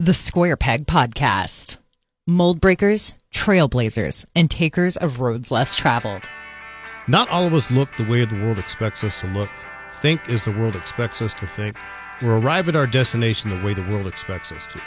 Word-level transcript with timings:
The 0.00 0.14
Square 0.14 0.58
Peg 0.58 0.86
Podcast. 0.86 1.78
Mold 2.24 2.60
breakers, 2.60 3.16
trailblazers, 3.34 4.26
and 4.32 4.48
takers 4.48 4.96
of 4.96 5.18
roads 5.18 5.50
less 5.50 5.74
traveled. 5.74 6.22
Not 7.08 7.28
all 7.30 7.48
of 7.48 7.52
us 7.52 7.68
look 7.72 7.92
the 7.96 8.06
way 8.08 8.24
the 8.24 8.36
world 8.36 8.60
expects 8.60 9.02
us 9.02 9.20
to 9.22 9.26
look, 9.26 9.50
think 10.00 10.30
as 10.30 10.44
the 10.44 10.52
world 10.52 10.76
expects 10.76 11.20
us 11.20 11.34
to 11.34 11.48
think, 11.48 11.76
or 12.22 12.36
arrive 12.36 12.68
at 12.68 12.76
our 12.76 12.86
destination 12.86 13.50
the 13.50 13.66
way 13.66 13.74
the 13.74 13.88
world 13.90 14.06
expects 14.06 14.52
us 14.52 14.68
to. 14.68 14.80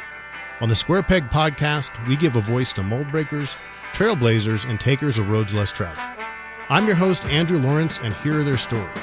On 0.62 0.70
the 0.70 0.76
Square 0.76 1.04
Peg 1.04 1.26
Podcast, 1.26 1.90
we 2.08 2.16
give 2.16 2.38
a 2.38 2.42
voice 2.42 2.72
to 2.72 2.82
mold 2.82 3.10
breakers, 3.10 3.50
trailblazers, 3.92 4.64
and 4.64 4.80
takers 4.80 5.18
of 5.18 5.30
roads 5.30 5.54
less 5.54 5.74
traveled. 5.74 6.26
I'm 6.70 6.88
your 6.88 6.96
host, 6.96 7.26
Andrew 7.26 7.60
Lawrence, 7.60 8.00
and 8.00 8.14
here 8.14 8.40
are 8.40 8.46
their 8.46 8.58
stories. 8.58 8.98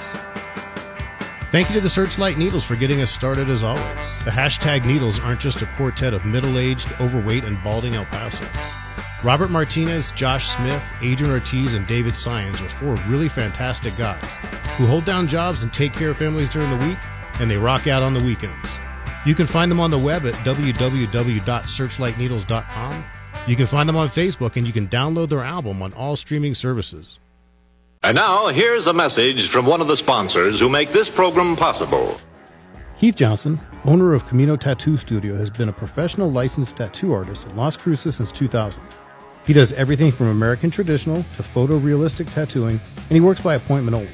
Thank 1.50 1.70
you 1.70 1.74
to 1.76 1.80
the 1.80 1.88
Searchlight 1.88 2.36
Needles 2.36 2.62
for 2.62 2.76
getting 2.76 3.00
us 3.00 3.10
started 3.10 3.48
as 3.48 3.64
always. 3.64 3.82
The 4.24 4.30
hashtag 4.30 4.84
Needles 4.84 5.18
aren't 5.18 5.40
just 5.40 5.62
a 5.62 5.66
quartet 5.78 6.12
of 6.12 6.26
middle 6.26 6.58
aged, 6.58 6.92
overweight, 7.00 7.44
and 7.44 7.56
balding 7.64 7.94
El 7.94 8.04
Pasos. 8.04 9.25
Robert 9.25 9.50
Martinez, 9.50 10.12
Josh 10.12 10.48
Smith, 10.48 10.82
Adrian 11.00 11.32
Ortiz, 11.32 11.72
and 11.72 11.86
David 11.86 12.14
Syons 12.14 12.61
are 12.61 12.68
four 12.68 12.96
really 13.11 13.30
fantastic 13.30 13.96
guys 13.96 14.22
who 14.76 14.84
hold 14.86 15.06
down 15.06 15.26
jobs 15.26 15.62
and 15.62 15.72
take 15.72 15.94
care 15.94 16.11
of 16.11 16.18
families 16.18 16.50
during 16.50 16.68
the 16.68 16.86
week, 16.86 16.98
and 17.40 17.50
they 17.50 17.56
rock 17.56 17.86
out 17.86 18.03
on 18.03 18.12
the 18.12 18.22
weekends. 18.22 18.68
You 19.25 19.34
can 19.34 19.46
find 19.46 19.70
them 19.70 19.80
on 19.80 19.90
the 19.90 19.98
web 19.98 20.26
at 20.26 20.34
www.searchlightneedles.com. 20.34 23.04
You 23.46 23.56
can 23.56 23.67
find 23.67 23.89
them 23.89 23.96
on 23.96 24.11
Facebook, 24.11 24.56
and 24.56 24.67
you 24.67 24.75
can 24.75 24.86
download 24.86 25.30
their 25.30 25.44
album 25.44 25.80
on 25.80 25.94
all 25.94 26.14
streaming 26.14 26.54
services. 26.54 27.18
And 28.04 28.14
now, 28.14 28.46
here's 28.46 28.86
a 28.86 28.93
message 28.93 29.48
from 29.48 29.66
one 29.66 29.80
of 29.80 29.88
the 29.88 29.96
sponsors 29.96 30.61
who 30.61 30.68
make 30.68 30.93
this 30.93 31.11
program 31.11 31.56
possible. 31.56 32.16
Keith 32.97 33.16
Johnson, 33.16 33.61
owner 33.84 34.14
of 34.14 34.25
Camino 34.28 34.55
Tattoo 34.56 34.97
Studio, 34.97 35.36
has 35.36 35.50
been 35.50 35.69
a 35.69 35.72
professional 35.72 36.30
licensed 36.30 36.77
tattoo 36.77 37.12
artist 37.12 37.44
in 37.47 37.56
Las 37.56 37.77
Cruces 37.77 38.14
since 38.14 38.30
2000. 38.30 38.80
He 39.44 39.53
does 39.53 39.72
everything 39.72 40.12
from 40.12 40.28
American 40.28 40.70
traditional 40.70 41.25
to 41.36 41.42
photorealistic 41.42 42.33
tattooing, 42.33 42.78
and 42.95 43.11
he 43.11 43.19
works 43.20 43.41
by 43.41 43.56
appointment 43.56 43.97
only. 43.97 44.08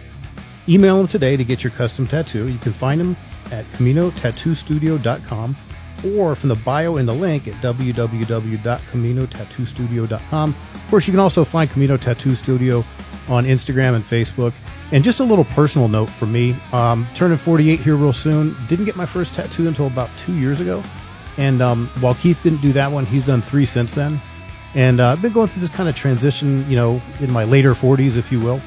Email 0.66 1.00
him 1.00 1.06
today 1.06 1.36
to 1.36 1.44
get 1.44 1.62
your 1.62 1.72
custom 1.72 2.06
tattoo. 2.06 2.48
You 2.48 2.58
can 2.58 2.72
find 2.72 2.98
him 2.98 3.18
at 3.52 3.70
CaminoTattooStudio.com 3.72 5.56
or 6.16 6.34
from 6.34 6.48
the 6.48 6.56
bio 6.56 6.96
in 6.96 7.04
the 7.04 7.12
link 7.12 7.46
at 7.48 7.54
www.caminotattoostudio.com. 7.56 10.50
Of 10.50 10.88
course, 10.88 11.06
you 11.06 11.12
can 11.12 11.20
also 11.20 11.44
find 11.44 11.70
Camino 11.70 11.98
Tattoo 11.98 12.34
Studio 12.34 12.82
on 13.28 13.44
Instagram 13.44 13.94
and 13.94 14.04
Facebook. 14.04 14.52
And 14.92 15.02
just 15.02 15.20
a 15.20 15.24
little 15.24 15.44
personal 15.44 15.88
note 15.88 16.10
for 16.10 16.26
me 16.26 16.56
um, 16.72 17.06
turning 17.14 17.38
48 17.38 17.80
here 17.80 17.96
real 17.96 18.12
soon. 18.12 18.56
Didn't 18.68 18.84
get 18.84 18.96
my 18.96 19.06
first 19.06 19.34
tattoo 19.34 19.66
until 19.66 19.86
about 19.86 20.10
two 20.24 20.34
years 20.34 20.60
ago. 20.60 20.82
And 21.36 21.62
um, 21.62 21.88
while 22.00 22.14
Keith 22.14 22.42
didn't 22.42 22.60
do 22.60 22.72
that 22.74 22.90
one, 22.90 23.06
he's 23.06 23.24
done 23.24 23.42
three 23.42 23.66
since 23.66 23.94
then. 23.94 24.20
And 24.74 25.00
uh, 25.00 25.12
I've 25.12 25.22
been 25.22 25.32
going 25.32 25.48
through 25.48 25.60
this 25.60 25.70
kind 25.70 25.88
of 25.88 25.96
transition, 25.96 26.68
you 26.68 26.76
know, 26.76 27.00
in 27.20 27.32
my 27.32 27.44
later 27.44 27.74
40s, 27.74 28.16
if 28.16 28.32
you 28.32 28.40
will, 28.40 28.60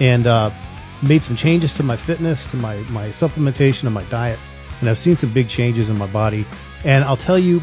and 0.00 0.26
uh, 0.26 0.50
made 1.02 1.22
some 1.22 1.36
changes 1.36 1.72
to 1.74 1.82
my 1.82 1.96
fitness, 1.96 2.48
to 2.50 2.56
my, 2.56 2.76
my 2.90 3.08
supplementation, 3.08 3.84
and 3.84 3.94
my 3.94 4.04
diet. 4.04 4.38
And 4.80 4.88
I've 4.88 4.98
seen 4.98 5.16
some 5.16 5.32
big 5.32 5.48
changes 5.48 5.88
in 5.88 5.98
my 5.98 6.06
body. 6.06 6.46
And 6.84 7.04
I'll 7.04 7.16
tell 7.16 7.38
you, 7.38 7.62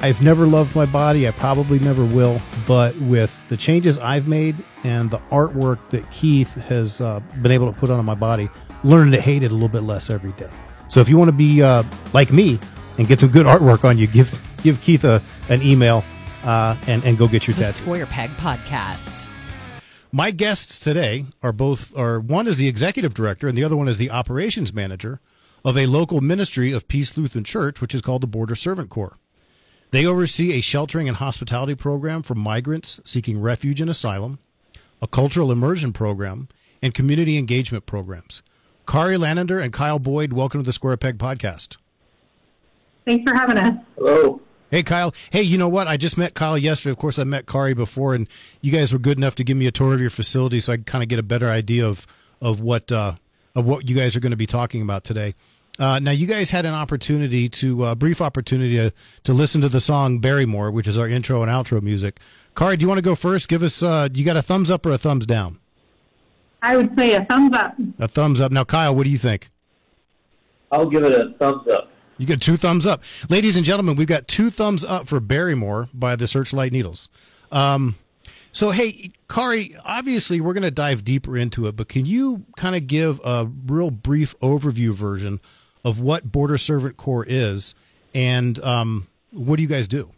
I've 0.00 0.20
never 0.20 0.46
loved 0.46 0.76
my 0.76 0.86
body. 0.86 1.26
I 1.26 1.30
probably 1.30 1.78
never 1.78 2.04
will. 2.04 2.40
But 2.66 2.94
with 2.96 3.48
the 3.48 3.56
changes 3.56 3.98
I've 3.98 4.28
made 4.28 4.56
and 4.84 5.10
the 5.10 5.18
artwork 5.30 5.78
that 5.90 6.10
Keith 6.10 6.54
has 6.54 7.00
uh, 7.00 7.20
been 7.40 7.52
able 7.52 7.72
to 7.72 7.78
put 7.78 7.90
on 7.90 8.04
my 8.04 8.14
body, 8.14 8.50
learning 8.84 9.12
to 9.12 9.20
hate 9.20 9.42
it 9.42 9.50
a 9.50 9.54
little 9.54 9.68
bit 9.68 9.82
less 9.82 10.10
every 10.10 10.32
day. 10.32 10.50
So 10.88 11.00
if 11.00 11.08
you 11.08 11.16
want 11.16 11.28
to 11.28 11.32
be 11.32 11.62
uh, 11.62 11.82
like 12.12 12.30
me 12.30 12.58
and 12.98 13.08
get 13.08 13.20
some 13.20 13.30
good 13.30 13.46
artwork 13.46 13.84
on 13.84 13.98
you, 13.98 14.06
give 14.18 14.42
give 14.62 14.80
Keith 14.80 15.04
a, 15.04 15.22
an 15.48 15.62
email 15.62 16.04
uh, 16.44 16.76
and 16.86 17.02
and 17.04 17.16
go 17.16 17.26
get 17.26 17.46
your 17.46 17.56
The 17.56 17.64
tattoo. 17.64 17.78
Square 17.78 18.06
Peg 18.06 18.30
Podcast. 18.30 19.26
My 20.12 20.30
guests 20.30 20.78
today 20.78 21.26
are 21.42 21.52
both 21.52 21.96
are 21.96 22.20
one 22.20 22.46
is 22.46 22.58
the 22.58 22.68
executive 22.68 23.14
director 23.14 23.48
and 23.48 23.56
the 23.56 23.64
other 23.64 23.76
one 23.76 23.88
is 23.88 23.98
the 23.98 24.10
operations 24.10 24.72
manager 24.72 25.20
of 25.64 25.76
a 25.76 25.86
local 25.86 26.20
ministry 26.20 26.70
of 26.72 26.86
Peace 26.86 27.16
Lutheran 27.16 27.44
Church, 27.44 27.80
which 27.80 27.94
is 27.94 28.02
called 28.02 28.22
the 28.22 28.26
Border 28.28 28.54
Servant 28.54 28.88
Corps. 28.88 29.18
They 29.90 30.04
oversee 30.04 30.52
a 30.52 30.60
sheltering 30.60 31.08
and 31.08 31.16
hospitality 31.18 31.74
program 31.74 32.22
for 32.22 32.34
migrants 32.34 33.00
seeking 33.04 33.40
refuge 33.40 33.80
and 33.80 33.88
asylum, 33.88 34.38
a 35.00 35.06
cultural 35.06 35.52
immersion 35.52 35.92
program, 35.92 36.48
and 36.82 36.92
community 36.92 37.38
engagement 37.38 37.86
programs. 37.86 38.42
Kari 38.86 39.16
Lanander 39.16 39.62
and 39.62 39.72
Kyle 39.72 39.98
Boyd, 39.98 40.32
welcome 40.32 40.60
to 40.60 40.66
the 40.66 40.72
Square 40.72 40.98
Peg 40.98 41.18
Podcast. 41.18 41.76
Thanks 43.04 43.28
for 43.28 43.36
having 43.36 43.58
us. 43.58 43.74
Hello. 43.96 44.40
Hey, 44.70 44.82
Kyle. 44.82 45.14
Hey, 45.30 45.42
you 45.42 45.56
know 45.56 45.68
what? 45.68 45.86
I 45.86 45.96
just 45.96 46.18
met 46.18 46.34
Kyle 46.34 46.58
yesterday. 46.58 46.90
Of 46.90 46.98
course, 46.98 47.18
I 47.20 47.24
met 47.24 47.46
Kari 47.46 47.72
before, 47.74 48.14
and 48.14 48.28
you 48.60 48.72
guys 48.72 48.92
were 48.92 48.98
good 48.98 49.16
enough 49.16 49.36
to 49.36 49.44
give 49.44 49.56
me 49.56 49.66
a 49.66 49.70
tour 49.70 49.94
of 49.94 50.00
your 50.00 50.10
facility, 50.10 50.58
so 50.58 50.72
I 50.72 50.76
could 50.76 50.86
kind 50.86 51.02
of 51.02 51.08
get 51.08 51.20
a 51.20 51.22
better 51.22 51.48
idea 51.48 51.86
of 51.86 52.06
of 52.42 52.60
what 52.60 52.90
uh, 52.90 53.14
of 53.54 53.64
what 53.64 53.88
you 53.88 53.94
guys 53.94 54.16
are 54.16 54.20
going 54.20 54.32
to 54.32 54.36
be 54.36 54.46
talking 54.46 54.82
about 54.82 55.04
today. 55.04 55.34
Uh, 55.78 55.98
now, 55.98 56.10
you 56.10 56.26
guys 56.26 56.50
had 56.50 56.64
an 56.64 56.74
opportunity 56.74 57.48
to 57.48 57.84
a 57.84 57.92
uh, 57.92 57.94
brief 57.94 58.20
opportunity 58.22 58.76
to, 58.76 58.92
to 59.24 59.32
listen 59.32 59.60
to 59.60 59.68
the 59.68 59.80
song 59.80 60.18
Barrymore, 60.18 60.70
which 60.70 60.86
is 60.86 60.96
our 60.96 61.08
intro 61.08 61.42
and 61.42 61.50
outro 61.50 61.82
music. 61.82 62.18
Kari, 62.54 62.76
do 62.76 62.82
you 62.82 62.88
want 62.88 62.98
to 62.98 63.02
go 63.02 63.14
first? 63.14 63.48
Give 63.48 63.62
us. 63.62 63.82
Uh, 63.82 64.08
you 64.12 64.24
got 64.24 64.36
a 64.36 64.42
thumbs 64.42 64.70
up 64.70 64.86
or 64.86 64.90
a 64.90 64.98
thumbs 64.98 65.26
down? 65.26 65.58
I 66.62 66.76
would 66.76 66.96
say 66.98 67.14
a 67.14 67.24
thumbs 67.24 67.54
up. 67.54 67.76
A 67.98 68.08
thumbs 68.08 68.40
up. 68.40 68.50
Now, 68.50 68.64
Kyle, 68.64 68.94
what 68.94 69.04
do 69.04 69.10
you 69.10 69.18
think? 69.18 69.50
I'll 70.72 70.88
give 70.88 71.04
it 71.04 71.12
a 71.12 71.32
thumbs 71.34 71.68
up. 71.68 71.90
You 72.18 72.26
get 72.26 72.40
two 72.40 72.56
thumbs 72.56 72.86
up. 72.86 73.02
Ladies 73.28 73.56
and 73.56 73.64
gentlemen, 73.64 73.96
we've 73.96 74.08
got 74.08 74.26
two 74.26 74.50
thumbs 74.50 74.84
up 74.84 75.06
for 75.06 75.20
Barrymore 75.20 75.90
by 75.92 76.16
the 76.16 76.26
Searchlight 76.26 76.72
Needles. 76.72 77.10
Um, 77.52 77.96
so, 78.52 78.70
hey, 78.70 79.12
Kari, 79.28 79.76
obviously 79.84 80.40
we're 80.40 80.54
going 80.54 80.62
to 80.62 80.70
dive 80.70 81.04
deeper 81.04 81.36
into 81.36 81.66
it, 81.66 81.76
but 81.76 81.90
can 81.90 82.06
you 82.06 82.46
kind 82.56 82.74
of 82.74 82.86
give 82.86 83.20
a 83.22 83.46
real 83.66 83.90
brief 83.90 84.34
overview 84.40 84.94
version 84.94 85.40
of 85.86 86.00
what 86.00 86.30
Border 86.32 86.58
Servant 86.58 86.96
Corps 86.96 87.24
is 87.26 87.76
and 88.12 88.58
um, 88.64 89.06
what 89.30 89.56
do 89.56 89.62
you 89.62 89.68
guys 89.68 89.86
do? 89.86 90.10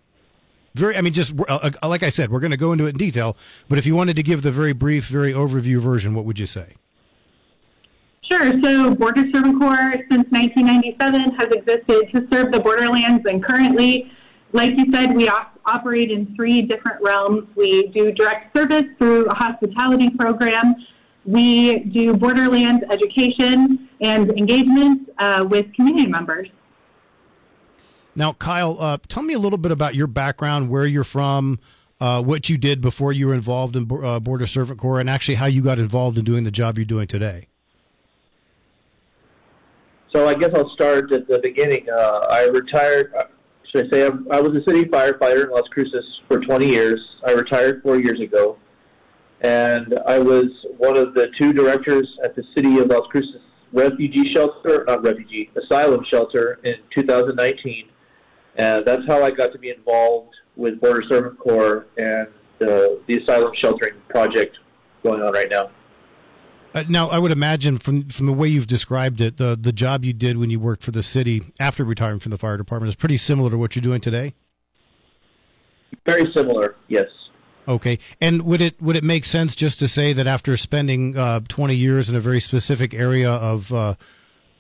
Very, 0.75 0.97
I 0.97 1.03
mean, 1.03 1.13
just 1.13 1.35
uh, 1.39 1.71
uh, 1.83 1.89
like 1.89 2.03
I 2.03 2.09
said, 2.09 2.31
we're 2.31 2.41
going 2.41 2.53
to 2.53 2.57
go 2.57 2.73
into 2.73 2.87
it 2.87 2.91
in 2.91 2.97
detail, 2.97 3.37
but 3.69 3.79
if 3.79 3.85
you 3.85 3.95
wanted 3.95 4.17
to 4.17 4.23
give 4.23 4.41
the 4.41 4.51
very 4.51 4.73
brief, 4.73 5.07
very 5.09 5.33
overview 5.33 5.79
version, 5.79 6.15
what 6.15 6.25
would 6.25 6.39
you 6.39 6.47
say? 6.47 6.75
Sure. 8.23 8.53
So, 8.63 8.95
Border 8.95 9.25
Servant 9.33 9.61
Corps 9.61 9.97
since 10.11 10.27
1997 10.31 11.35
has 11.35 11.49
existed 11.49 12.11
to 12.15 12.29
serve 12.33 12.53
the 12.53 12.61
borderlands, 12.61 13.25
and 13.27 13.45
currently, 13.45 14.11
like 14.53 14.77
you 14.77 14.91
said, 14.93 15.15
we 15.15 15.29
op- 15.29 15.59
operate 15.67 16.11
in 16.11 16.35
three 16.35 16.63
different 16.63 17.03
realms. 17.03 17.47
We 17.57 17.89
do 17.89 18.13
direct 18.13 18.57
service 18.57 18.85
through 18.99 19.27
a 19.27 19.35
hospitality 19.35 20.11
program. 20.11 20.77
We 21.29 21.81
do 21.81 22.15
borderlands 22.15 22.83
education 22.91 23.91
and 24.01 24.31
engagement 24.31 25.11
uh, 25.19 25.47
with 25.47 25.71
community 25.75 26.09
members. 26.09 26.49
Now, 28.15 28.33
Kyle, 28.33 28.79
uh, 28.81 28.97
tell 29.09 29.23
me 29.23 29.35
a 29.35 29.39
little 29.39 29.59
bit 29.59 29.71
about 29.71 29.95
your 29.95 30.07
background, 30.07 30.71
where 30.71 30.87
you're 30.87 31.05
from, 31.05 31.59
uh, 32.01 32.23
what 32.23 32.49
you 32.49 32.57
did 32.57 32.81
before 32.81 33.13
you 33.13 33.27
were 33.27 33.35
involved 33.35 33.77
in 33.77 33.87
uh, 34.03 34.21
Border 34.21 34.47
Servant 34.47 34.81
Corps, 34.81 35.01
and 35.01 35.11
actually 35.11 35.35
how 35.35 35.45
you 35.45 35.61
got 35.61 35.79
involved 35.79 36.17
in 36.17 36.25
doing 36.25 36.45
the 36.45 36.51
job 36.51 36.79
you're 36.79 36.87
doing 36.87 37.07
today. 37.07 37.49
So 40.15 40.27
I 40.27 40.33
guess 40.33 40.53
I'll 40.55 40.71
start 40.71 41.13
at 41.13 41.29
the 41.29 41.41
beginning. 41.41 41.87
Uh, 41.91 42.27
I 42.31 42.45
retired. 42.47 43.13
uh, 43.15 43.25
Should 43.71 43.89
I 43.89 43.91
say 43.91 44.07
I'm, 44.07 44.27
I 44.33 44.41
was 44.41 44.57
a 44.57 44.65
city 44.65 44.85
firefighter 44.87 45.45
in 45.45 45.51
Las 45.51 45.69
Cruces 45.71 46.07
for 46.27 46.41
20 46.41 46.67
years. 46.67 46.99
I 47.27 47.33
retired 47.33 47.83
four 47.83 48.01
years 48.01 48.19
ago, 48.19 48.57
and 49.41 49.99
I 50.07 50.19
was 50.19 50.47
one 50.79 50.97
of 50.97 51.15
the 51.15 51.29
two 51.39 51.53
directors 51.53 52.09
at 52.25 52.35
the 52.35 52.43
city 52.55 52.79
of 52.79 52.89
Las 52.89 53.07
Cruces 53.11 53.41
refugee 53.73 54.33
shelter, 54.35 54.85
not 54.87 55.03
refugee, 55.03 55.51
asylum 55.63 56.05
shelter 56.11 56.59
in 56.65 56.77
2019. 56.95 57.89
And 58.57 58.85
that's 58.85 59.07
how 59.07 59.23
I 59.23 59.31
got 59.31 59.53
to 59.53 59.59
be 59.59 59.71
involved 59.71 60.35
with 60.57 60.81
Border 60.81 61.03
Servant 61.09 61.39
Corps 61.39 61.87
and 61.97 62.27
uh, 62.61 62.99
the 63.07 63.23
asylum 63.23 63.53
sheltering 63.55 63.95
project 64.09 64.59
going 65.05 65.23
on 65.23 65.33
right 65.33 65.49
now. 65.51 65.71
Uh, 66.75 66.85
now, 66.89 67.09
I 67.09 67.19
would 67.19 67.33
imagine 67.33 67.79
from 67.79 68.09
from 68.09 68.27
the 68.27 68.33
way 68.33 68.49
you've 68.49 68.67
described 68.67 69.21
it, 69.21 69.39
the 69.39 69.57
the 69.59 69.73
job 69.73 70.05
you 70.05 70.13
did 70.13 70.37
when 70.37 70.51
you 70.51 70.61
worked 70.61 70.83
for 70.83 70.91
the 70.91 71.03
city 71.03 71.53
after 71.59 71.83
retiring 71.83 72.19
from 72.19 72.31
the 72.31 72.39
fire 72.39 72.57
department 72.57 72.89
is 72.89 72.97
pretty 72.97 73.17
similar 73.17 73.49
to 73.51 73.57
what 73.57 73.75
you're 73.75 73.83
doing 73.83 74.01
today. 74.01 74.35
Very 76.05 76.31
similar, 76.35 76.75
yes. 76.89 77.07
Okay, 77.69 77.99
and 78.19 78.43
would 78.43 78.63
it 78.63 78.81
would 78.81 78.97
it 78.97 79.05
make 79.05 79.27
sense 79.27 79.55
just 79.55 79.79
to 79.81 79.89
say 79.89 80.15
that 80.15 80.27
after 80.27 80.57
spending 80.57 81.19
uh, 81.19 81.41
20 81.49 81.75
years 81.75 82.09
in 82.09 82.17
a 82.17 82.21
very 82.21 82.41
specific 82.41 82.95
area 82.95 83.31
of 83.31 83.71
uh, 83.75 83.95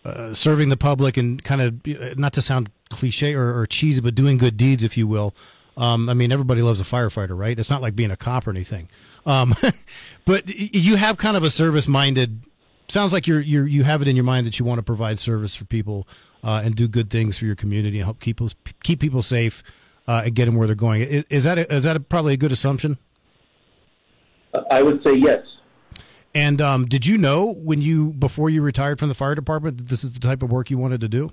uh, 0.05 0.34
serving 0.34 0.69
the 0.69 0.76
public 0.76 1.16
and 1.16 1.43
kind 1.43 1.62
of 1.62 2.19
not 2.19 2.34
to 2.34 2.43
sound 2.43 2.70
cliche 2.90 3.34
or, 3.34 3.58
or 3.58 3.66
cheesy, 3.66 4.02
but 4.02 4.14
doing 4.14 4.37
good 4.37 4.58
deeds, 4.58 4.82
if 4.82 4.99
you 4.99 5.06
will. 5.06 5.34
Um, 5.78 6.10
I 6.10 6.14
mean, 6.14 6.31
everybody 6.31 6.60
loves 6.60 6.81
a 6.81 6.84
firefighter, 6.84 7.38
right? 7.38 7.58
It's 7.58 7.70
not 7.70 7.81
like 7.81 7.96
being 7.96 8.10
a 8.10 8.16
cop 8.16 8.46
or 8.46 8.50
anything. 8.50 8.88
Um, 9.25 9.54
but 10.26 10.49
you 10.49 10.96
have 10.96 11.16
kind 11.16 11.37
of 11.37 11.43
a 11.43 11.50
service 11.50 11.88
minded. 11.88 12.43
Sounds 12.88 13.14
like 13.14 13.26
you're, 13.26 13.40
you're 13.40 13.66
you 13.66 13.84
have 13.84 14.02
it 14.02 14.08
in 14.08 14.16
your 14.16 14.25
mind 14.25 14.46
that 14.46 14.58
you 14.58 14.66
want 14.66 14.81
to 14.81 14.82
provide 14.82 15.19
service 15.19 15.54
for 15.54 15.64
people 15.64 16.06
uh, 16.44 16.61
and 16.62 16.75
do 16.75 16.88
good 16.88 17.08
things 17.08 17.38
for 17.38 17.46
your 17.46 17.56
community 17.56 17.99
and 17.99 18.04
help 18.04 18.20
keep 18.20 18.40
keep 18.82 19.00
people 19.00 19.22
safe 19.22 19.62
uh, 20.08 20.22
and 20.25 20.34
get 20.34 20.46
them 20.46 20.56
where 20.56 20.66
they're 20.66 20.75
going. 20.75 21.02
Is, 21.02 21.25
is 21.28 21.44
that 21.44 21.58
a, 21.58 21.72
is 21.72 21.84
that 21.84 21.94
a, 21.94 22.00
probably 22.00 22.32
a 22.32 22.37
good 22.37 22.50
assumption? 22.50 22.99
I 24.70 24.82
would 24.82 25.05
say 25.05 25.14
yes. 25.14 25.44
And 26.34 26.60
um, 26.60 26.87
did 26.87 27.06
you 27.06 27.19
know 27.19 27.52
when 27.52 27.82
you 27.82 28.10
before 28.10 28.49
you 28.49 28.62
retired 28.62 28.99
from 28.99 29.08
the 29.08 29.14
fire 29.14 29.34
department 29.34 29.76
that 29.76 29.88
this 29.88 30.02
is 30.02 30.14
the 30.14 30.20
type 30.20 30.43
of 30.43 30.50
work 30.50 30.70
you 30.70 30.78
wanted 30.78 31.00
to 31.02 31.08
do? 31.08 31.31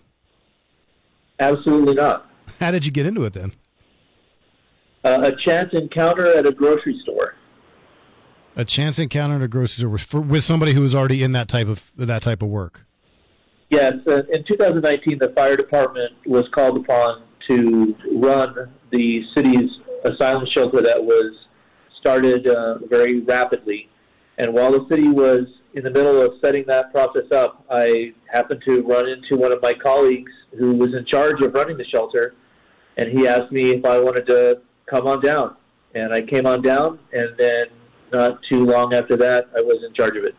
Absolutely 1.39 1.95
not. 1.95 2.29
How 2.59 2.71
did 2.71 2.85
you 2.85 2.91
get 2.91 3.05
into 3.05 3.23
it 3.23 3.33
then? 3.33 3.53
Uh, 5.03 5.31
a 5.31 5.35
chance 5.43 5.73
encounter 5.73 6.25
at 6.25 6.45
a 6.45 6.51
grocery 6.51 6.99
store. 7.03 7.35
A 8.55 8.65
chance 8.65 8.99
encounter 8.99 9.35
at 9.35 9.41
a 9.41 9.47
grocery 9.47 9.81
store 9.81 9.97
for, 9.97 10.21
with 10.21 10.43
somebody 10.43 10.73
who 10.73 10.81
was 10.81 10.95
already 10.95 11.23
in 11.23 11.31
that 11.33 11.47
type 11.47 11.67
of 11.67 11.91
that 11.95 12.21
type 12.21 12.41
of 12.41 12.49
work. 12.49 12.85
Yes, 13.69 13.93
uh, 14.07 14.23
in 14.31 14.43
2019, 14.45 15.19
the 15.19 15.29
fire 15.29 15.55
department 15.55 16.13
was 16.25 16.47
called 16.53 16.77
upon 16.77 17.23
to 17.47 17.95
run 18.13 18.71
the 18.91 19.23
city's 19.35 19.69
asylum 20.03 20.45
shelter 20.51 20.81
that 20.81 21.03
was 21.03 21.33
started 21.99 22.47
uh, 22.47 22.77
very 22.87 23.19
rapidly. 23.21 23.89
And 24.37 24.53
while 24.53 24.71
the 24.71 24.85
city 24.89 25.07
was 25.07 25.47
in 25.73 25.83
the 25.83 25.89
middle 25.89 26.21
of 26.21 26.33
setting 26.43 26.65
that 26.67 26.91
process 26.91 27.31
up, 27.31 27.65
I 27.69 28.13
happened 28.31 28.61
to 28.65 28.81
run 28.83 29.07
into 29.07 29.37
one 29.37 29.51
of 29.51 29.61
my 29.61 29.73
colleagues 29.73 30.31
who 30.57 30.73
was 30.73 30.93
in 30.93 31.05
charge 31.05 31.41
of 31.41 31.53
running 31.53 31.77
the 31.77 31.85
shelter, 31.85 32.35
and 32.97 33.09
he 33.09 33.27
asked 33.27 33.51
me 33.51 33.71
if 33.71 33.85
I 33.85 33.99
wanted 33.99 34.25
to 34.27 34.61
come 34.85 35.07
on 35.07 35.21
down. 35.21 35.55
And 35.93 36.13
I 36.13 36.21
came 36.21 36.45
on 36.45 36.61
down, 36.61 36.99
and 37.13 37.35
then 37.37 37.67
not 38.11 38.39
too 38.49 38.65
long 38.65 38.93
after 38.93 39.15
that, 39.17 39.49
I 39.57 39.61
was 39.61 39.83
in 39.85 39.93
charge 39.93 40.17
of 40.17 40.25
it. 40.25 40.35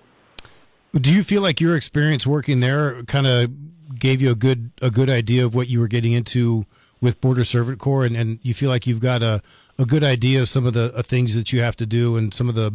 Do 0.94 1.14
you 1.14 1.22
feel 1.22 1.42
like 1.42 1.60
your 1.60 1.76
experience 1.76 2.26
working 2.26 2.60
there 2.60 3.02
kind 3.04 3.26
of 3.26 3.50
gave 3.98 4.20
you 4.20 4.30
a 4.30 4.34
good 4.34 4.70
a 4.82 4.90
good 4.90 5.10
idea 5.10 5.44
of 5.44 5.54
what 5.54 5.68
you 5.68 5.80
were 5.80 5.88
getting 5.88 6.12
into 6.12 6.64
with 7.00 7.20
Border 7.20 7.44
Servant 7.44 7.78
Corps, 7.78 8.04
and, 8.04 8.16
and 8.16 8.38
you 8.42 8.54
feel 8.54 8.70
like 8.70 8.86
you've 8.86 9.00
got 9.00 9.22
a, 9.22 9.42
a 9.78 9.84
good 9.84 10.04
idea 10.04 10.40
of 10.40 10.48
some 10.48 10.66
of 10.66 10.72
the 10.72 10.92
uh, 10.94 11.02
things 11.02 11.34
that 11.34 11.52
you 11.52 11.60
have 11.60 11.76
to 11.76 11.86
do, 11.86 12.16
and 12.16 12.32
some 12.32 12.48
of 12.48 12.54
the 12.54 12.74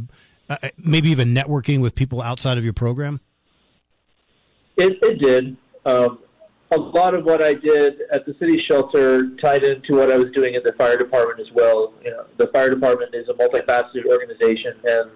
uh, 0.49 0.57
uh, 0.61 0.69
maybe 0.77 1.09
even 1.09 1.33
networking 1.33 1.81
with 1.81 1.95
people 1.95 2.21
outside 2.21 2.57
of 2.57 2.63
your 2.63 2.73
program? 2.73 3.21
It, 4.77 4.97
it 5.01 5.19
did. 5.19 5.55
Um, 5.85 6.19
a 6.71 6.77
lot 6.77 7.13
of 7.13 7.25
what 7.25 7.43
I 7.43 7.53
did 7.53 8.01
at 8.11 8.25
the 8.25 8.33
city 8.39 8.61
shelter 8.67 9.35
tied 9.37 9.63
into 9.63 9.95
what 9.95 10.11
I 10.11 10.17
was 10.17 10.31
doing 10.33 10.55
in 10.55 10.61
the 10.63 10.73
fire 10.73 10.97
department 10.97 11.39
as 11.39 11.47
well. 11.53 11.93
You 12.03 12.11
know, 12.11 12.25
the 12.37 12.47
fire 12.47 12.69
department 12.69 13.13
is 13.13 13.27
a 13.27 13.33
multifaceted 13.33 14.05
organization, 14.05 14.73
and 14.85 15.11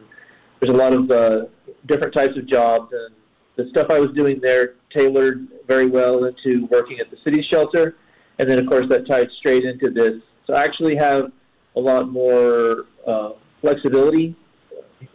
there's 0.60 0.74
a 0.74 0.78
lot 0.78 0.94
of 0.94 1.10
uh, 1.10 1.46
different 1.86 2.14
types 2.14 2.38
of 2.38 2.48
jobs. 2.48 2.92
And 2.92 3.16
the 3.56 3.70
stuff 3.70 3.88
I 3.90 4.00
was 4.00 4.12
doing 4.16 4.40
there 4.42 4.74
tailored 4.96 5.48
very 5.68 5.86
well 5.86 6.26
into 6.26 6.66
working 6.68 7.00
at 7.00 7.10
the 7.10 7.18
city 7.24 7.46
shelter, 7.50 7.96
and 8.40 8.50
then 8.50 8.60
of 8.60 8.68
course 8.68 8.86
that 8.90 9.08
tied 9.08 9.30
straight 9.40 9.64
into 9.64 9.90
this. 9.90 10.22
So 10.48 10.54
I 10.54 10.64
actually 10.64 10.96
have 10.96 11.32
a 11.76 11.80
lot 11.80 12.10
more 12.10 12.86
uh, 13.06 13.32
flexibility 13.62 14.36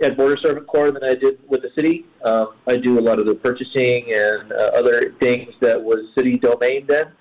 at 0.02 0.17
Border 0.17 0.37
Servant 0.43 0.67
Corps 0.67 0.90
than 0.90 1.05
I 1.05 1.14
did 1.14 1.38
with 1.49 1.62
the 1.62 1.70
city. 1.75 2.06
Um, 2.25 2.55
I 2.67 2.76
do 2.76 2.99
a 2.99 3.02
lot 3.02 3.19
of 3.19 3.26
the 3.26 3.34
purchasing 3.34 4.12
and 4.12 4.52
uh, 4.52 4.70
other 4.75 5.14
things 5.20 5.52
that 5.61 5.81
was 5.82 5.99
city 6.17 6.38
domain 6.38 6.87
then. 6.87 7.12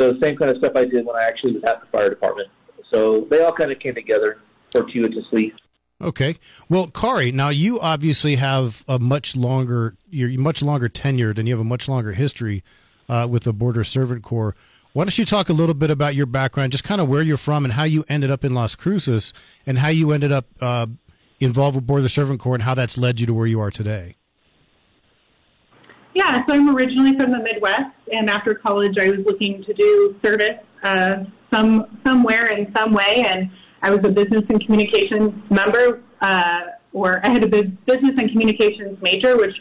So 0.00 0.18
same 0.20 0.36
kind 0.36 0.50
of 0.50 0.58
stuff 0.58 0.72
I 0.74 0.84
did 0.84 1.04
when 1.04 1.16
I 1.16 1.24
actually 1.24 1.52
was 1.52 1.62
at 1.64 1.80
the 1.80 1.86
fire 1.86 2.10
department. 2.10 2.48
So 2.92 3.26
they 3.30 3.40
all 3.42 3.52
kind 3.52 3.70
of 3.70 3.78
came 3.78 3.94
together 3.94 4.38
fortuitously. 4.72 5.54
Okay. 6.00 6.36
Well, 6.68 6.88
Kari, 6.88 7.30
now 7.30 7.50
you 7.50 7.78
obviously 7.78 8.36
have 8.36 8.84
a 8.88 8.98
much 8.98 9.36
longer, 9.36 9.96
you're 10.10 10.38
much 10.40 10.62
longer 10.62 10.88
tenured 10.88 11.38
and 11.38 11.46
you 11.46 11.54
have 11.54 11.60
a 11.60 11.64
much 11.64 11.88
longer 11.88 12.12
history 12.12 12.64
uh, 13.08 13.26
with 13.30 13.44
the 13.44 13.52
Border 13.52 13.84
Servant 13.84 14.22
Corps. 14.22 14.56
Why 14.92 15.04
don't 15.04 15.16
you 15.16 15.24
talk 15.24 15.48
a 15.48 15.54
little 15.54 15.74
bit 15.74 15.90
about 15.90 16.14
your 16.14 16.26
background, 16.26 16.72
just 16.72 16.84
kind 16.84 17.00
of 17.00 17.08
where 17.08 17.22
you're 17.22 17.38
from 17.38 17.64
and 17.64 17.72
how 17.72 17.84
you 17.84 18.04
ended 18.08 18.30
up 18.30 18.44
in 18.44 18.52
Las 18.52 18.74
Cruces 18.74 19.32
and 19.64 19.78
how 19.78 19.88
you 19.88 20.12
ended 20.12 20.32
up 20.32 20.46
uh, 20.60 20.86
involved 21.40 21.76
with 21.76 21.86
Border 21.86 22.08
Servant 22.08 22.40
Corps 22.40 22.54
and 22.54 22.62
how 22.64 22.74
that's 22.74 22.98
led 22.98 23.18
you 23.18 23.26
to 23.26 23.32
where 23.32 23.46
you 23.46 23.58
are 23.58 23.70
today? 23.70 24.16
Yeah, 26.14 26.44
so 26.46 26.54
I'm 26.54 26.76
originally 26.76 27.16
from 27.16 27.32
the 27.32 27.38
Midwest, 27.38 27.90
and 28.12 28.28
after 28.28 28.54
college, 28.54 28.98
I 29.00 29.10
was 29.10 29.20
looking 29.24 29.64
to 29.64 29.72
do 29.72 30.14
service 30.22 30.58
uh, 30.82 31.24
some 31.50 31.98
somewhere 32.04 32.48
in 32.48 32.70
some 32.76 32.92
way, 32.92 33.24
and 33.26 33.50
I 33.82 33.90
was 33.90 34.00
a 34.04 34.10
business 34.10 34.42
and 34.50 34.62
communications 34.62 35.32
member, 35.50 36.02
uh, 36.20 36.60
or 36.92 37.24
I 37.24 37.30
had 37.30 37.42
a 37.44 37.48
business 37.48 38.12
and 38.18 38.30
communications 38.30 38.98
major, 39.00 39.38
which 39.38 39.56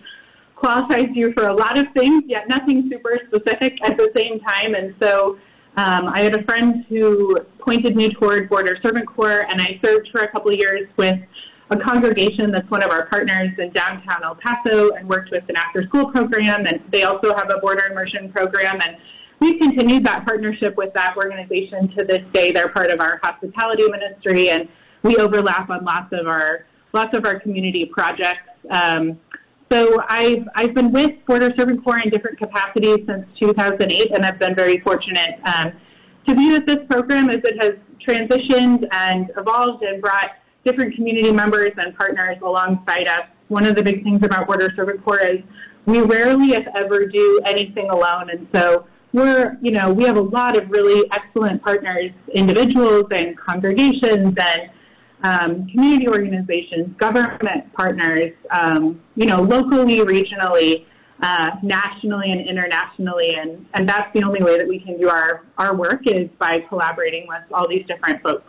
qualifies 0.62 1.10
you 1.14 1.34
for 1.34 1.48
a 1.48 1.54
lot 1.54 1.76
of 1.78 1.88
things, 1.96 2.24
yet 2.28 2.48
nothing 2.48 2.88
super 2.90 3.20
specific 3.28 3.74
at 3.84 3.98
the 3.98 4.12
same 4.16 4.40
time. 4.42 4.76
And 4.76 4.94
so 5.02 5.38
um, 5.76 6.08
I 6.08 6.20
had 6.22 6.36
a 6.36 6.44
friend 6.44 6.86
who 6.88 7.36
pointed 7.60 7.96
me 7.96 8.14
toward 8.14 8.48
Border 8.48 8.78
Servant 8.84 9.08
Corps, 9.08 9.46
and 9.50 9.60
I 9.60 9.80
served 9.84 10.10
for 10.12 10.22
a 10.22 10.32
couple 10.32 10.52
of 10.52 10.58
years 10.58 10.88
with 10.98 11.20
a 11.72 11.78
congregation 11.78 12.52
that's 12.52 12.70
one 12.70 12.84
of 12.84 12.92
our 12.92 13.08
partners 13.08 13.50
in 13.58 13.72
downtown 13.72 14.24
El 14.24 14.36
Paso 14.36 14.92
and 14.92 15.10
worked 15.10 15.32
with 15.32 15.44
an 15.50 15.58
after 15.58 15.82
school 15.88 16.12
program. 16.12 16.68
And 16.68 16.80
they 16.92 17.04
also 17.04 17.34
have 17.36 17.50
a 17.50 17.58
border 17.60 17.86
immersion 17.90 18.32
program. 18.32 18.80
And 18.86 18.98
we've 19.40 19.60
continued 19.60 20.06
that 20.06 20.28
partnership 20.28 20.76
with 20.78 20.94
that 20.94 21.16
organization 21.18 21.88
to 21.98 22.04
this 22.04 22.22
day. 22.34 22.52
They're 22.52 22.70
part 22.70 22.92
of 22.92 23.00
our 23.00 23.20
hospitality 23.24 23.90
ministry, 23.90 24.50
and 24.50 24.68
we 25.02 25.18
overlap 25.18 25.70
on 25.72 25.84
lots 25.84 26.14
of 26.14 26.28
our 26.28 26.66
lots 26.94 27.18
of 27.18 27.26
our 27.26 27.40
community 27.40 27.86
projects. 27.86 28.52
Um, 28.70 29.18
so 29.72 29.98
I've 30.10 30.48
I've 30.56 30.74
been 30.74 30.92
with 30.92 31.12
Border 31.26 31.54
Servant 31.58 31.84
Corps 31.84 32.00
in 32.04 32.10
different 32.10 32.38
capacities 32.38 33.00
since 33.08 33.26
2008, 33.40 34.12
and 34.12 34.26
I've 34.26 34.38
been 34.38 34.56
very 34.56 34.80
fortunate 34.80 35.40
um, 35.46 35.72
to 36.28 36.36
be 36.36 36.52
with 36.52 36.66
this 36.66 36.80
program 36.90 37.30
as 37.30 37.38
it 37.44 37.62
has 37.62 37.74
transitioned 38.06 38.86
and 38.92 39.32
evolved 39.38 39.84
and 39.84 40.02
brought 40.02 40.32
different 40.66 40.96
community 40.96 41.32
members 41.32 41.72
and 41.78 41.96
partners 41.98 42.38
alongside 42.44 43.08
us. 43.08 43.22
One 43.48 43.66
of 43.66 43.76
the 43.76 43.84
big 43.84 44.04
things 44.04 44.24
about 44.24 44.48
Border 44.48 44.70
Servant 44.76 45.04
Corps 45.04 45.20
is 45.20 45.40
we 45.86 46.02
rarely, 46.02 46.52
if 46.52 46.68
ever, 46.76 47.06
do 47.06 47.42
anything 47.46 47.90
alone, 47.90 48.30
and 48.30 48.48
so 48.54 48.86
we're, 49.14 49.58
you 49.62 49.72
know, 49.72 49.92
we 49.94 50.04
have 50.04 50.18
a 50.18 50.22
lot 50.22 50.58
of 50.58 50.70
really 50.70 51.10
excellent 51.14 51.64
partners, 51.64 52.12
individuals 52.34 53.06
and 53.12 53.38
congregations 53.38 54.36
and 54.38 54.70
um, 55.24 55.68
community 55.70 56.08
organizations, 56.08 56.96
government 56.98 57.72
partners, 57.74 58.34
um, 58.52 59.02
you 59.16 59.26
know, 59.26 59.42
locally, 59.42 60.00
regionally, 60.00 60.86
uh, 61.22 61.52
nationally, 61.62 62.32
and 62.32 62.48
internationally, 62.48 63.36
and, 63.36 63.66
and 63.76 63.88
that's 63.88 64.12
the 64.14 64.24
only 64.24 64.42
way 64.42 64.58
that 64.58 64.68
we 64.68 64.80
can 64.80 64.98
do 65.00 65.10
our, 65.10 65.44
our 65.58 65.76
work 65.76 66.02
is 66.08 66.28
by 66.40 66.60
collaborating 66.68 67.28
with 67.28 67.44
all 67.54 67.68
these 67.68 67.86
different 67.86 68.22
folks. 68.24 68.44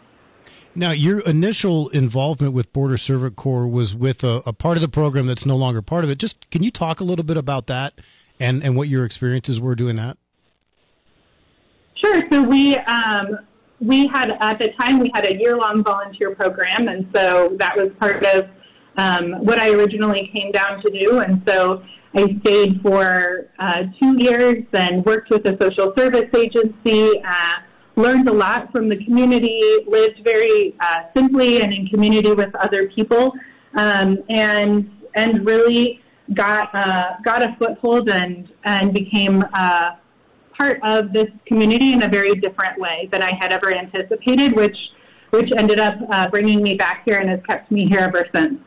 Now, 0.74 0.92
your 0.92 1.20
initial 1.20 1.90
involvement 1.90 2.54
with 2.54 2.72
Border 2.72 2.96
Servant 2.96 3.36
Corps 3.36 3.66
was 3.66 3.94
with 3.94 4.24
a, 4.24 4.42
a, 4.46 4.54
part 4.54 4.78
of 4.78 4.80
the 4.80 4.88
program 4.88 5.26
that's 5.26 5.44
no 5.44 5.54
longer 5.54 5.82
part 5.82 6.02
of 6.02 6.08
it. 6.08 6.16
Just 6.16 6.48
can 6.50 6.62
you 6.62 6.70
talk 6.70 6.98
a 6.98 7.04
little 7.04 7.24
bit 7.24 7.36
about 7.36 7.66
that 7.66 7.92
and, 8.40 8.64
and 8.64 8.74
what 8.74 8.88
your 8.88 9.04
experiences 9.04 9.60
were 9.60 9.74
doing 9.74 9.96
that? 9.96 10.16
Sure. 11.94 12.22
So 12.32 12.42
we 12.42 12.76
um, 12.76 13.38
we 13.82 14.06
had 14.06 14.30
at 14.40 14.58
the 14.58 14.72
time 14.80 15.00
we 15.00 15.10
had 15.14 15.26
a 15.26 15.36
year 15.36 15.56
long 15.56 15.82
volunteer 15.82 16.34
program, 16.34 16.88
and 16.88 17.08
so 17.14 17.56
that 17.58 17.76
was 17.76 17.90
part 17.98 18.24
of 18.24 18.48
um, 18.96 19.44
what 19.44 19.58
I 19.58 19.70
originally 19.70 20.30
came 20.34 20.52
down 20.52 20.80
to 20.82 20.90
do. 20.90 21.20
And 21.20 21.42
so 21.46 21.82
I 22.14 22.38
stayed 22.40 22.80
for 22.82 23.48
uh, 23.58 23.84
two 24.00 24.22
years 24.22 24.64
and 24.72 25.04
worked 25.04 25.30
with 25.30 25.44
a 25.46 25.56
social 25.60 25.92
service 25.96 26.30
agency. 26.36 27.20
Uh, 27.24 27.48
learned 27.96 28.28
a 28.28 28.32
lot 28.32 28.70
from 28.72 28.88
the 28.88 29.04
community, 29.04 29.60
lived 29.86 30.20
very 30.24 30.74
uh, 30.80 31.02
simply 31.14 31.62
and 31.62 31.72
in 31.72 31.86
community 31.88 32.32
with 32.32 32.54
other 32.54 32.88
people, 32.88 33.34
um, 33.74 34.18
and 34.28 34.90
and 35.14 35.44
really 35.44 36.00
got 36.34 36.74
uh, 36.74 37.16
got 37.24 37.42
a 37.42 37.56
foothold 37.58 38.08
and 38.08 38.50
and 38.64 38.94
became 38.94 39.44
uh, 39.52 39.96
part 40.56 40.80
of 40.82 41.12
this 41.12 41.28
community 41.46 41.92
in 41.92 42.02
a 42.02 42.08
very 42.08 42.34
different 42.34 42.78
way 42.78 43.08
than 43.12 43.22
I 43.22 43.32
had 43.40 43.52
ever 43.52 43.74
anticipated, 43.74 44.54
which 44.54 44.76
which 45.30 45.50
ended 45.56 45.80
up 45.80 45.94
uh, 46.10 46.28
bringing 46.28 46.62
me 46.62 46.74
back 46.74 47.04
here 47.06 47.18
and 47.18 47.28
has 47.30 47.40
kept 47.48 47.70
me 47.70 47.86
here 47.88 48.00
ever 48.00 48.26
since. 48.34 48.60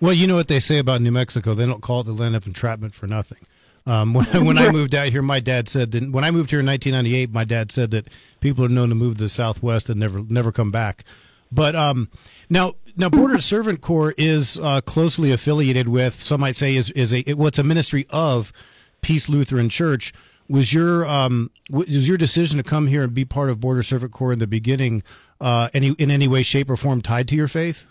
Well, 0.00 0.12
you 0.12 0.26
know 0.26 0.34
what 0.34 0.48
they 0.48 0.60
say 0.60 0.78
about 0.78 1.00
New 1.00 1.12
Mexico; 1.12 1.54
they 1.54 1.66
don't 1.66 1.80
call 1.80 2.00
it 2.00 2.04
the 2.04 2.12
land 2.12 2.36
of 2.36 2.46
entrapment 2.46 2.94
for 2.94 3.06
nothing. 3.06 3.38
Um, 3.86 4.14
when, 4.14 4.44
when 4.44 4.58
I 4.58 4.70
moved 4.70 4.94
out 4.94 5.08
here, 5.08 5.22
my 5.22 5.40
dad 5.40 5.68
said 5.68 5.92
that 5.92 6.10
when 6.10 6.24
I 6.24 6.30
moved 6.30 6.50
here 6.50 6.60
in 6.60 6.66
1998, 6.66 7.32
my 7.32 7.44
dad 7.44 7.72
said 7.72 7.90
that 7.92 8.08
people 8.40 8.64
are 8.64 8.68
known 8.68 8.90
to 8.90 8.94
move 8.94 9.16
to 9.16 9.24
the 9.24 9.30
Southwest 9.30 9.88
and 9.88 9.98
never 9.98 10.20
never 10.20 10.52
come 10.52 10.70
back. 10.70 11.04
But 11.50 11.74
um, 11.76 12.10
now, 12.50 12.74
now 12.96 13.08
Border 13.08 13.38
Servant 13.40 13.80
Corps 13.80 14.14
is 14.18 14.58
uh, 14.58 14.80
closely 14.80 15.32
affiliated 15.32 15.88
with 15.88 16.20
some 16.20 16.40
might 16.40 16.56
say 16.56 16.74
is 16.74 16.90
is 16.90 17.12
a 17.14 17.22
what's 17.34 17.58
a 17.58 17.64
ministry 17.64 18.06
of 18.10 18.52
Peace 19.00 19.28
Lutheran 19.28 19.68
Church. 19.68 20.12
Was 20.48 20.74
your 20.74 21.06
um, 21.06 21.50
was 21.70 22.06
your 22.06 22.18
decision 22.18 22.58
to 22.58 22.62
come 22.62 22.86
here 22.86 23.02
and 23.02 23.14
be 23.14 23.24
part 23.24 23.48
of 23.48 23.60
Border 23.60 23.82
Servant 23.82 24.12
Corps 24.12 24.32
in 24.32 24.38
the 24.38 24.46
beginning 24.46 25.02
uh, 25.40 25.68
any 25.72 25.88
in 25.92 26.10
any 26.10 26.28
way, 26.28 26.42
shape, 26.42 26.68
or 26.68 26.76
form 26.76 27.00
tied 27.00 27.28
to 27.28 27.34
your 27.34 27.48
faith? 27.48 27.86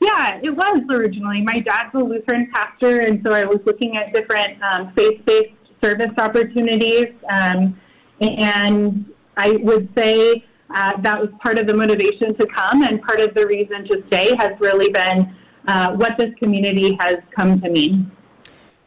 Yeah, 0.00 0.40
it 0.42 0.50
was 0.50 0.82
originally. 0.90 1.42
My 1.42 1.60
dad's 1.60 1.94
a 1.94 1.98
Lutheran 1.98 2.50
pastor, 2.52 3.00
and 3.00 3.20
so 3.24 3.32
I 3.32 3.44
was 3.44 3.58
looking 3.64 3.96
at 3.96 4.12
different 4.12 4.62
um, 4.62 4.92
faith-based 4.94 5.54
service 5.82 6.12
opportunities. 6.18 7.08
Um, 7.30 7.78
and 8.20 9.12
I 9.36 9.52
would 9.62 9.88
say 9.96 10.44
uh, 10.74 11.00
that 11.00 11.20
was 11.20 11.30
part 11.40 11.58
of 11.58 11.66
the 11.66 11.74
motivation 11.74 12.36
to 12.36 12.46
come, 12.46 12.82
and 12.82 13.02
part 13.02 13.20
of 13.20 13.34
the 13.34 13.46
reason 13.46 13.86
to 13.86 14.02
stay 14.08 14.36
has 14.36 14.52
really 14.60 14.90
been 14.90 15.34
uh, 15.66 15.94
what 15.94 16.16
this 16.18 16.32
community 16.38 16.96
has 17.00 17.16
come 17.34 17.60
to 17.60 17.70
mean. 17.70 18.10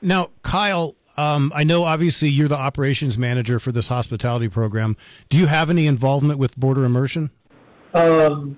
Now, 0.02 0.30
Kyle, 0.42 0.96
um, 1.18 1.52
I 1.56 1.64
know 1.64 1.84
obviously 1.84 2.30
you're 2.30 2.48
the 2.48 2.58
operations 2.58 3.18
manager 3.18 3.60
for 3.60 3.72
this 3.72 3.88
hospitality 3.88 4.50
program. 4.50 4.98
Do 5.30 5.38
you 5.38 5.48
have 5.48 5.70
any 5.70 5.88
involvement 5.88 6.40
with 6.40 6.58
border 6.58 6.84
immersion? 6.84 7.32
Um, 7.94 8.58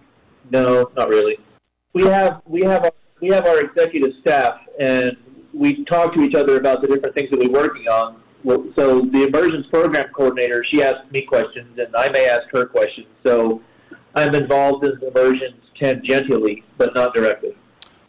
no, 0.52 0.92
not 0.96 1.10
really. 1.10 1.38
We 1.94 2.04
have 2.04 2.42
we 2.46 2.62
have 2.64 2.84
our, 2.84 2.92
we 3.22 3.30
have 3.30 3.46
our 3.46 3.60
executive 3.60 4.12
staff, 4.22 4.60
and 4.80 5.16
we 5.54 5.86
talk 5.86 6.14
to 6.16 6.22
each 6.22 6.36
other 6.36 6.58
about 6.58 6.82
the 6.82 6.88
different 6.88 7.16
things 7.16 7.30
that 7.32 7.40
we're 7.40 7.52
working 7.52 7.88
on. 7.88 8.20
So 8.76 9.02
the 9.02 9.24
immersions 9.28 9.66
program 9.68 10.08
coordinator, 10.14 10.66
she 10.70 10.84
asks 10.84 11.10
me 11.12 11.22
questions, 11.22 11.78
and 11.78 11.96
I 11.96 12.10
may 12.10 12.28
ask 12.28 12.42
her 12.52 12.66
questions. 12.66 13.08
So 13.26 13.62
I'm 14.16 14.36
involved 14.36 14.84
in 14.86 15.00
the 15.00 15.08
immersions 15.08 15.62
tangentially, 15.80 16.64
but 16.78 16.94
not 16.94 17.14
directly. 17.14 17.56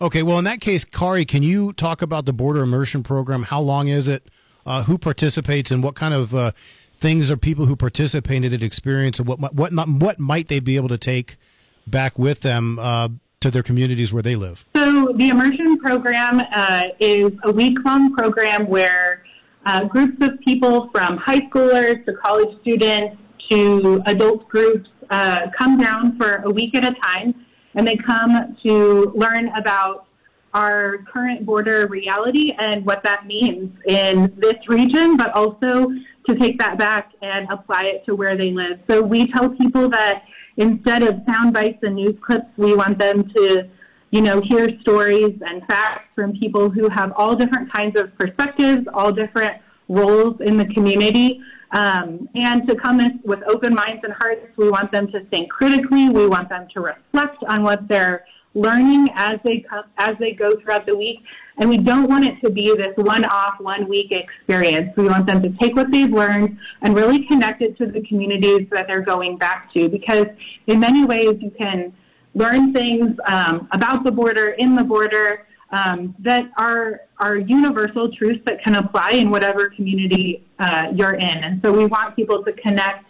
Okay, 0.05 0.23
well, 0.23 0.39
in 0.39 0.45
that 0.45 0.61
case, 0.61 0.85
Kari, 0.85 1.25
can 1.25 1.43
you 1.43 1.73
talk 1.73 2.03
about 2.03 2.27
the 2.27 2.35
border 2.35 2.63
immersion 2.63 3.03
program? 3.03 3.45
How 3.45 3.59
long 3.59 3.89
is 3.89 4.07
it? 4.07 4.29
Uh, 4.67 4.83
who 4.83 4.99
participates, 4.99 5.71
and 5.71 5.83
what 5.83 5.95
kind 5.95 6.13
of 6.13 6.35
uh, 6.35 6.53
things 6.99 7.31
are 7.31 7.39
people 7.39 7.65
who 7.65 7.75
participate 7.75 8.45
in 8.45 8.53
it 8.53 8.63
experience, 8.63 9.19
and 9.19 9.27
what 9.27 9.55
what 9.55 9.73
what 9.73 10.19
might 10.19 10.49
they 10.49 10.61
be 10.61 10.77
able 10.77 10.89
to 10.89 10.99
take 10.99 11.39
back 11.87 12.19
with 12.19 12.41
them 12.41 12.79
uh, 12.79 13.09
to 13.41 13.51
their 13.51 13.63
communities 13.63 14.13
where 14.13 14.23
they 14.23 14.37
live? 14.37 14.67
So 14.77 15.15
the 15.17 15.31
immersion 15.31 15.79
program 15.79 16.43
uh, 16.53 16.83
is 17.01 17.33
a 17.45 17.53
week 17.53 17.79
long 17.83 18.15
program 18.15 18.67
where 18.67 19.25
uh, 19.65 19.85
groups 19.85 20.19
of 20.27 20.39
people 20.41 20.91
from 20.93 21.17
high 21.17 21.41
schoolers 21.41 22.05
to 22.05 22.13
college 22.23 22.61
students 22.61 23.17
to 23.51 24.03
adult 24.05 24.49
groups 24.51 24.91
uh, 25.09 25.47
come 25.57 25.79
down 25.79 26.19
for 26.19 26.43
a 26.45 26.51
week 26.51 26.75
at 26.75 26.85
a 26.85 26.95
time 27.01 27.44
and 27.75 27.87
they 27.87 27.97
come 27.97 28.57
to 28.65 29.13
learn 29.15 29.49
about 29.49 30.07
our 30.55 30.99
current 31.13 31.45
border 31.45 31.87
reality 31.89 32.53
and 32.59 32.87
what 32.87 33.03
that 33.03 33.27
means 33.27 33.73
in 33.89 34.33
this 34.39 34.55
region, 34.69 35.17
but 35.17 35.33
also 35.33 35.89
to 36.29 36.35
take 36.37 36.59
that 36.59 36.79
back 36.79 37.13
and 37.23 37.49
apply 37.51 37.83
it 37.83 38.05
to 38.07 38.15
where 38.15 38.37
they 38.37 38.53
live. 38.53 38.79
So 38.89 39.03
we 39.03 39.31
tell 39.33 39.51
people 39.51 39.89
that 39.91 40.23
instead 40.57 41.03
of 41.03 41.21
sound 41.29 41.53
bites 41.53 41.79
and 41.83 41.97
news 41.97 42.17
clips, 42.25 42.47
we 42.57 42.75
want 42.75 42.99
them 42.99 43.29
to, 43.37 43.69
you 44.11 44.21
know, 44.21 44.41
hear 44.41 44.79
stories 44.81 45.37
and 45.45 45.63
facts 45.67 46.09
from 46.15 46.35
people 46.39 46.71
who 46.71 46.89
have 46.89 47.13
all 47.17 47.35
different 47.35 47.73
kinds 47.73 47.99
of 47.99 48.17
perspectives, 48.17 48.87
all 48.95 49.11
different 49.11 49.61
roles 49.89 50.41
in 50.41 50.57
the 50.57 50.67
community. 50.67 51.41
Um, 51.75 52.29
and 52.37 52.67
to 52.69 52.77
come 52.77 53.01
in 53.01 53.21
with 53.25 53.41
open 53.49 53.75
minds 53.75 54.03
and 54.05 54.13
hearts, 54.21 54.47
we 54.57 54.71
want 54.71 54.93
them 54.93 55.09
to 55.09 55.25
think 55.25 55.51
critically. 55.51 56.09
We 56.09 56.27
want 56.29 56.49
them 56.49 56.69
to 56.73 56.81
reflect 56.81 57.43
on 57.49 57.65
what 57.65 57.89
they're 57.89 58.25
learning 58.55 59.09
as 59.17 59.41
they 59.45 59.65
come, 59.69 59.85
as 59.99 60.15
they 60.21 60.31
go 60.33 60.53
throughout 60.61 60.87
the 60.87 60.97
week. 60.97 61.19
And 61.59 61.69
we 61.69 61.77
don't 61.77 62.09
want 62.09 62.25
it 62.25 62.41
to 62.45 62.51
be 62.51 62.75
this 62.77 62.95
one-off, 62.97 63.55
one-week 63.59 64.13
experience. 64.13 64.97
We 64.97 65.09
want 65.09 65.27
them 65.27 65.43
to 65.43 65.51
take 65.61 65.75
what 65.75 65.91
they've 65.91 66.11
learned 66.11 66.57
and 66.83 66.95
really 66.95 67.27
connect 67.27 67.61
it 67.63 67.77
to 67.79 67.87
the 67.87 68.03
communities 68.03 68.69
that 68.71 68.87
they're 68.87 69.03
going 69.03 69.37
back 69.37 69.73
to. 69.75 69.89
Because 69.89 70.27
in 70.69 70.79
many 70.79 71.05
ways, 71.05 71.37
you 71.41 71.51
can 71.51 71.93
learn 72.35 72.73
things 72.73 73.17
um, 73.27 73.69
about 73.73 74.05
the 74.05 74.13
border, 74.13 74.51
in 74.51 74.77
the 74.77 74.85
border, 74.85 75.47
um, 75.75 76.15
that 76.21 76.45
are 76.57 77.03
are 77.19 77.37
universal 77.37 78.11
truths 78.13 78.41
that 78.47 78.63
can 78.63 78.77
apply 78.77 79.11
in 79.11 79.31
whatever 79.31 79.71
community 79.71 80.45
uh, 80.59 80.85
you're 80.95 81.15
in. 81.15 81.37
And 81.47 81.61
so 81.63 81.73
we 81.73 81.87
want 81.87 82.17
people 82.17 82.43
to 82.45 82.53
connect 82.53 83.05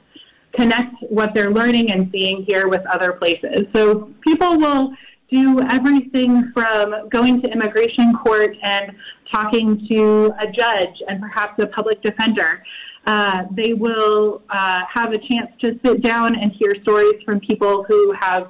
connect 0.55 0.95
what 1.09 1.35
they're 1.35 1.51
learning 1.51 1.91
and 1.91 2.09
seeing 2.13 2.45
here 2.45 2.69
with 2.69 2.83
other 2.87 3.13
places. 3.13 3.67
So 3.75 4.11
people 4.27 4.57
will 4.59 4.95
do 5.31 5.61
everything 5.69 6.53
from 6.53 7.09
going 7.09 7.43
to 7.43 7.49
immigration 7.51 8.15
court 8.25 8.57
and 8.63 8.93
talking 9.33 9.87
to 9.91 10.33
a 10.41 10.51
judge 10.53 10.95
and 11.09 11.21
perhaps 11.21 11.61
a 11.63 11.67
public 11.67 12.01
defender. 12.03 12.63
Uh, 13.07 13.45
they 13.51 13.73
will 13.75 14.43
uh, 14.49 14.79
have 14.93 15.13
a 15.13 15.19
chance 15.19 15.51
to 15.61 15.79
sit 15.85 16.03
down 16.03 16.37
and 16.37 16.53
hear 16.53 16.73
stories 16.83 17.21
from 17.25 17.41
people 17.41 17.85
who 17.89 18.15
have 18.19 18.47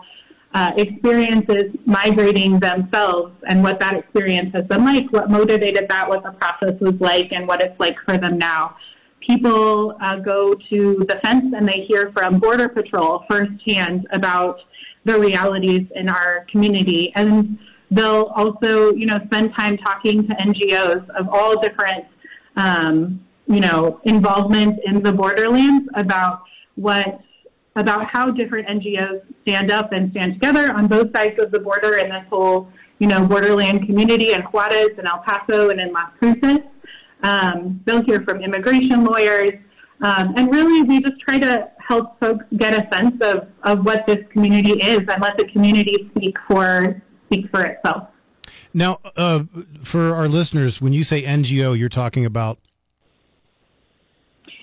uh, 0.55 0.71
experiences 0.77 1.65
migrating 1.85 2.61
themselves 2.61 3.35
and 3.49 3.63
what 3.63 3.81
that 3.81 3.95
experience 3.95 4.55
has 4.55 4.65
been 4.67 4.85
like, 4.85 5.13
what 5.13 5.29
motivated 5.29 5.89
that, 5.89 6.09
what 6.09 6.23
the 6.23 6.31
process 6.33 6.81
was 6.81 6.95
like, 7.01 7.33
and 7.33 7.49
what 7.49 7.61
it's 7.61 7.79
like 7.81 7.97
for 8.05 8.17
them 8.17 8.39
now. 8.39 8.77
People 9.21 9.97
uh, 10.01 10.17
go 10.17 10.55
to 10.55 11.05
the 11.09 11.19
fence 11.25 11.53
and 11.57 11.69
they 11.69 11.85
hear 11.89 12.13
from 12.13 12.39
Border 12.39 12.69
Patrol 12.69 13.25
firsthand 13.29 14.07
about 14.13 14.61
the 15.05 15.19
realities 15.19 15.89
in 15.97 16.09
our 16.09 16.47
community. 16.51 17.13
And 17.17 17.59
they'll 17.91 18.33
also, 18.37 18.95
you 18.95 19.07
know, 19.07 19.19
spend 19.27 19.55
time 19.59 19.77
talking 19.79 20.29
to 20.29 20.35
NGOs 20.35 21.09
of 21.19 21.29
all 21.31 21.61
different, 21.61 22.05
um, 22.57 23.21
you 23.47 23.61
know, 23.61 24.01
involvement 24.05 24.79
in 24.85 25.03
the 25.03 25.13
borderlands 25.13 25.89
about 25.95 26.43
what 26.77 27.24
about 27.76 28.07
how 28.11 28.31
different 28.31 28.69
NGOs 28.69 29.23
stand 29.43 29.71
up 29.71 29.93
and 29.93 30.11
stand 30.12 30.35
together 30.35 30.73
on 30.73 30.87
both 30.87 31.09
sides 31.14 31.40
of 31.40 31.50
the 31.50 31.59
border 31.59 31.97
in 31.97 32.09
this 32.09 32.25
whole, 32.31 32.71
you 32.99 33.07
know, 33.07 33.26
borderland 33.26 33.87
community 33.87 34.33
in 34.33 34.43
Juarez 34.43 34.90
and 34.97 35.07
El 35.07 35.19
Paso 35.26 35.71
and 35.71 35.81
in 35.81 35.93
Las 35.93 36.11
Cruces. 36.19 36.61
Um, 37.23 37.81
they'll 37.85 38.04
hear 38.04 38.23
from 38.23 38.43
immigration 38.43 39.04
lawyers. 39.04 39.52
Um, 40.02 40.35
and 40.37 40.52
really, 40.52 40.83
we 40.83 41.00
just 41.00 41.19
try 41.21 41.38
to 41.38 41.71
help 41.78 42.19
folks 42.21 42.45
get 42.57 42.75
a 42.75 42.88
sense 42.95 43.16
of, 43.23 43.49
of 43.62 43.85
what 43.85 44.07
this 44.07 44.25
community 44.31 44.73
is 44.83 44.99
and 44.99 45.23
let 45.23 45.37
the 45.38 45.47
community 45.52 46.11
speak 46.14 46.37
for 46.49 47.02
speak 47.26 47.50
for 47.50 47.64
itself. 47.64 48.09
Now, 48.73 48.99
uh, 49.16 49.45
for 49.83 50.14
our 50.14 50.28
listeners, 50.28 50.81
when 50.81 50.93
you 50.93 51.04
say 51.04 51.23
NGO, 51.23 51.78
you're 51.78 51.88
talking 51.88 52.26
about 52.26 52.59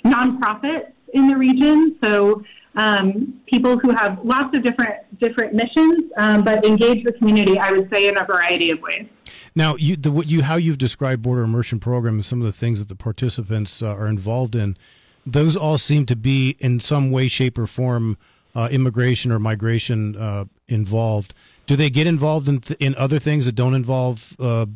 nonprofits 0.06 0.92
in 1.14 1.28
the 1.28 1.38
region. 1.38 1.98
So 2.04 2.44
um, 2.76 3.42
people 3.48 3.78
who 3.78 3.92
have 3.92 4.20
lots 4.24 4.56
of 4.56 4.64
different 4.64 4.96
different 5.20 5.54
missions, 5.54 6.12
um, 6.18 6.44
but 6.44 6.66
engage 6.66 7.04
the 7.04 7.14
community. 7.14 7.60
I 7.60 7.72
would 7.72 7.90
say 7.94 8.08
in 8.08 8.18
a 8.18 8.26
variety 8.26 8.72
of 8.72 8.82
ways. 8.82 9.08
Now, 9.56 9.76
you, 9.76 9.98
the, 9.98 10.12
you 10.22 10.44
how 10.44 10.56
you've 10.56 10.78
described 10.78 11.22
border 11.22 11.44
immersion 11.44 11.80
program 11.80 12.16
and 12.16 12.26
some 12.26 12.40
of 12.40 12.46
the 12.46 12.54
things 12.54 12.80
that 12.80 12.88
the 12.88 12.96
participants 12.96 13.82
uh, 13.82 13.94
are 13.94 14.08
involved 14.08 14.56
in, 14.56 14.78
those 15.26 15.58
all 15.58 15.78
seem 15.78 16.06
to 16.06 16.16
be 16.16 16.56
in 16.60 16.80
some 16.80 17.12
way, 17.12 17.28
shape, 17.28 17.58
or 17.58 17.68
form 17.68 18.18
uh, 18.56 18.70
immigration 18.72 19.32
or 19.32 19.40
migration 19.40 20.16
uh, 20.16 20.46
involved. 20.68 21.34
Do 21.68 21.76
they 21.76 21.90
get 21.90 22.08
involved 22.08 22.48
in 22.48 22.62
th- 22.62 22.80
in 22.80 22.96
other 22.96 23.20
things 23.20 23.46
that 23.46 23.56
don't 23.56 23.74
involve? 23.76 24.36
Uh, 24.40 24.68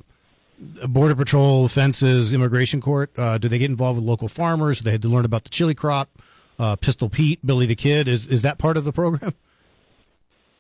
border 0.88 1.16
patrol, 1.16 1.68
fences, 1.68 2.32
immigration 2.32 2.80
court. 2.80 3.12
Uh, 3.18 3.38
do 3.38 3.50
they 3.50 3.58
get 3.58 3.70
involved 3.70 4.00
with 4.00 4.06
local 4.08 4.30
farmers? 4.30 4.80
They 4.80 4.92
had 4.92 5.02
to 5.02 5.10
learn 5.10 5.26
about 5.26 5.44
the 5.44 5.50
chili 5.50 5.76
crop 5.76 6.10
uh, 6.60 6.76
Pistol 6.76 7.10
Pete, 7.10 7.46
Billy 7.46 7.66
the 7.66 7.76
Kid. 7.76 8.08
Is 8.08 8.28
is 8.28 8.42
that 8.44 8.58
part 8.58 8.78
of 8.78 8.86
the 8.86 8.94
program? 8.94 9.34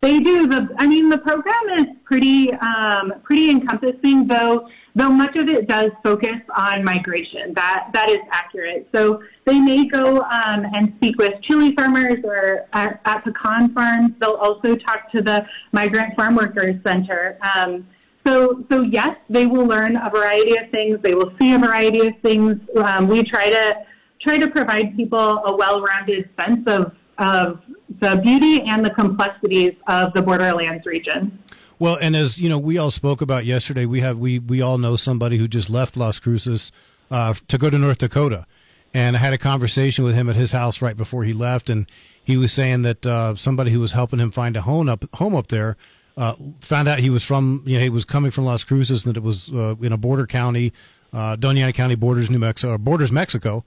They 0.05 0.19
do. 0.19 0.45
The, 0.45 0.69
I 0.77 0.85
mean, 0.85 1.09
the 1.09 1.17
program 1.17 1.79
is 1.79 1.85
pretty 2.03 2.53
um, 2.53 3.11
pretty 3.23 3.49
encompassing, 3.49 4.27
though. 4.27 4.67
Though 4.93 5.09
much 5.09 5.35
of 5.35 5.49
it 5.49 5.67
does 5.67 5.89
focus 6.03 6.41
on 6.55 6.83
migration. 6.83 7.55
That 7.55 7.89
that 7.93 8.11
is 8.11 8.19
accurate. 8.31 8.87
So 8.93 9.23
they 9.45 9.59
may 9.59 9.87
go 9.87 10.21
um, 10.21 10.63
and 10.75 10.93
speak 10.97 11.17
with 11.17 11.41
chili 11.41 11.73
farmers 11.73 12.23
or 12.23 12.67
at, 12.73 13.01
at, 13.05 13.23
pecan 13.23 13.73
farms. 13.73 14.11
They'll 14.21 14.33
also 14.33 14.75
talk 14.75 15.11
to 15.11 15.23
the 15.23 15.43
Migrant 15.71 16.15
Farm 16.15 16.35
Workers 16.35 16.75
Center. 16.85 17.39
Um, 17.55 17.87
so, 18.27 18.63
so 18.71 18.81
yes, 18.81 19.17
they 19.27 19.47
will 19.47 19.65
learn 19.65 19.95
a 19.95 20.11
variety 20.11 20.55
of 20.57 20.69
things. 20.69 20.99
They 21.01 21.15
will 21.15 21.33
see 21.39 21.53
a 21.53 21.57
variety 21.57 22.07
of 22.07 22.13
things. 22.21 22.59
Um, 22.77 23.07
we 23.07 23.23
try 23.23 23.49
to 23.49 23.85
try 24.25 24.37
to 24.37 24.49
provide 24.49 24.95
people 24.97 25.43
a 25.45 25.55
well-rounded 25.55 26.29
sense 26.39 26.67
of, 26.67 26.91
of 27.17 27.61
the 28.01 28.19
beauty 28.23 28.61
and 28.63 28.83
the 28.83 28.89
complexities 28.89 29.73
of 29.87 30.11
the 30.13 30.21
borderlands 30.21 30.85
region. 30.85 31.39
Well, 31.77 31.97
and 32.01 32.15
as 32.15 32.39
you 32.39 32.49
know, 32.49 32.57
we 32.57 32.77
all 32.77 32.91
spoke 32.91 33.21
about 33.21 33.45
yesterday. 33.45 33.85
We 33.85 33.99
have 34.01 34.17
we 34.17 34.39
we 34.39 34.61
all 34.61 34.77
know 34.77 34.95
somebody 34.95 35.37
who 35.37 35.47
just 35.47 35.69
left 35.69 35.97
Las 35.97 36.19
Cruces 36.19 36.71
uh, 37.11 37.33
to 37.47 37.57
go 37.57 37.69
to 37.69 37.77
North 37.77 37.97
Dakota, 37.97 38.45
and 38.93 39.17
I 39.17 39.19
had 39.19 39.33
a 39.33 39.37
conversation 39.37 40.05
with 40.05 40.15
him 40.15 40.29
at 40.29 40.37
his 40.37 40.53
house 40.53 40.81
right 40.81 40.95
before 40.95 41.25
he 41.25 41.33
left, 41.33 41.69
and 41.69 41.89
he 42.23 42.37
was 42.37 42.53
saying 42.53 42.83
that 42.83 43.05
uh, 43.05 43.35
somebody 43.35 43.71
who 43.71 43.81
was 43.81 43.91
helping 43.91 44.19
him 44.19 44.31
find 44.31 44.55
a 44.55 44.61
home 44.61 44.87
up 44.87 45.03
home 45.15 45.35
up 45.35 45.47
there 45.47 45.75
uh, 46.15 46.35
found 46.61 46.87
out 46.87 46.99
he 46.99 47.09
was 47.09 47.23
from 47.23 47.61
you 47.65 47.77
know 47.77 47.83
he 47.83 47.89
was 47.89 48.05
coming 48.05 48.31
from 48.31 48.45
Las 48.45 48.63
Cruces 48.63 49.05
and 49.05 49.13
that 49.13 49.19
it 49.19 49.23
was 49.23 49.51
uh, 49.53 49.75
in 49.81 49.91
a 49.91 49.97
border 49.97 50.25
county, 50.25 50.71
uh, 51.11 51.35
Doña 51.35 51.63
Ana 51.63 51.73
County 51.73 51.95
borders 51.95 52.29
New 52.29 52.39
Mexico, 52.39 52.77
borders 52.77 53.11
Mexico, 53.11 53.65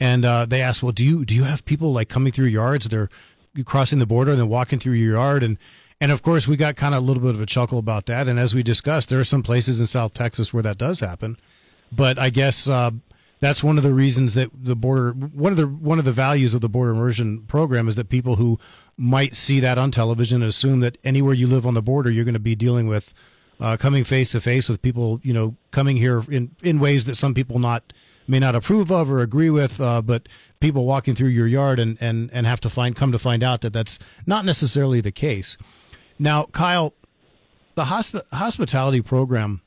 and 0.00 0.24
uh, 0.24 0.46
they 0.46 0.62
asked, 0.62 0.82
"Well, 0.82 0.92
do 0.92 1.04
you 1.04 1.24
do 1.24 1.34
you 1.34 1.44
have 1.44 1.64
people 1.64 1.92
like 1.92 2.08
coming 2.08 2.32
through 2.32 2.46
yards? 2.46 2.88
They're 2.88 3.10
crossing 3.64 3.98
the 3.98 4.06
border 4.06 4.32
and 4.32 4.40
then 4.40 4.48
walking 4.48 4.78
through 4.78 4.94
your 4.94 5.14
yard?" 5.14 5.42
And 5.42 5.58
and 6.00 6.10
of 6.10 6.22
course, 6.22 6.48
we 6.48 6.56
got 6.56 6.76
kind 6.76 6.94
of 6.94 7.02
a 7.02 7.06
little 7.06 7.22
bit 7.22 7.34
of 7.34 7.40
a 7.40 7.46
chuckle 7.46 7.78
about 7.78 8.06
that. 8.06 8.26
And 8.26 8.38
as 8.38 8.54
we 8.54 8.62
discussed, 8.62 9.10
there 9.10 9.20
are 9.20 9.24
some 9.24 9.42
places 9.42 9.80
in 9.80 9.86
South 9.86 10.14
Texas 10.14 10.52
where 10.52 10.62
that 10.62 10.78
does 10.78 11.00
happen. 11.00 11.36
But 11.92 12.18
I 12.18 12.30
guess 12.30 12.68
uh, 12.68 12.92
that's 13.40 13.64
one 13.64 13.78
of 13.78 13.82
the 13.82 13.92
reasons 13.92 14.34
that 14.34 14.50
the 14.54 14.76
border 14.76 15.12
one 15.12 15.52
of 15.52 15.56
the 15.56 15.66
one 15.66 15.98
of 15.98 16.04
the 16.04 16.12
values 16.12 16.54
of 16.54 16.60
the 16.60 16.68
border 16.68 16.92
immersion 16.92 17.42
program 17.42 17.88
is 17.88 17.96
that 17.96 18.08
people 18.08 18.36
who 18.36 18.58
might 18.96 19.34
see 19.34 19.60
that 19.60 19.78
on 19.78 19.90
television 19.90 20.42
assume 20.42 20.80
that 20.80 20.98
anywhere 21.04 21.34
you 21.34 21.46
live 21.46 21.66
on 21.66 21.74
the 21.74 21.82
border 21.82 22.10
you're 22.10 22.24
going 22.24 22.34
to 22.34 22.38
be 22.38 22.54
dealing 22.54 22.86
with 22.86 23.14
uh, 23.58 23.76
coming 23.78 24.04
face 24.04 24.32
to 24.32 24.40
face 24.40 24.68
with 24.68 24.82
people 24.82 25.20
you 25.22 25.32
know 25.32 25.56
coming 25.70 25.96
here 25.96 26.22
in 26.30 26.54
in 26.62 26.78
ways 26.78 27.06
that 27.06 27.16
some 27.16 27.34
people 27.34 27.58
not 27.58 27.92
may 28.30 28.38
not 28.38 28.54
approve 28.54 28.90
of 28.90 29.10
or 29.10 29.20
agree 29.20 29.50
with 29.50 29.80
uh, 29.80 30.00
but 30.00 30.28
people 30.60 30.86
walking 30.86 31.14
through 31.14 31.28
your 31.28 31.46
yard 31.46 31.78
and 31.78 31.98
and 32.00 32.30
and 32.32 32.46
have 32.46 32.60
to 32.60 32.70
find 32.70 32.96
come 32.96 33.12
to 33.12 33.18
find 33.18 33.42
out 33.42 33.60
that 33.60 33.72
that's 33.72 33.98
not 34.26 34.44
necessarily 34.44 35.00
the 35.00 35.12
case 35.12 35.56
now 36.18 36.44
Kyle 36.44 36.94
the 37.74 37.84
hosp- 37.84 38.22
hospitality 38.32 39.00
program 39.00 39.62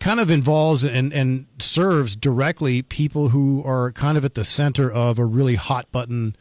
kind 0.00 0.20
of 0.20 0.30
involves 0.30 0.84
and, 0.84 1.12
and 1.12 1.46
serves 1.58 2.16
directly 2.16 2.82
people 2.82 3.28
who 3.28 3.62
are 3.64 3.92
kind 3.92 4.18
of 4.18 4.24
at 4.24 4.34
the 4.34 4.44
center 4.44 4.90
of 4.90 5.18
a 5.18 5.24
really 5.24 5.54
hot 5.54 5.90
button 5.92 6.36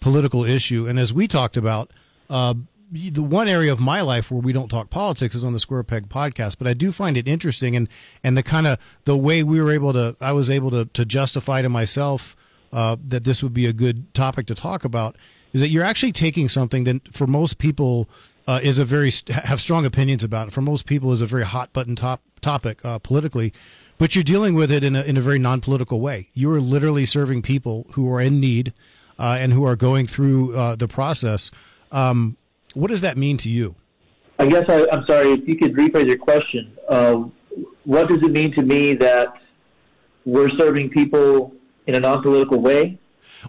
political 0.00 0.44
issue. 0.44 0.86
And 0.86 0.98
as 0.98 1.12
we 1.12 1.26
talked 1.28 1.56
about, 1.56 1.90
uh, 2.28 2.54
the 2.90 3.22
one 3.22 3.48
area 3.48 3.72
of 3.72 3.80
my 3.80 4.00
life 4.00 4.30
where 4.30 4.40
we 4.40 4.52
don't 4.52 4.68
talk 4.68 4.90
politics 4.90 5.34
is 5.34 5.44
on 5.44 5.52
the 5.52 5.58
Square 5.58 5.84
Peg 5.84 6.08
podcast, 6.08 6.56
but 6.58 6.66
I 6.66 6.74
do 6.74 6.92
find 6.92 7.16
it 7.16 7.28
interesting 7.28 7.76
and, 7.76 7.88
and 8.24 8.36
the 8.36 8.42
kind 8.42 8.66
of 8.66 8.78
the 9.04 9.16
way 9.16 9.42
we 9.42 9.60
were 9.60 9.72
able 9.72 9.92
to, 9.92 10.16
I 10.20 10.32
was 10.32 10.50
able 10.50 10.70
to, 10.72 10.86
to 10.86 11.04
justify 11.04 11.62
to 11.62 11.68
myself, 11.68 12.36
uh, 12.72 12.96
that 13.08 13.24
this 13.24 13.42
would 13.42 13.54
be 13.54 13.66
a 13.66 13.72
good 13.72 14.12
topic 14.14 14.46
to 14.46 14.54
talk 14.54 14.84
about 14.84 15.16
is 15.52 15.60
that 15.60 15.68
you're 15.68 15.84
actually 15.84 16.12
taking 16.12 16.48
something 16.48 16.84
that 16.84 17.14
for 17.14 17.26
most 17.26 17.58
people, 17.58 18.08
uh, 18.46 18.58
is 18.62 18.80
a 18.80 18.84
very, 18.84 19.12
have 19.28 19.60
strong 19.60 19.84
opinions 19.84 20.24
about 20.24 20.48
it. 20.48 20.50
For 20.52 20.60
most 20.60 20.86
people 20.86 21.12
is 21.12 21.20
a 21.20 21.26
very 21.26 21.44
hot 21.44 21.72
button 21.72 21.94
top 21.94 22.20
topic 22.40 22.84
uh, 22.84 22.98
politically, 22.98 23.52
but 23.98 24.16
you're 24.16 24.24
dealing 24.24 24.54
with 24.54 24.72
it 24.72 24.82
in 24.82 24.96
a, 24.96 25.02
in 25.02 25.16
a 25.16 25.20
very 25.20 25.38
non 25.38 25.60
political 25.60 26.00
way. 26.00 26.30
You 26.34 26.52
are 26.52 26.60
literally 26.60 27.06
serving 27.06 27.42
people 27.42 27.86
who 27.92 28.12
are 28.12 28.20
in 28.20 28.40
need 28.40 28.72
uh, 29.20 29.36
and 29.38 29.52
who 29.52 29.64
are 29.64 29.76
going 29.76 30.06
through 30.06 30.56
uh, 30.56 30.74
the 30.74 30.88
process. 30.88 31.50
Um, 31.92 32.36
what 32.74 32.88
does 32.88 33.00
that 33.00 33.16
mean 33.16 33.36
to 33.38 33.48
you? 33.48 33.74
I 34.38 34.46
guess 34.46 34.64
I, 34.68 34.86
am 34.92 35.04
sorry 35.06 35.32
if 35.32 35.46
you 35.46 35.56
could 35.56 35.74
rephrase 35.74 36.06
your 36.06 36.18
question. 36.18 36.76
Um, 36.88 37.32
what 37.84 38.08
does 38.08 38.22
it 38.22 38.32
mean 38.32 38.52
to 38.54 38.62
me 38.62 38.94
that 38.94 39.34
we're 40.24 40.50
serving 40.50 40.90
people 40.90 41.52
in 41.86 41.94
a 41.94 42.00
non 42.00 42.22
political 42.22 42.60
way? 42.60 42.98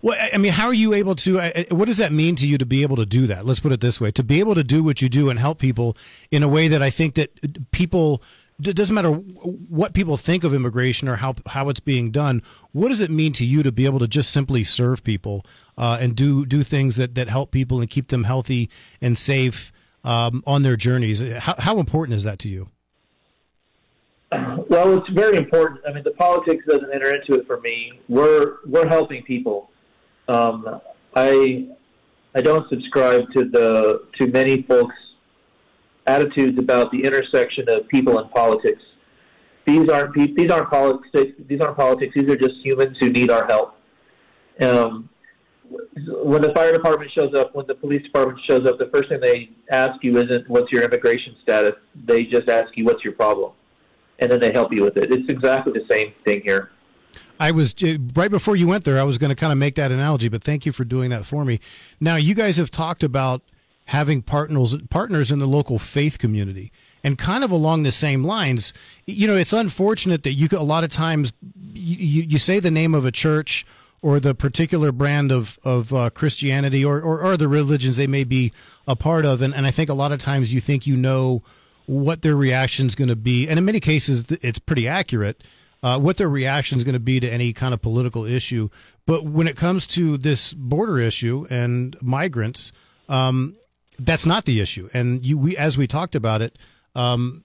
Well, 0.01 0.17
I 0.33 0.37
mean, 0.37 0.53
how 0.53 0.67
are 0.67 0.73
you 0.73 0.93
able 0.93 1.15
to? 1.15 1.65
What 1.69 1.85
does 1.85 1.97
that 1.97 2.11
mean 2.11 2.35
to 2.37 2.47
you 2.47 2.57
to 2.57 2.65
be 2.65 2.81
able 2.81 2.95
to 2.95 3.05
do 3.05 3.27
that? 3.27 3.45
Let's 3.45 3.59
put 3.59 3.71
it 3.71 3.81
this 3.81 3.99
way: 3.99 4.11
to 4.11 4.23
be 4.23 4.39
able 4.39 4.55
to 4.55 4.63
do 4.63 4.83
what 4.83 5.01
you 5.01 5.09
do 5.09 5.29
and 5.29 5.37
help 5.37 5.59
people 5.59 5.97
in 6.29 6.43
a 6.43 6.47
way 6.47 6.67
that 6.67 6.81
I 6.81 6.89
think 6.89 7.15
that 7.15 7.71
people 7.71 8.21
it 8.67 8.75
doesn't 8.75 8.95
matter 8.95 9.11
what 9.11 9.93
people 9.93 10.17
think 10.17 10.43
of 10.43 10.53
immigration 10.53 11.07
or 11.07 11.17
how 11.17 11.35
how 11.47 11.69
it's 11.69 11.79
being 11.79 12.11
done. 12.11 12.41
What 12.71 12.89
does 12.89 13.01
it 13.01 13.11
mean 13.11 13.33
to 13.33 13.45
you 13.45 13.63
to 13.63 13.71
be 13.71 13.85
able 13.85 13.99
to 13.99 14.07
just 14.07 14.31
simply 14.31 14.63
serve 14.63 15.03
people 15.03 15.45
uh, 15.77 15.97
and 15.99 16.15
do 16.15 16.45
do 16.45 16.63
things 16.63 16.95
that 16.95 17.15
that 17.15 17.29
help 17.29 17.51
people 17.51 17.79
and 17.79 17.89
keep 17.89 18.09
them 18.09 18.23
healthy 18.23 18.69
and 19.01 19.17
safe 19.17 19.71
um, 20.03 20.43
on 20.45 20.61
their 20.61 20.75
journeys? 20.75 21.21
How 21.21 21.55
how 21.57 21.79
important 21.79 22.15
is 22.15 22.23
that 22.23 22.39
to 22.39 22.49
you? 22.49 22.69
Well, 24.31 24.97
it's 24.97 25.09
very 25.09 25.37
important. 25.37 25.81
I 25.87 25.91
mean, 25.91 26.03
the 26.03 26.11
politics 26.11 26.63
doesn't 26.69 26.93
enter 26.93 27.13
into 27.13 27.33
it 27.33 27.45
for 27.47 27.59
me. 27.59 27.99
We're 28.07 28.57
we're 28.65 28.87
helping 28.87 29.23
people. 29.23 29.69
Um, 30.27 30.81
I 31.15 31.67
I 32.33 32.41
don't 32.41 32.67
subscribe 32.69 33.31
to 33.33 33.45
the 33.45 34.03
to 34.19 34.27
many 34.27 34.61
folks 34.63 34.95
attitudes 36.07 36.57
about 36.57 36.91
the 36.91 37.03
intersection 37.03 37.65
of 37.69 37.87
people 37.87 38.19
and 38.19 38.29
politics. 38.31 38.81
These 39.65 39.89
aren't 39.89 40.15
these 40.15 40.51
aren't 40.51 40.69
politics. 40.69 41.09
These 41.47 41.61
aren't 41.61 41.77
politics. 41.77 42.13
These 42.15 42.29
are 42.29 42.35
just 42.35 42.55
humans 42.63 42.97
who 42.99 43.09
need 43.09 43.29
our 43.29 43.45
help. 43.45 43.75
Um, 44.59 45.09
when 46.07 46.41
the 46.41 46.51
fire 46.53 46.73
department 46.73 47.11
shows 47.11 47.33
up, 47.33 47.55
when 47.55 47.65
the 47.67 47.75
police 47.75 48.03
department 48.03 48.39
shows 48.47 48.67
up, 48.67 48.77
the 48.77 48.89
first 48.93 49.09
thing 49.09 49.19
they 49.21 49.49
ask 49.69 50.03
you 50.03 50.17
isn't 50.17 50.49
what's 50.49 50.71
your 50.71 50.83
immigration 50.83 51.35
status. 51.43 51.75
They 52.05 52.23
just 52.23 52.49
ask 52.49 52.75
you 52.75 52.85
what's 52.85 53.03
your 53.03 53.13
problem, 53.13 53.53
and 54.19 54.31
then 54.31 54.39
they 54.39 54.51
help 54.51 54.73
you 54.73 54.83
with 54.83 54.97
it. 54.97 55.11
It's 55.11 55.29
exactly 55.29 55.73
the 55.73 55.85
same 55.89 56.13
thing 56.25 56.41
here. 56.43 56.71
I 57.39 57.51
was 57.51 57.73
uh, 57.83 57.97
right 58.15 58.29
before 58.29 58.55
you 58.55 58.67
went 58.67 58.83
there. 58.83 58.99
I 58.99 59.03
was 59.03 59.17
going 59.17 59.29
to 59.29 59.35
kind 59.35 59.51
of 59.51 59.57
make 59.57 59.75
that 59.75 59.91
analogy, 59.91 60.29
but 60.29 60.43
thank 60.43 60.65
you 60.65 60.71
for 60.71 60.83
doing 60.83 61.09
that 61.09 61.25
for 61.25 61.43
me. 61.43 61.59
Now, 61.99 62.15
you 62.15 62.35
guys 62.35 62.57
have 62.57 62.69
talked 62.69 63.03
about 63.03 63.41
having 63.85 64.21
partners 64.21 64.75
partners 64.89 65.31
in 65.31 65.39
the 65.39 65.47
local 65.47 65.79
faith 65.79 66.17
community. 66.17 66.71
And 67.03 67.17
kind 67.17 67.43
of 67.43 67.49
along 67.49 67.81
the 67.81 67.91
same 67.91 68.23
lines, 68.23 68.73
you 69.07 69.25
know, 69.25 69.35
it's 69.35 69.53
unfortunate 69.53 70.21
that 70.23 70.33
you 70.33 70.47
a 70.51 70.63
lot 70.63 70.83
of 70.83 70.91
times 70.91 71.33
you, 71.73 72.23
you 72.23 72.37
say 72.37 72.59
the 72.59 72.69
name 72.69 72.93
of 72.93 73.05
a 73.05 73.11
church 73.11 73.65
or 74.01 74.19
the 74.19 74.35
particular 74.35 74.91
brand 74.91 75.31
of 75.31 75.59
of 75.63 75.93
uh, 75.93 76.09
Christianity 76.11 76.83
or, 76.83 77.01
or 77.01 77.21
or 77.21 77.37
the 77.37 77.47
religions 77.47 77.97
they 77.97 78.07
may 78.07 78.23
be 78.23 78.51
a 78.87 78.95
part 78.95 79.25
of, 79.25 79.41
and, 79.41 79.53
and 79.53 79.65
I 79.65 79.71
think 79.71 79.89
a 79.89 79.93
lot 79.93 80.11
of 80.11 80.21
times 80.21 80.53
you 80.53 80.61
think 80.61 80.87
you 80.87 80.95
know 80.95 81.43
what 81.85 82.21
their 82.21 82.35
reaction 82.35 82.87
is 82.87 82.95
going 82.95 83.09
to 83.09 83.15
be, 83.15 83.47
and 83.47 83.57
in 83.57 83.65
many 83.65 83.79
cases 83.79 84.25
it's 84.41 84.59
pretty 84.59 84.87
accurate. 84.87 85.43
Uh, 85.83 85.97
what 85.97 86.17
their 86.17 86.29
reaction 86.29 86.77
is 86.77 86.83
going 86.83 86.93
to 86.93 86.99
be 86.99 87.19
to 87.19 87.27
any 87.27 87.53
kind 87.53 87.73
of 87.73 87.81
political 87.81 88.23
issue, 88.23 88.69
but 89.07 89.25
when 89.25 89.47
it 89.47 89.57
comes 89.57 89.87
to 89.87 90.15
this 90.15 90.53
border 90.53 90.99
issue 90.99 91.47
and 91.49 91.97
migrants, 92.03 92.71
um, 93.09 93.57
that's 94.03 94.25
not 94.25 94.45
the 94.45 94.59
issue. 94.59 94.89
And 94.93 95.25
you, 95.25 95.37
we, 95.37 95.57
as 95.57 95.77
we 95.77 95.87
talked 95.87 96.15
about 96.15 96.41
it, 96.41 96.57
um, 96.95 97.43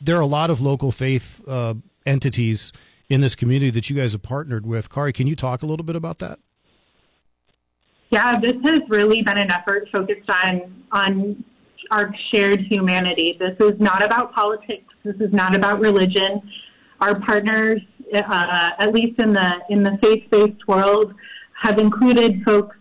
there 0.00 0.16
are 0.16 0.22
a 0.22 0.26
lot 0.26 0.50
of 0.50 0.60
local 0.60 0.92
faith 0.92 1.42
uh, 1.48 1.74
entities 2.04 2.72
in 3.08 3.20
this 3.20 3.34
community 3.34 3.70
that 3.70 3.90
you 3.90 3.96
guys 3.96 4.12
have 4.12 4.22
partnered 4.22 4.66
with. 4.66 4.90
Kari, 4.90 5.12
can 5.12 5.26
you 5.26 5.36
talk 5.36 5.62
a 5.62 5.66
little 5.66 5.84
bit 5.84 5.96
about 5.96 6.18
that? 6.18 6.38
Yeah, 8.10 8.38
this 8.38 8.54
has 8.64 8.80
really 8.88 9.22
been 9.22 9.38
an 9.38 9.50
effort 9.50 9.88
focused 9.92 10.30
on 10.30 10.84
on 10.92 11.44
our 11.90 12.12
shared 12.32 12.60
humanity. 12.60 13.36
This 13.38 13.56
is 13.60 13.80
not 13.80 14.02
about 14.02 14.32
politics. 14.32 14.92
This 15.04 15.16
is 15.16 15.32
not 15.32 15.54
about 15.54 15.80
religion. 15.80 16.40
Our 17.00 17.20
partners, 17.20 17.80
uh, 18.14 18.70
at 18.78 18.92
least 18.92 19.20
in 19.20 19.32
the 19.32 19.60
in 19.70 19.82
the 19.82 19.98
faith-based 20.02 20.66
world, 20.68 21.14
have 21.60 21.78
included 21.78 22.42
folks 22.44 22.76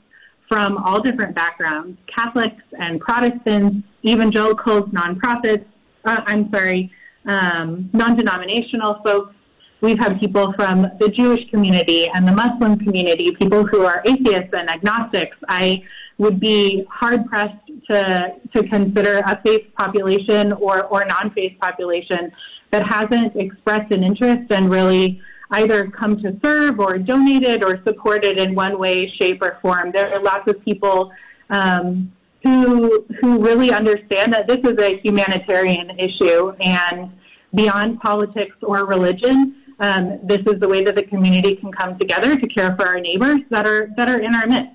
from 0.56 0.78
all 0.78 1.02
different 1.02 1.36
backgrounds 1.36 1.98
Catholics 2.08 2.64
and 2.80 3.02
Protestants, 3.02 3.86
evangelicals, 4.06 4.90
nonprofits, 4.92 5.66
uh, 6.06 6.22
I'm 6.28 6.50
sorry, 6.50 6.90
um, 7.26 7.90
non 7.92 8.16
denominational 8.16 9.02
folks. 9.04 9.36
We've 9.82 10.00
had 10.00 10.18
people 10.18 10.54
from 10.54 10.84
the 11.02 11.10
Jewish 11.10 11.42
community 11.50 12.08
and 12.08 12.26
the 12.26 12.32
Muslim 12.32 12.80
community, 12.80 13.36
people 13.36 13.66
who 13.66 13.82
are 13.82 14.02
atheists 14.06 14.54
and 14.54 14.70
agnostics. 14.70 15.36
I 15.50 15.84
would 16.20 16.40
be 16.40 16.86
hard 16.90 17.26
pressed 17.26 17.68
to, 17.92 18.36
to 18.56 18.64
consider 18.70 19.18
a 19.28 19.42
faith 19.46 19.66
population 19.78 20.54
or, 20.54 20.86
or 20.86 21.04
non 21.06 21.32
faith 21.32 21.60
population 21.60 22.32
that 22.72 22.88
hasn't 22.88 23.36
expressed 23.36 23.92
an 23.92 24.06
interest 24.06 24.50
and 24.52 24.70
really 24.70 25.22
either 25.52 25.88
come 25.88 26.22
to 26.22 26.38
serve 26.44 26.80
or 26.80 26.98
donated 26.98 27.64
or 27.64 27.82
supported 27.84 28.40
in 28.40 28.56
one 28.56 28.80
way, 28.80 29.12
shape, 29.20 29.42
or 29.42 29.58
form. 29.62 29.92
There 29.92 30.12
are 30.14 30.22
lots 30.22 30.50
of 30.50 30.64
people 30.64 31.12
um, 31.50 32.12
who 32.44 33.06
who 33.22 33.44
really 33.44 33.72
understand 33.72 34.34
that 34.34 34.48
this 34.48 34.60
is 34.64 34.78
a 34.80 35.00
humanitarian 35.04 36.00
issue 36.00 36.52
and 36.60 37.12
beyond 37.54 38.00
politics 38.00 38.56
or 38.62 38.86
religion. 38.86 39.56
Um, 39.80 40.20
this 40.24 40.40
is 40.40 40.60
the 40.60 40.70
way 40.70 40.84
that 40.84 40.96
the 40.96 41.04
community 41.04 41.56
can 41.56 41.72
come 41.72 41.98
together 42.00 42.38
to 42.38 42.48
care 42.48 42.76
for 42.76 42.86
our 42.86 43.00
neighbors 43.00 43.40
that 43.50 43.68
are 43.68 43.90
that 43.98 44.10
are 44.10 44.20
in 44.20 44.34
our 44.34 44.48
midst. 44.48 44.72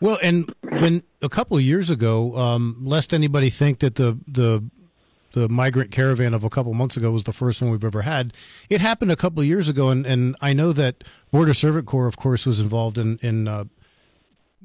Well, 0.00 0.18
and 0.22 0.52
when 0.62 1.02
a 1.20 1.28
couple 1.28 1.58
of 1.58 1.62
years 1.62 1.90
ago, 1.90 2.34
um, 2.36 2.78
lest 2.82 3.12
anybody 3.12 3.50
think 3.50 3.80
that 3.80 3.96
the 3.96 4.18
the 4.26 4.64
the 5.32 5.48
migrant 5.48 5.90
caravan 5.90 6.34
of 6.34 6.44
a 6.44 6.50
couple 6.50 6.74
months 6.74 6.96
ago 6.96 7.10
was 7.10 7.24
the 7.24 7.32
first 7.32 7.60
one 7.62 7.70
we've 7.70 7.84
ever 7.84 8.02
had. 8.02 8.32
It 8.68 8.80
happened 8.80 9.12
a 9.12 9.16
couple 9.16 9.42
years 9.44 9.68
ago, 9.68 9.88
and, 9.88 10.06
and 10.06 10.36
I 10.40 10.52
know 10.52 10.72
that 10.72 11.04
Border 11.30 11.54
Servant 11.54 11.86
Corps, 11.86 12.06
of 12.06 12.16
course, 12.16 12.46
was 12.46 12.60
involved 12.60 12.98
in 12.98 13.18
in 13.22 13.48
uh, 13.48 13.64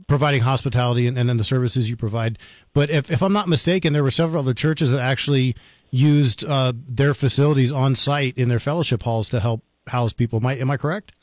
providing 0.08 0.42
hospitality 0.42 1.08
and, 1.08 1.18
and 1.18 1.30
then 1.30 1.38
the 1.38 1.44
services 1.44 1.90
you 1.90 1.96
provide. 1.96 2.38
But 2.74 2.90
if, 2.90 3.10
if 3.10 3.22
I'm 3.22 3.34
not 3.34 3.48
mistaken, 3.48 3.94
there 3.94 4.04
were 4.04 4.12
several 4.12 4.42
other 4.42 4.54
churches 4.54 4.92
that 4.92 5.00
actually 5.00 5.56
used 5.90 6.44
uh, 6.44 6.74
their 6.76 7.14
facilities 7.14 7.72
on 7.72 7.96
site 7.96 8.38
in 8.38 8.50
their 8.50 8.60
fellowship 8.60 9.04
halls 9.04 9.30
to 9.30 9.40
help 9.40 9.64
house 9.88 10.14
people. 10.14 10.40
Am 10.40 10.46
I, 10.46 10.58
am 10.58 10.70
I 10.70 10.78
correct? 10.78 11.14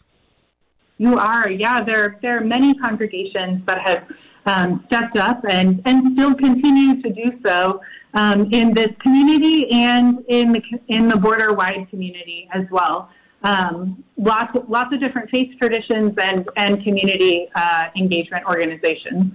You 0.98 1.18
are, 1.18 1.50
yeah. 1.50 1.82
There 1.82 2.18
there 2.22 2.38
are 2.38 2.44
many 2.44 2.74
congregations 2.74 3.66
that 3.66 3.80
have 3.80 4.06
um, 4.46 4.84
stepped 4.86 5.16
up 5.16 5.44
and 5.48 5.82
and 5.84 6.12
still 6.14 6.34
continue 6.34 7.00
to 7.02 7.10
do 7.10 7.38
so 7.44 7.80
um, 8.14 8.48
in 8.52 8.74
this 8.74 8.90
community 9.00 9.70
and 9.70 10.24
in 10.28 10.52
the 10.52 10.62
in 10.88 11.08
the 11.08 11.16
border 11.16 11.52
wide 11.52 11.86
community 11.90 12.48
as 12.52 12.64
well. 12.70 13.10
Um, 13.44 14.04
lots 14.16 14.56
lots 14.68 14.94
of 14.94 15.00
different 15.00 15.30
faith 15.30 15.56
traditions 15.60 16.14
and 16.20 16.48
and 16.56 16.82
community 16.84 17.48
uh, 17.54 17.86
engagement 17.96 18.44
organizations. 18.46 19.32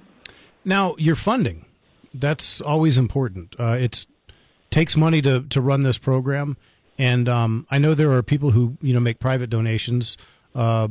Now, 0.64 0.96
your 0.98 1.16
funding 1.16 1.66
that's 2.20 2.62
always 2.62 2.98
important. 2.98 3.56
Uh, 3.60 3.78
it 3.80 4.06
takes 4.72 4.98
money 4.98 5.22
to 5.22 5.44
to 5.44 5.62
run 5.62 5.84
this 5.84 5.98
program. 5.98 6.58
And 7.00 7.30
um, 7.30 7.68
I 7.70 7.78
know 7.78 7.94
there 7.94 8.12
are 8.12 8.24
people 8.24 8.52
who 8.52 8.78
you 8.82 8.94
know 8.94 9.00
make 9.00 9.20
private 9.20 9.50
donations, 9.50 10.18
uh, 10.56 10.88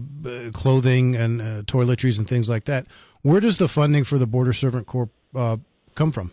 clothing 0.53 1.17
and 1.17 1.43
uh, 1.43 1.63
toiletries 1.63 2.19
and 2.19 2.29
things 2.29 2.49
like 2.49 2.65
that. 2.67 2.87
Where 3.27 3.41
does 3.41 3.59
the 3.59 3.67
funding 3.67 4.05
for 4.05 4.19
the 4.19 4.27
Border 4.29 4.53
Servant 4.53 4.87
Corps 4.87 5.11
uh, 5.35 5.57
come 5.97 6.13
from? 6.13 6.31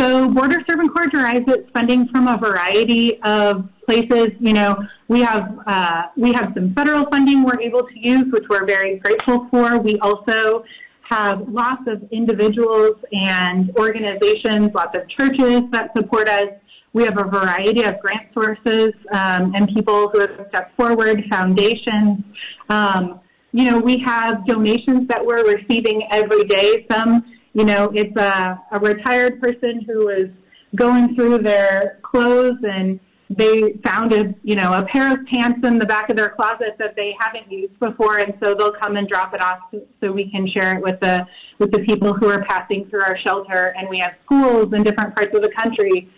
So 0.00 0.28
Border 0.28 0.58
Servant 0.68 0.92
Corps 0.92 1.06
derives 1.06 1.46
its 1.46 1.70
funding 1.70 2.08
from 2.08 2.26
a 2.26 2.36
variety 2.36 3.22
of 3.22 3.68
places. 3.86 4.30
You 4.40 4.52
know, 4.52 4.84
we 5.06 5.20
have 5.20 5.60
uh, 5.64 6.02
we 6.16 6.32
have 6.32 6.50
some 6.54 6.74
federal 6.74 7.08
funding 7.08 7.44
we're 7.44 7.60
able 7.60 7.86
to 7.86 7.96
use, 7.96 8.24
which 8.32 8.42
we're 8.50 8.66
very 8.66 8.98
grateful 8.98 9.46
for. 9.48 9.78
We 9.78 9.96
also 10.00 10.64
have 11.08 11.48
lots 11.48 11.82
of 11.86 12.02
individuals 12.10 12.96
and 13.12 13.70
organizations, 13.78 14.74
lots 14.74 14.96
of 14.96 15.08
churches 15.08 15.60
that 15.70 15.92
support 15.96 16.28
us. 16.28 16.48
We 16.94 17.04
have 17.04 17.16
a 17.16 17.28
variety 17.30 17.84
of 17.84 18.00
grant 18.00 18.26
sources 18.34 18.92
um, 19.12 19.52
and 19.54 19.68
people 19.68 20.08
who 20.08 20.18
have 20.18 20.46
stepped 20.48 20.76
forward, 20.76 21.22
foundations. 21.30 22.24
Um, 22.68 23.20
you 23.52 23.70
know, 23.70 23.78
we 23.78 23.98
have 23.98 24.46
donations 24.46 25.06
that 25.08 25.24
we're 25.24 25.44
receiving 25.44 26.06
every 26.10 26.44
day. 26.44 26.86
Some 26.90 27.24
you 27.54 27.64
know, 27.64 27.90
it's 27.94 28.16
a, 28.16 28.60
a 28.72 28.80
retired 28.80 29.40
person 29.40 29.82
who 29.86 30.08
is 30.08 30.30
going 30.74 31.14
through 31.14 31.38
their 31.38 32.00
clothes 32.02 32.58
and 32.62 32.98
they 33.28 33.74
found 33.84 34.12
a 34.12 34.34
you 34.42 34.54
know 34.54 34.72
a 34.74 34.82
pair 34.84 35.10
of 35.12 35.24
pants 35.26 35.66
in 35.66 35.78
the 35.78 35.86
back 35.86 36.10
of 36.10 36.16
their 36.16 36.30
closet 36.30 36.76
that 36.78 36.94
they 36.96 37.14
haven't 37.18 37.50
used 37.50 37.78
before. 37.78 38.18
And 38.18 38.34
so 38.42 38.54
they'll 38.54 38.72
come 38.72 38.96
and 38.96 39.08
drop 39.08 39.34
it 39.34 39.40
off 39.40 39.58
so 40.00 40.12
we 40.12 40.30
can 40.30 40.46
share 40.48 40.76
it 40.76 40.82
with 40.82 41.00
the 41.00 41.26
with 41.58 41.72
the 41.72 41.80
people 41.80 42.14
who 42.14 42.28
are 42.28 42.44
passing 42.44 42.86
through 42.88 43.02
our 43.02 43.18
shelter. 43.18 43.74
And 43.76 43.88
we 43.88 43.98
have 43.98 44.12
schools 44.24 44.72
in 44.72 44.82
different 44.82 45.14
parts 45.14 45.34
of 45.34 45.42
the 45.42 45.50
country 45.50 46.10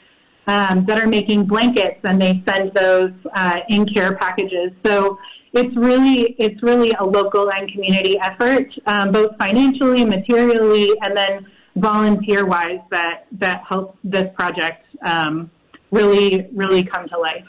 um, 0.46 0.84
that 0.86 0.98
are 0.98 1.06
making 1.06 1.46
blankets 1.46 2.00
and 2.04 2.20
they 2.20 2.42
send 2.46 2.72
those 2.74 3.12
uh, 3.34 3.60
in 3.68 3.86
care 3.86 4.16
packages. 4.16 4.72
So 4.84 5.18
it's 5.54 5.76
really 5.76 6.34
it's 6.38 6.60
really 6.62 6.92
a 6.98 7.04
local 7.04 7.50
and 7.50 7.70
community 7.70 8.18
effort, 8.20 8.66
um, 8.86 9.12
both 9.12 9.36
financially, 9.38 10.04
materially, 10.04 10.92
and 11.00 11.16
then 11.16 11.46
volunteer 11.76 12.44
wise 12.44 12.80
that 12.90 13.26
that 13.32 13.62
helps 13.68 13.98
this 14.04 14.24
project 14.34 14.84
um, 15.06 15.50
really 15.90 16.48
really 16.52 16.84
come 16.84 17.08
to 17.08 17.18
life. 17.18 17.46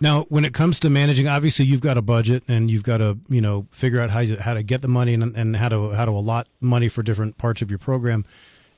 Now, 0.00 0.22
when 0.30 0.44
it 0.44 0.52
comes 0.52 0.80
to 0.80 0.90
managing, 0.90 1.28
obviously 1.28 1.64
you've 1.64 1.80
got 1.80 1.96
a 1.96 2.02
budget 2.02 2.42
and 2.48 2.70
you've 2.70 2.82
got 2.84 2.98
to 2.98 3.18
you 3.28 3.40
know 3.40 3.66
figure 3.72 4.00
out 4.00 4.10
how 4.10 4.20
you, 4.20 4.36
how 4.36 4.54
to 4.54 4.62
get 4.62 4.82
the 4.82 4.88
money 4.88 5.14
and, 5.14 5.36
and 5.36 5.56
how 5.56 5.68
to 5.68 5.90
how 5.90 6.04
to 6.04 6.12
allot 6.12 6.46
money 6.60 6.88
for 6.88 7.02
different 7.02 7.38
parts 7.38 7.60
of 7.60 7.70
your 7.70 7.78
program. 7.78 8.24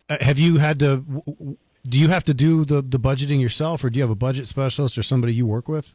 Uh, 0.09 0.17
have 0.21 0.39
you 0.39 0.57
had 0.57 0.79
to? 0.79 1.05
Do 1.87 1.99
you 1.99 2.09
have 2.09 2.25
to 2.25 2.35
do 2.35 2.65
the 2.65 2.81
the 2.81 2.99
budgeting 2.99 3.43
yourself, 3.43 3.85
or 3.85 3.91
do 3.91 3.99
you 3.99 4.03
have 4.03 4.11
a 4.11 4.15
budget 4.17 4.49
specialist 4.49 4.97
or 4.97 5.03
somebody 5.03 5.35
you 5.35 5.47
work 5.47 5.69
with? 5.69 5.95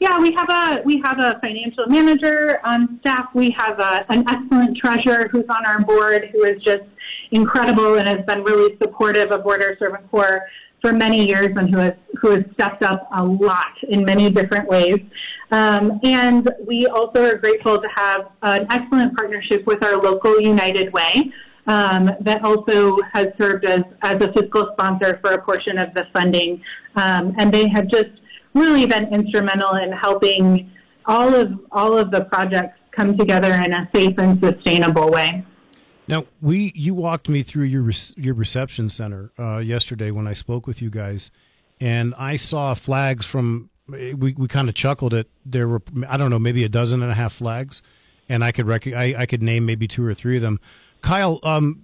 Yeah, 0.00 0.18
we 0.18 0.36
have 0.36 0.50
a 0.50 0.82
we 0.82 1.00
have 1.04 1.18
a 1.18 1.38
financial 1.40 1.86
manager 1.86 2.60
on 2.64 2.98
staff. 3.00 3.28
We 3.34 3.50
have 3.56 3.78
a, 3.78 4.04
an 4.10 4.24
excellent 4.28 4.76
treasurer 4.76 5.28
who's 5.28 5.46
on 5.48 5.64
our 5.64 5.80
board 5.80 6.30
who 6.32 6.44
is 6.44 6.60
just 6.62 6.82
incredible 7.30 7.96
and 7.96 8.08
has 8.08 8.24
been 8.26 8.42
really 8.42 8.76
supportive 8.82 9.30
of 9.30 9.44
Border 9.44 9.76
Servant 9.78 10.10
Corps 10.10 10.42
for 10.80 10.92
many 10.92 11.26
years 11.26 11.52
and 11.56 11.70
who 11.70 11.78
has 11.78 11.94
who 12.20 12.30
has 12.30 12.44
stepped 12.54 12.82
up 12.82 13.08
a 13.16 13.24
lot 13.24 13.72
in 13.88 14.04
many 14.04 14.30
different 14.30 14.68
ways. 14.68 15.00
Um, 15.50 16.00
and 16.02 16.50
we 16.66 16.86
also 16.86 17.24
are 17.24 17.36
grateful 17.36 17.80
to 17.80 17.88
have 17.94 18.30
an 18.42 18.66
excellent 18.70 19.16
partnership 19.16 19.64
with 19.66 19.84
our 19.84 19.96
local 19.96 20.40
United 20.40 20.92
Way. 20.92 21.32
Um, 21.66 22.10
that 22.20 22.44
also 22.44 22.98
has 23.14 23.28
served 23.40 23.64
as, 23.64 23.80
as 24.02 24.16
a 24.22 24.30
fiscal 24.34 24.68
sponsor 24.74 25.18
for 25.22 25.32
a 25.32 25.40
portion 25.40 25.78
of 25.78 25.94
the 25.94 26.06
funding. 26.12 26.62
Um, 26.96 27.34
and 27.38 27.54
they 27.54 27.68
have 27.68 27.88
just 27.88 28.10
really 28.54 28.86
been 28.86 29.12
instrumental 29.12 29.74
in 29.76 29.92
helping 29.92 30.70
all 31.06 31.34
of 31.34 31.52
all 31.70 31.98
of 31.98 32.10
the 32.10 32.24
projects 32.24 32.78
come 32.90 33.16
together 33.18 33.52
in 33.52 33.72
a 33.72 33.88
safe 33.94 34.16
and 34.18 34.40
sustainable 34.42 35.10
way. 35.10 35.44
Now, 36.06 36.26
we 36.40 36.72
you 36.74 36.94
walked 36.94 37.28
me 37.28 37.42
through 37.42 37.64
your 37.64 37.90
your 38.16 38.34
reception 38.34 38.90
center 38.90 39.32
uh, 39.38 39.58
yesterday 39.58 40.10
when 40.10 40.26
I 40.26 40.34
spoke 40.34 40.66
with 40.66 40.82
you 40.82 40.90
guys, 40.90 41.30
and 41.80 42.14
I 42.16 42.36
saw 42.36 42.74
flags 42.74 43.26
from. 43.26 43.70
We 43.86 44.14
we 44.14 44.48
kind 44.48 44.70
of 44.70 44.74
chuckled 44.74 45.12
at 45.12 45.26
there 45.44 45.68
were 45.68 45.82
I 46.08 46.16
don't 46.16 46.30
know 46.30 46.38
maybe 46.38 46.64
a 46.64 46.70
dozen 46.70 47.02
and 47.02 47.12
a 47.12 47.14
half 47.14 47.34
flags, 47.34 47.82
and 48.30 48.42
I 48.42 48.50
could 48.50 48.66
rec- 48.66 48.86
I, 48.86 49.14
I 49.18 49.26
could 49.26 49.42
name 49.42 49.66
maybe 49.66 49.86
two 49.86 50.06
or 50.06 50.14
three 50.14 50.36
of 50.36 50.42
them. 50.42 50.58
Kyle, 51.02 51.38
um, 51.42 51.83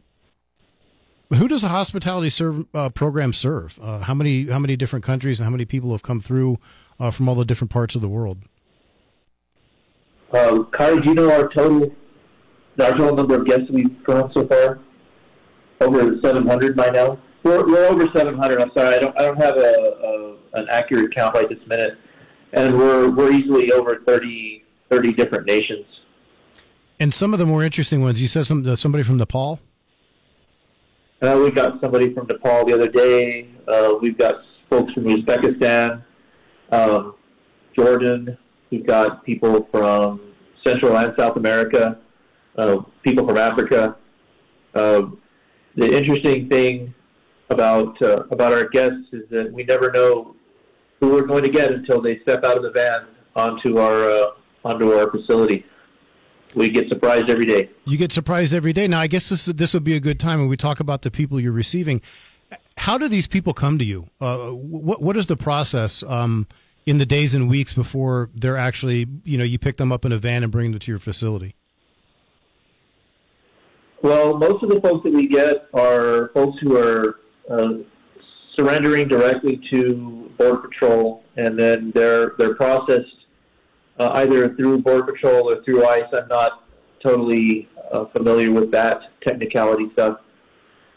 who 1.37 1.49
does 1.49 1.62
the 1.62 1.69
hospitality 1.69 2.31
serve, 2.31 2.66
uh, 2.75 2.90
program 2.90 3.33
serve? 3.33 3.79
Uh, 3.81 4.01
how 4.01 4.14
many 4.14 4.47
how 4.47 4.59
many 4.59 4.77
different 4.77 5.05
countries 5.05 5.38
and 5.38 5.45
how 5.45 5.51
many 5.51 5.64
people 5.64 5.93
have 5.93 6.03
come 6.03 6.21
through 6.21 6.59
uh, 6.99 7.11
from 7.11 7.29
all 7.29 7.35
the 7.35 7.45
different 7.45 7.71
parts 7.71 7.95
of 7.95 8.01
the 8.01 8.09
world? 8.09 8.38
Um, 10.33 10.66
Kyle, 10.77 10.99
do 10.99 11.09
you 11.09 11.14
know 11.14 11.33
our 11.33 11.49
total 11.49 11.95
our 12.81 12.93
total 12.93 13.14
number 13.14 13.37
of 13.37 13.47
guests 13.47 13.71
we've 13.71 14.03
gone 14.05 14.31
so 14.35 14.47
far? 14.47 14.81
Over 15.81 16.19
700 16.23 16.77
by 16.77 16.90
now. 16.90 17.19
We're, 17.43 17.66
we're 17.66 17.87
over 17.87 18.07
700. 18.14 18.61
I'm 18.61 18.71
sorry, 18.77 18.97
I 18.97 18.99
don't 18.99 19.19
I 19.19 19.23
don't 19.23 19.38
have 19.38 19.57
a, 19.57 20.38
a 20.53 20.61
an 20.61 20.66
accurate 20.71 21.14
count 21.14 21.35
right 21.35 21.49
this 21.49 21.59
minute, 21.66 21.97
and 22.53 22.77
we're 22.77 23.11
we're 23.11 23.33
easily 23.33 23.73
over 23.73 24.03
30 24.07 24.64
30 24.90 25.12
different 25.12 25.47
nations. 25.47 25.87
And 26.99 27.14
some 27.14 27.33
of 27.33 27.38
the 27.38 27.47
more 27.47 27.64
interesting 27.64 28.03
ones, 28.03 28.21
you 28.21 28.29
said 28.29 28.47
some 28.47 28.66
uh, 28.66 28.77
somebody 28.77 29.05
from 29.05 29.16
Nepal. 29.16 29.61
Uh, 31.22 31.38
we 31.42 31.50
got 31.50 31.78
somebody 31.83 32.14
from 32.14 32.26
Nepal 32.26 32.64
the 32.64 32.72
other 32.72 32.88
day. 32.88 33.46
Uh, 33.68 33.92
we've 34.00 34.16
got 34.16 34.37
folks 34.70 34.90
from 34.94 35.04
Uzbekistan, 35.04 36.02
um, 36.72 37.14
Jordan. 37.76 38.38
We've 38.70 38.87
got 38.87 39.22
people 39.22 39.68
from 39.70 40.33
Central 40.66 40.96
and 40.96 41.12
South 41.18 41.37
America, 41.37 41.98
uh, 42.56 42.78
people 43.02 43.28
from 43.28 43.37
Africa. 43.37 43.96
Uh, 44.74 45.02
the 45.76 45.94
interesting 45.94 46.48
thing 46.48 46.94
about 47.50 48.00
uh, 48.00 48.22
about 48.30 48.54
our 48.54 48.70
guests 48.70 49.12
is 49.12 49.28
that 49.28 49.52
we 49.52 49.62
never 49.64 49.92
know 49.92 50.35
who 51.00 51.11
we're 51.11 51.26
going 51.26 51.44
to 51.44 51.50
get 51.50 51.70
until 51.70 52.00
they 52.00 52.18
step 52.20 52.44
out 52.44 52.56
of 52.56 52.62
the 52.62 52.70
van 52.70 53.09
onto 53.37 53.76
our 53.76 54.09
uh, 54.09 54.26
onto 54.64 54.92
our 54.92 55.11
facility 55.11 55.66
we 56.54 56.68
get 56.68 56.88
surprised 56.88 57.30
every 57.30 57.46
day. 57.46 57.70
You 57.84 57.96
get 57.96 58.12
surprised 58.12 58.52
every 58.52 58.72
day. 58.72 58.88
Now, 58.88 59.00
I 59.00 59.06
guess 59.06 59.28
this 59.28 59.46
this 59.46 59.74
would 59.74 59.84
be 59.84 59.94
a 59.94 60.00
good 60.00 60.18
time 60.18 60.38
when 60.40 60.48
we 60.48 60.56
talk 60.56 60.80
about 60.80 61.02
the 61.02 61.10
people 61.10 61.40
you're 61.40 61.52
receiving. 61.52 62.00
How 62.76 62.98
do 62.98 63.08
these 63.08 63.26
people 63.26 63.54
come 63.54 63.78
to 63.78 63.84
you? 63.84 64.08
Uh, 64.20 64.48
what 64.48 65.02
what 65.02 65.16
is 65.16 65.26
the 65.26 65.36
process 65.36 66.02
um, 66.04 66.46
in 66.86 66.98
the 66.98 67.06
days 67.06 67.34
and 67.34 67.48
weeks 67.48 67.72
before 67.72 68.30
they're 68.34 68.56
actually 68.56 69.06
you 69.24 69.38
know 69.38 69.44
you 69.44 69.58
pick 69.58 69.76
them 69.76 69.92
up 69.92 70.04
in 70.04 70.12
a 70.12 70.18
van 70.18 70.42
and 70.42 70.50
bring 70.50 70.70
them 70.70 70.80
to 70.80 70.90
your 70.90 70.98
facility? 70.98 71.54
Well, 74.02 74.38
most 74.38 74.62
of 74.62 74.70
the 74.70 74.80
folks 74.80 75.04
that 75.04 75.12
we 75.12 75.28
get 75.28 75.68
are 75.74 76.30
folks 76.32 76.58
who 76.60 76.76
are 76.76 77.20
uh, 77.50 77.74
surrendering 78.56 79.08
directly 79.08 79.60
to 79.70 80.30
Border 80.38 80.56
Patrol, 80.68 81.22
and 81.36 81.58
then 81.58 81.92
they're 81.94 82.32
they're 82.38 82.54
processed 82.54 83.14
uh, 84.00 84.12
either 84.14 84.54
through 84.56 84.78
Border 84.78 85.12
Patrol 85.12 85.50
or 85.50 85.62
through 85.62 85.86
ICE. 85.86 86.04
I'm 86.12 86.28
not 86.28 86.64
totally 87.04 87.68
uh, 87.92 88.06
familiar 88.16 88.50
with 88.50 88.70
that 88.72 89.02
technicality 89.26 89.90
stuff. 89.92 90.20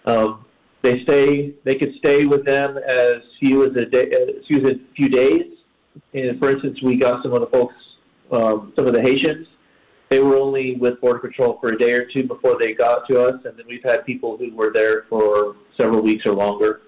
Um, 0.05 0.45
they 0.81 1.03
stay. 1.03 1.53
They 1.63 1.75
could 1.75 1.93
stay 1.97 2.25
with 2.25 2.45
them 2.45 2.77
as 2.77 3.15
few 3.39 3.65
as 3.65 3.75
a 3.75 3.85
day, 3.85 4.09
as 4.09 4.45
few 4.47 4.61
as 4.61 4.71
a 4.71 4.79
few 4.95 5.09
days. 5.09 5.45
And 6.13 6.39
for 6.39 6.49
instance, 6.49 6.81
we 6.81 6.95
got 6.95 7.21
some 7.23 7.33
of 7.33 7.41
the 7.41 7.47
folks, 7.47 7.75
um, 8.31 8.73
some 8.75 8.87
of 8.87 8.93
the 8.93 9.01
Haitians. 9.01 9.47
They 10.09 10.19
were 10.19 10.37
only 10.37 10.75
with 10.75 11.01
Border 11.01 11.19
Patrol 11.19 11.57
for 11.59 11.69
a 11.69 11.77
day 11.77 11.93
or 11.93 12.05
two 12.05 12.23
before 12.23 12.57
they 12.59 12.73
got 12.73 13.07
to 13.09 13.21
us, 13.21 13.41
and 13.45 13.57
then 13.57 13.65
we've 13.67 13.83
had 13.83 14.05
people 14.05 14.37
who 14.37 14.53
were 14.55 14.71
there 14.73 15.05
for 15.09 15.55
several 15.77 16.01
weeks 16.01 16.25
or 16.25 16.33
longer. 16.33 16.81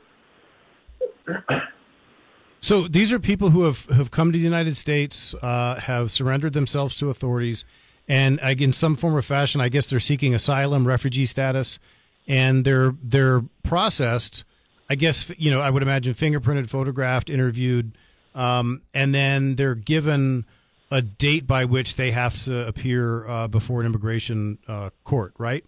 So 2.61 2.87
these 2.87 3.11
are 3.11 3.19
people 3.19 3.51
who 3.51 3.63
have, 3.63 3.85
have 3.85 4.09
come 4.09 4.31
to 4.31 4.37
the 4.37 4.43
United 4.43 4.75
States, 4.75 5.35
uh, 5.35 5.79
have 5.81 6.11
surrendered 6.11 6.53
themselves 6.53 6.95
to 6.97 7.09
authorities, 7.09 7.63
and 8.07 8.39
in 8.39 8.73
some 8.73 8.95
form 8.95 9.15
or 9.15 9.21
fashion, 9.21 9.61
I 9.61 9.69
guess 9.69 9.87
they're 9.87 9.99
seeking 9.99 10.33
asylum, 10.33 10.87
refugee 10.87 11.25
status, 11.25 11.79
and 12.27 12.65
they're 12.65 12.95
they're 13.03 13.43
processed. 13.63 14.43
I 14.89 14.95
guess 14.95 15.31
you 15.37 15.51
know 15.51 15.61
I 15.61 15.69
would 15.69 15.83
imagine 15.83 16.13
fingerprinted, 16.13 16.69
photographed, 16.69 17.29
interviewed, 17.29 17.97
um, 18.33 18.81
and 18.93 19.13
then 19.13 19.55
they're 19.55 19.75
given 19.75 20.45
a 20.91 21.01
date 21.01 21.47
by 21.47 21.65
which 21.65 21.95
they 21.95 22.11
have 22.11 22.43
to 22.45 22.67
appear 22.67 23.27
uh, 23.27 23.47
before 23.47 23.81
an 23.81 23.87
immigration 23.87 24.59
uh, 24.67 24.91
court, 25.03 25.33
right? 25.37 25.65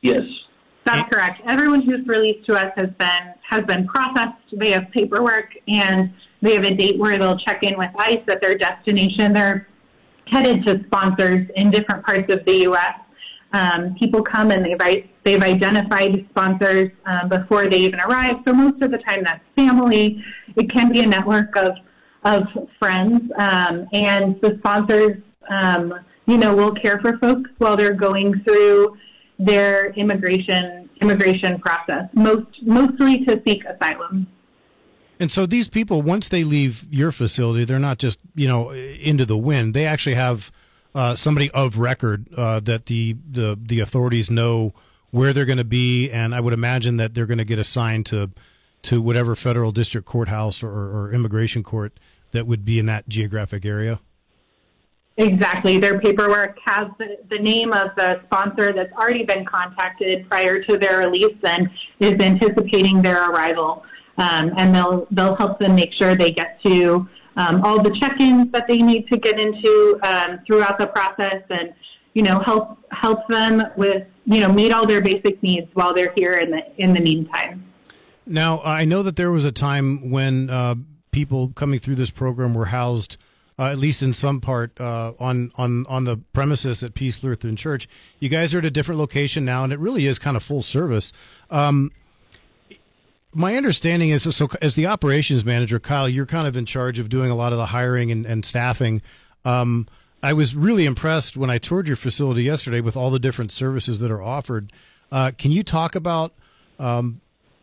Yes. 0.00 0.22
That's 0.88 1.10
correct. 1.10 1.42
Everyone 1.46 1.82
who's 1.82 2.06
released 2.06 2.46
to 2.46 2.54
us 2.54 2.72
has 2.76 2.90
been 2.98 3.34
has 3.42 3.62
been 3.62 3.86
processed. 3.86 4.36
They 4.52 4.70
have 4.70 4.90
paperwork 4.90 5.54
and 5.66 6.12
they 6.42 6.54
have 6.54 6.64
a 6.64 6.74
date 6.74 6.98
where 6.98 7.18
they'll 7.18 7.38
check 7.38 7.62
in 7.62 7.76
with 7.76 7.90
ICE 7.96 8.22
at 8.28 8.40
their 8.40 8.56
destination. 8.56 9.32
They're 9.32 9.66
headed 10.26 10.64
to 10.66 10.84
sponsors 10.86 11.48
in 11.56 11.70
different 11.70 12.04
parts 12.04 12.32
of 12.32 12.44
the 12.44 12.52
U.S. 12.62 12.94
Um, 13.52 13.94
people 13.98 14.22
come 14.22 14.50
and 14.50 14.64
they've, 14.64 15.08
they've 15.24 15.42
identified 15.42 16.26
sponsors 16.30 16.90
um, 17.06 17.28
before 17.28 17.66
they 17.68 17.78
even 17.78 18.00
arrive. 18.00 18.36
So 18.46 18.52
most 18.52 18.82
of 18.82 18.90
the 18.90 18.98
time 18.98 19.24
that's 19.24 19.42
family. 19.56 20.22
It 20.56 20.70
can 20.70 20.92
be 20.92 21.00
a 21.00 21.06
network 21.06 21.56
of, 21.56 21.72
of 22.24 22.42
friends. 22.78 23.30
Um, 23.38 23.88
and 23.92 24.40
the 24.42 24.56
sponsors, 24.58 25.16
um, 25.48 25.94
you 26.26 26.36
know, 26.36 26.54
will 26.54 26.74
care 26.74 26.98
for 27.00 27.16
folks 27.18 27.50
while 27.58 27.76
they're 27.76 27.94
going 27.94 28.42
through 28.44 28.96
their 29.38 29.90
immigration 29.92 30.88
immigration 31.00 31.60
process, 31.60 32.08
most 32.12 32.46
mostly 32.62 33.24
to 33.24 33.40
seek 33.46 33.64
asylum. 33.64 34.26
And 35.20 35.32
so 35.32 35.46
these 35.46 35.68
people, 35.68 36.02
once 36.02 36.28
they 36.28 36.44
leave 36.44 36.86
your 36.90 37.10
facility, 37.12 37.64
they're 37.64 37.78
not 37.78 37.98
just 37.98 38.20
you 38.34 38.48
know 38.48 38.70
into 38.70 39.24
the 39.24 39.36
wind. 39.36 39.74
They 39.74 39.86
actually 39.86 40.14
have 40.14 40.50
uh, 40.94 41.14
somebody 41.14 41.50
of 41.50 41.78
record 41.78 42.26
uh, 42.36 42.60
that 42.60 42.86
the, 42.86 43.16
the 43.30 43.58
the 43.60 43.80
authorities 43.80 44.30
know 44.30 44.72
where 45.10 45.32
they're 45.32 45.46
going 45.46 45.58
to 45.58 45.64
be, 45.64 46.10
and 46.10 46.34
I 46.34 46.40
would 46.40 46.52
imagine 46.52 46.98
that 46.98 47.14
they're 47.14 47.26
going 47.26 47.38
to 47.38 47.44
get 47.44 47.58
assigned 47.58 48.06
to 48.06 48.30
to 48.82 49.02
whatever 49.02 49.34
federal 49.34 49.72
district 49.72 50.06
courthouse 50.06 50.62
or, 50.62 50.70
or 50.70 51.12
immigration 51.12 51.62
court 51.62 51.92
that 52.32 52.46
would 52.46 52.64
be 52.64 52.78
in 52.78 52.86
that 52.86 53.08
geographic 53.08 53.64
area. 53.64 54.00
Exactly. 55.18 55.78
Their 55.78 55.98
paperwork 55.98 56.58
has 56.64 56.86
the, 56.96 57.18
the, 57.28 57.40
name 57.40 57.72
of 57.72 57.88
the 57.96 58.20
sponsor 58.26 58.72
that's 58.72 58.92
already 58.92 59.24
been 59.24 59.44
contacted 59.44 60.30
prior 60.30 60.62
to 60.62 60.78
their 60.78 61.00
release 61.00 61.36
and 61.42 61.68
is 61.98 62.14
anticipating 62.20 63.02
their 63.02 63.28
arrival. 63.28 63.82
Um, 64.18 64.52
and 64.56 64.72
they'll 64.72 65.06
they'll 65.10 65.34
help 65.34 65.58
them 65.58 65.74
make 65.74 65.92
sure 65.92 66.14
they 66.14 66.30
get 66.30 66.60
to 66.64 67.08
um, 67.36 67.62
all 67.64 67.82
the 67.82 67.96
check-ins 68.00 68.50
that 68.52 68.66
they 68.68 68.80
need 68.80 69.08
to 69.08 69.16
get 69.16 69.40
into 69.40 69.98
um, 70.02 70.40
throughout 70.44 70.78
the 70.78 70.88
process, 70.88 71.42
and 71.50 71.72
you 72.14 72.22
know 72.22 72.40
help 72.40 72.78
help 72.90 73.20
them 73.28 73.62
with 73.76 74.04
you 74.24 74.40
know 74.40 74.52
meet 74.52 74.72
all 74.72 74.86
their 74.86 75.00
basic 75.00 75.40
needs 75.40 75.68
while 75.74 75.94
they're 75.94 76.12
here 76.16 76.32
in 76.32 76.50
the 76.50 76.62
in 76.78 76.94
the 76.94 77.00
meantime. 77.00 77.64
Now 78.26 78.60
I 78.62 78.84
know 78.84 79.04
that 79.04 79.14
there 79.14 79.30
was 79.30 79.44
a 79.44 79.52
time 79.52 80.10
when 80.10 80.50
uh, 80.50 80.74
people 81.12 81.52
coming 81.54 81.78
through 81.78 81.94
this 81.94 82.10
program 82.10 82.54
were 82.54 82.66
housed 82.66 83.18
uh, 83.58 83.64
at 83.64 83.78
least 83.78 84.02
in 84.02 84.14
some 84.14 84.40
part, 84.40 84.80
uh, 84.80 85.12
on 85.18 85.52
on 85.56 85.86
on 85.86 86.04
the 86.04 86.18
premises 86.32 86.82
at 86.82 86.94
Peace 86.94 87.22
Lutheran 87.22 87.56
Church. 87.56 87.88
You 88.20 88.28
guys 88.28 88.54
are 88.54 88.58
at 88.58 88.64
a 88.64 88.70
different 88.70 88.98
location 88.98 89.44
now, 89.44 89.64
and 89.64 89.72
it 89.72 89.78
really 89.78 90.06
is 90.06 90.18
kind 90.18 90.36
of 90.36 90.42
full 90.42 90.62
service. 90.62 91.12
Um, 91.50 91.90
my 93.34 93.56
understanding 93.56 94.10
is 94.10 94.22
so 94.34 94.48
as 94.62 94.74
the 94.74 94.86
operations 94.86 95.44
manager, 95.44 95.78
Kyle, 95.78 96.08
you're 96.08 96.26
kind 96.26 96.46
of 96.46 96.56
in 96.56 96.66
charge 96.66 96.98
of 96.98 97.08
doing 97.08 97.30
a 97.30 97.34
lot 97.34 97.52
of 97.52 97.58
the 97.58 97.66
hiring 97.66 98.10
and, 98.10 98.24
and 98.26 98.44
staffing. 98.44 99.02
Um, 99.44 99.86
I 100.22 100.32
was 100.32 100.56
really 100.56 100.84
impressed 100.84 101.36
when 101.36 101.50
I 101.50 101.58
toured 101.58 101.86
your 101.86 101.96
facility 101.96 102.42
yesterday 102.42 102.80
with 102.80 102.96
all 102.96 103.10
the 103.10 103.20
different 103.20 103.52
services 103.52 104.00
that 104.00 104.10
are 104.10 104.22
offered. 104.22 104.72
Uh, 105.12 105.30
can 105.36 105.52
you 105.52 105.62
talk 105.62 105.94
about 105.94 106.32
um, 106.78 107.20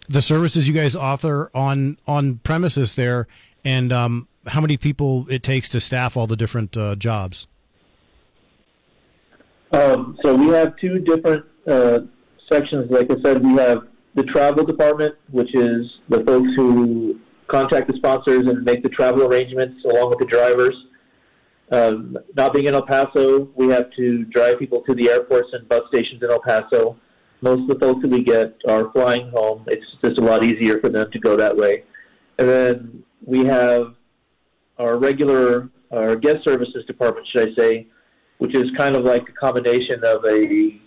the 0.08 0.22
services 0.22 0.68
you 0.68 0.74
guys 0.74 0.96
offer 0.96 1.52
on 1.54 1.98
on 2.08 2.38
premises 2.44 2.96
there, 2.96 3.28
and 3.64 3.92
um, 3.92 4.28
how 4.48 4.62
many 4.62 4.78
people 4.78 5.26
it 5.30 5.44
takes 5.44 5.70
to 5.70 5.80
staff 5.80 6.16
all 6.16 6.28
the 6.28 6.36
different 6.36 6.76
uh, 6.78 6.96
jobs? 6.96 7.48
Um, 9.72 10.18
so 10.24 10.36
we 10.36 10.48
have 10.50 10.76
two 10.78 11.00
different 11.00 11.46
uh, 11.68 12.00
sections. 12.52 12.90
Like 12.90 13.12
I 13.12 13.16
said, 13.24 13.44
we 13.44 13.54
have 13.56 13.88
the 14.14 14.24
travel 14.24 14.64
department, 14.64 15.16
which 15.32 15.54
is 15.54 15.86
the 16.10 16.24
folks 16.24 16.50
who 16.56 17.20
contact 17.48 17.88
the 17.88 17.98
sponsors 17.98 18.48
and 18.48 18.64
make 18.64 18.84
the 18.84 18.90
travel 18.90 19.24
arrangements 19.24 19.84
along 19.86 20.10
with 20.10 20.20
the 20.20 20.26
drivers. 20.26 20.76
Um, 21.72 22.18
not 22.36 22.54
being 22.54 22.66
in 22.66 22.74
El 22.76 22.84
Paso, 22.84 23.50
we 23.56 23.68
have 23.70 23.90
to 23.98 24.24
drive 24.26 24.60
people 24.60 24.82
to 24.88 24.94
the 24.94 25.10
airports 25.10 25.50
and 25.52 25.68
bus 25.68 25.82
stations 25.90 26.22
in 26.22 26.30
El 26.30 26.40
Paso. 26.42 26.96
Most 27.42 27.62
of 27.64 27.68
the 27.68 27.80
folks 27.80 28.02
that 28.02 28.12
we 28.12 28.24
get 28.24 28.56
are 28.68 28.92
flying 28.92 29.30
home. 29.32 29.66
It's 29.68 29.86
just 30.04 30.18
a 30.20 30.22
lot 30.22 30.44
easier 30.44 30.80
for 30.80 30.90
them 30.90 31.12
to 31.12 31.20
go 31.20 31.36
that 31.36 31.56
way. 31.56 31.84
And 32.38 32.48
then 32.48 33.04
we 33.26 33.46
have 33.46 33.96
our 34.78 34.98
regular 34.98 35.70
our 35.92 36.16
guest 36.16 36.44
services 36.44 36.84
department, 36.86 37.28
should 37.32 37.50
I 37.50 37.56
say, 37.56 37.88
which 38.40 38.56
is 38.56 38.66
kind 38.78 38.96
of 38.96 39.04
like 39.04 39.28
a 39.30 39.32
combination 39.32 40.04
of 40.04 40.26
a 40.26 40.80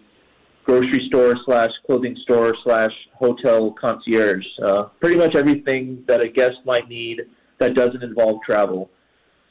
grocery 0.65 1.07
store 1.07 1.35
slash 1.47 1.71
clothing 1.87 2.17
store 2.23 2.55
slash 2.63 2.93
hotel 3.15 3.75
concierge. 3.81 4.45
Uh, 4.63 4.85
pretty 5.01 5.17
much 5.17 5.35
everything 5.35 6.05
that 6.07 6.23
a 6.23 6.29
guest 6.29 6.57
might 6.67 6.89
need 6.89 7.23
that 7.59 7.75
doesn't 7.75 8.03
involve 8.03 8.43
travel. 8.45 8.91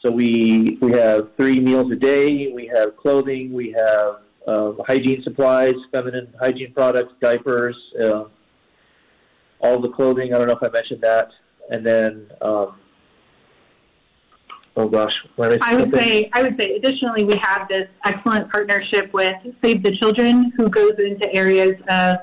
So 0.04 0.12
we 0.12 0.78
we 0.80 0.92
have 0.92 1.30
three 1.36 1.60
meals 1.60 1.92
a 1.92 1.96
day. 1.96 2.52
We 2.54 2.68
have 2.68 2.96
clothing. 2.98 3.52
We 3.52 3.72
have 3.72 4.20
uh, 4.48 4.74
hygiene 4.88 5.24
supplies, 5.24 5.74
feminine 5.92 6.34
hygiene 6.40 6.72
products, 6.74 7.14
diapers, 7.20 7.76
uh, 8.02 8.26
all 9.60 9.82
the 9.82 9.90
clothing. 9.90 10.34
I 10.34 10.38
don't 10.38 10.48
know 10.48 10.54
if 10.54 10.64
I 10.64 10.70
mentioned 10.70 11.02
that. 11.02 11.30
And 11.72 11.86
then 11.86 12.32
um, 12.42 12.80
oh 14.78 14.88
gosh, 14.88 15.12
I 15.62 15.76
would 15.76 15.94
say 15.94 16.30
I 16.34 16.44
would 16.44 16.56
say 16.60 16.76
additionally 16.76 17.24
we 17.24 17.36
have 17.38 17.68
this 17.68 17.88
excellent 18.06 18.52
partnership 18.52 19.12
with 19.14 19.36
Save 19.62 19.84
the 19.84 19.98
Children, 19.98 20.54
who 20.56 20.70
goes 20.70 20.94
into 20.98 21.34
areas 21.34 21.76
of 21.90 22.18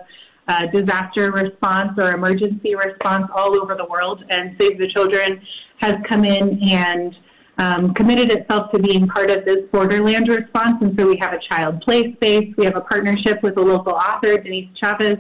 uh, 0.47 0.67
disaster 0.67 1.31
response 1.33 1.99
or 1.99 2.13
emergency 2.13 2.75
response 2.75 3.31
all 3.35 3.61
over 3.61 3.75
the 3.75 3.85
world, 3.85 4.25
and 4.31 4.57
Save 4.61 4.79
the 4.79 4.89
Children 4.89 5.43
has 5.79 5.97
come 6.09 6.25
in 6.25 6.61
and 6.71 7.17
um, 7.59 7.95
committed 7.95 8.31
itself 8.33 8.71
to 8.73 8.79
being 8.79 9.07
part 9.09 9.31
of 9.31 9.45
this 9.45 9.59
borderland 9.73 10.29
response. 10.29 10.77
And 10.81 10.99
so 10.99 11.09
we 11.09 11.17
have 11.19 11.33
a 11.33 11.41
child 11.49 11.83
play 11.83 12.15
space. 12.15 12.53
We 12.57 12.65
have 12.65 12.77
a 12.77 12.81
partnership 12.81 13.43
with 13.43 13.57
a 13.59 13.63
local 13.63 13.93
author, 13.93 14.39
Denise 14.39 14.71
Chavez, 14.83 15.19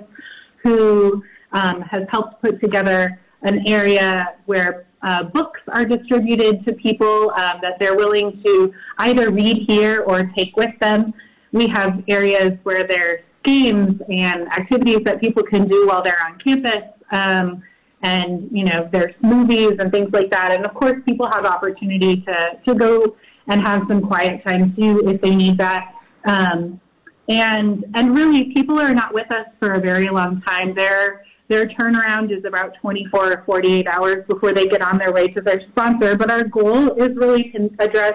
who 0.62 1.22
um, 1.52 1.82
has 1.82 2.04
helped 2.10 2.42
put 2.42 2.60
together 2.60 3.20
an 3.44 3.66
area 3.68 4.34
where 4.46 4.86
uh, 5.02 5.22
books 5.22 5.60
are 5.68 5.84
distributed 5.84 6.64
to 6.66 6.72
people 6.72 7.30
um, 7.32 7.60
that 7.62 7.78
they're 7.78 7.96
willing 7.96 8.42
to 8.42 8.72
either 8.98 9.30
read 9.30 9.64
here 9.68 10.02
or 10.06 10.24
take 10.36 10.56
with 10.56 10.76
them. 10.80 11.12
We 11.52 11.68
have 11.68 12.02
areas 12.08 12.52
where 12.62 12.84
there's 12.84 13.20
games 13.42 14.00
and 14.08 14.48
activities 14.48 15.00
that 15.04 15.20
people 15.20 15.42
can 15.42 15.68
do 15.68 15.86
while 15.86 16.02
they're 16.02 16.22
on 16.26 16.38
campus. 16.38 16.84
Um, 17.12 17.62
and, 18.02 18.48
you 18.50 18.64
know, 18.64 18.88
there's 18.92 19.14
movies 19.22 19.76
and 19.78 19.92
things 19.92 20.10
like 20.12 20.30
that. 20.30 20.50
And 20.52 20.64
of 20.66 20.74
course, 20.74 21.00
people 21.06 21.26
have 21.30 21.44
opportunity 21.44 22.22
to, 22.22 22.58
to 22.66 22.74
go 22.74 23.16
and 23.48 23.60
have 23.60 23.82
some 23.88 24.00
quiet 24.00 24.42
time 24.46 24.74
too 24.74 25.06
if 25.06 25.20
they 25.20 25.34
need 25.36 25.58
that. 25.58 25.94
Um, 26.24 26.80
and, 27.28 27.84
and 27.94 28.14
really, 28.14 28.52
people 28.52 28.78
are 28.78 28.94
not 28.94 29.14
with 29.14 29.30
us 29.30 29.46
for 29.58 29.72
a 29.72 29.80
very 29.80 30.08
long 30.08 30.42
time. 30.42 30.74
They're, 30.74 31.24
their 31.48 31.66
turnaround 31.66 32.36
is 32.36 32.44
about 32.44 32.74
24 32.80 33.32
or 33.32 33.42
48 33.44 33.86
hours 33.86 34.24
before 34.28 34.52
they 34.52 34.66
get 34.66 34.80
on 34.80 34.98
their 34.98 35.12
way 35.12 35.28
to 35.28 35.40
their 35.40 35.60
sponsor. 35.68 36.16
But 36.16 36.30
our 36.30 36.44
goal 36.44 36.92
is 36.92 37.14
really 37.16 37.50
to 37.52 37.70
address 37.78 38.14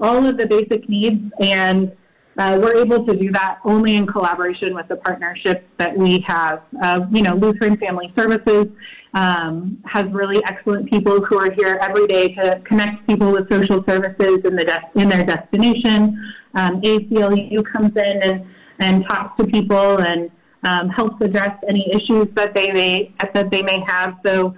all 0.00 0.26
of 0.26 0.38
the 0.38 0.46
basic 0.46 0.88
needs, 0.88 1.30
and 1.40 1.92
uh, 2.38 2.58
we're 2.60 2.76
able 2.76 3.04
to 3.04 3.14
do 3.14 3.30
that 3.32 3.58
only 3.64 3.96
in 3.96 4.06
collaboration 4.06 4.74
with 4.74 4.88
the 4.88 4.96
partnerships 4.96 5.64
that 5.76 5.94
we 5.94 6.24
have. 6.26 6.62
Uh, 6.82 7.00
you 7.10 7.22
know, 7.22 7.34
Lutheran 7.34 7.76
Family 7.76 8.10
Services 8.16 8.66
um, 9.12 9.82
has 9.84 10.06
really 10.06 10.42
excellent 10.46 10.88
people 10.88 11.22
who 11.22 11.38
are 11.38 11.50
here 11.52 11.78
every 11.82 12.06
day 12.06 12.34
to 12.34 12.62
connect 12.64 13.06
people 13.06 13.30
with 13.32 13.50
social 13.50 13.84
services 13.86 14.38
in, 14.44 14.56
the 14.56 14.64
de- 14.64 14.90
in 14.94 15.08
their 15.10 15.24
destination. 15.24 16.32
Um, 16.54 16.80
ACLU 16.80 17.62
comes 17.70 17.94
in 17.96 18.22
and, 18.22 18.46
and 18.78 19.04
talks 19.08 19.36
to 19.38 19.46
people 19.46 19.98
and 19.98 20.30
um, 20.62 20.88
helps 20.88 21.22
address 21.22 21.56
any 21.68 21.88
issues 21.94 22.26
that 22.34 22.54
they 22.54 22.72
may 22.72 23.14
that 23.34 23.50
they 23.50 23.62
may 23.62 23.82
have. 23.86 24.14
So 24.24 24.54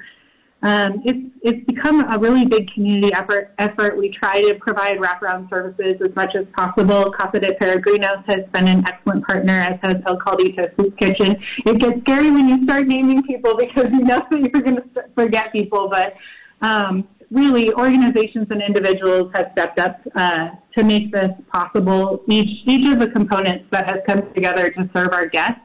um, 0.62 1.02
it's 1.04 1.28
it's 1.42 1.66
become 1.66 2.04
a 2.08 2.18
really 2.18 2.46
big 2.46 2.70
community 2.72 3.12
effort. 3.12 3.52
Effort. 3.58 3.96
We 3.96 4.10
try 4.10 4.40
to 4.42 4.54
provide 4.60 4.98
wraparound 4.98 5.50
services 5.50 5.96
as 6.00 6.14
much 6.14 6.34
as 6.36 6.46
possible. 6.56 7.12
Casa 7.12 7.40
de 7.40 7.52
Peregrinos 7.54 8.24
has 8.26 8.46
been 8.52 8.68
an 8.68 8.84
excellent 8.86 9.26
partner, 9.26 9.54
as 9.54 9.78
has 9.82 9.96
El 10.06 10.18
Caldito 10.18 10.74
Soup 10.76 10.96
Kitchen. 10.98 11.36
It 11.66 11.78
gets 11.78 12.00
scary 12.02 12.30
when 12.30 12.48
you 12.48 12.62
start 12.64 12.86
naming 12.86 13.22
people 13.24 13.56
because 13.58 13.86
you 13.92 14.00
know 14.00 14.22
that 14.30 14.40
you're 14.40 14.62
going 14.62 14.76
to 14.76 14.84
forget 15.16 15.52
people, 15.52 15.88
but 15.88 16.14
um, 16.60 17.08
really, 17.32 17.72
organizations 17.72 18.46
and 18.50 18.62
individuals 18.62 19.32
have 19.34 19.48
stepped 19.52 19.80
up 19.80 20.00
uh, 20.14 20.50
to 20.76 20.84
make 20.84 21.10
this 21.10 21.30
possible. 21.52 22.22
Each 22.28 22.62
each 22.66 22.92
of 22.92 23.00
the 23.00 23.08
components 23.08 23.64
that 23.70 23.90
has 23.90 24.00
come 24.08 24.32
together 24.32 24.70
to 24.70 24.88
serve 24.94 25.08
our 25.12 25.26
guests 25.26 25.60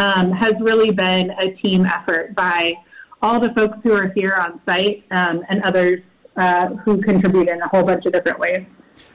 um, 0.00 0.32
has 0.32 0.54
really 0.60 0.90
been 0.90 1.30
a 1.30 1.52
team 1.52 1.84
effort 1.84 2.34
by 2.34 2.72
all 3.22 3.38
the 3.38 3.52
folks 3.52 3.76
who 3.82 3.92
are 3.92 4.10
here 4.16 4.34
on 4.34 4.60
site 4.66 5.04
um, 5.10 5.42
and 5.50 5.62
others 5.62 6.00
uh, 6.36 6.68
who 6.84 7.00
contribute 7.02 7.48
in 7.48 7.60
a 7.60 7.68
whole 7.68 7.84
bunch 7.84 8.06
of 8.06 8.12
different 8.12 8.38
ways. 8.38 8.64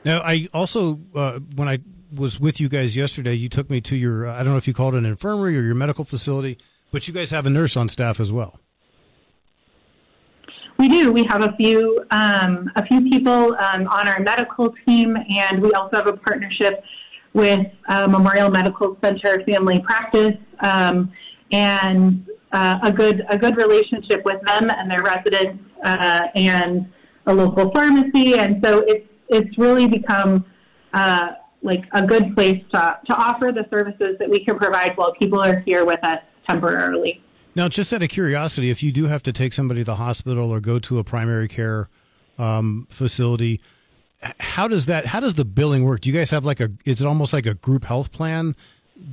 Now, 0.05 0.21
I 0.21 0.47
also, 0.53 0.99
uh, 1.15 1.39
when 1.55 1.67
I 1.67 1.79
was 2.15 2.39
with 2.39 2.59
you 2.59 2.69
guys 2.69 2.95
yesterday, 2.95 3.33
you 3.33 3.49
took 3.49 3.69
me 3.69 3.81
to 3.81 3.95
your, 3.95 4.27
I 4.27 4.43
don't 4.43 4.53
know 4.53 4.57
if 4.57 4.67
you 4.67 4.73
called 4.75 4.93
it 4.93 4.99
an 4.99 5.05
infirmary 5.05 5.57
or 5.57 5.61
your 5.61 5.75
medical 5.75 6.05
facility, 6.05 6.59
but 6.91 7.07
you 7.07 7.13
guys 7.13 7.31
have 7.31 7.47
a 7.47 7.49
nurse 7.49 7.75
on 7.75 7.89
staff 7.89 8.19
as 8.19 8.31
well. 8.31 8.59
We 10.77 10.87
do. 10.89 11.11
We 11.11 11.23
have 11.29 11.41
a 11.41 11.53
few 11.55 12.03
um, 12.11 12.69
a 12.75 12.85
few 12.85 13.01
people 13.09 13.55
um, 13.55 13.87
on 13.87 14.09
our 14.09 14.19
medical 14.19 14.75
team, 14.85 15.15
and 15.15 15.61
we 15.61 15.71
also 15.71 15.95
have 15.95 16.07
a 16.07 16.17
partnership 16.17 16.83
with 17.35 17.67
uh, 17.89 18.07
Memorial 18.07 18.49
Medical 18.49 18.97
Center 19.03 19.43
Family 19.43 19.79
Practice 19.79 20.37
um, 20.61 21.11
and 21.51 22.25
uh, 22.53 22.79
a 22.81 22.91
good 22.91 23.23
a 23.29 23.37
good 23.37 23.57
relationship 23.57 24.23
with 24.23 24.41
them 24.45 24.69
and 24.69 24.89
their 24.89 25.03
residents 25.03 25.61
uh, 25.83 26.21
and 26.33 26.91
a 27.27 27.33
local 27.33 27.71
pharmacy. 27.71 28.37
And 28.39 28.63
so 28.63 28.79
it's 28.87 29.07
it's 29.27 29.57
really 29.57 29.85
become 29.85 30.45
uh, 30.93 31.31
like 31.61 31.83
a 31.91 32.05
good 32.05 32.33
place 32.35 32.63
to, 32.73 32.99
to 33.05 33.13
offer 33.13 33.51
the 33.51 33.65
services 33.69 34.15
that 34.19 34.29
we 34.29 34.43
can 34.45 34.57
provide 34.57 34.95
while 34.95 35.13
people 35.15 35.41
are 35.41 35.59
here 35.61 35.83
with 35.83 36.01
us 36.03 36.19
temporarily. 36.47 37.21
Now, 37.53 37.67
just 37.67 37.91
out 37.91 38.01
of 38.01 38.09
curiosity, 38.09 38.69
if 38.69 38.81
you 38.81 38.91
do 38.91 39.05
have 39.05 39.23
to 39.23 39.33
take 39.33 39.53
somebody 39.53 39.81
to 39.81 39.85
the 39.85 39.95
hospital 39.95 40.51
or 40.51 40.61
go 40.61 40.79
to 40.79 40.99
a 40.99 41.03
primary 41.03 41.47
care 41.47 41.89
um, 42.37 42.87
facility, 42.89 43.59
how 44.39 44.67
does 44.67 44.85
that? 44.87 45.07
How 45.07 45.19
does 45.19 45.35
the 45.35 45.45
billing 45.45 45.83
work? 45.83 46.01
Do 46.01 46.09
you 46.09 46.15
guys 46.15 46.31
have 46.31 46.45
like 46.45 46.59
a? 46.59 46.71
Is 46.85 47.01
it 47.01 47.07
almost 47.07 47.33
like 47.33 47.45
a 47.45 47.53
group 47.53 47.85
health 47.85 48.11
plan 48.11 48.55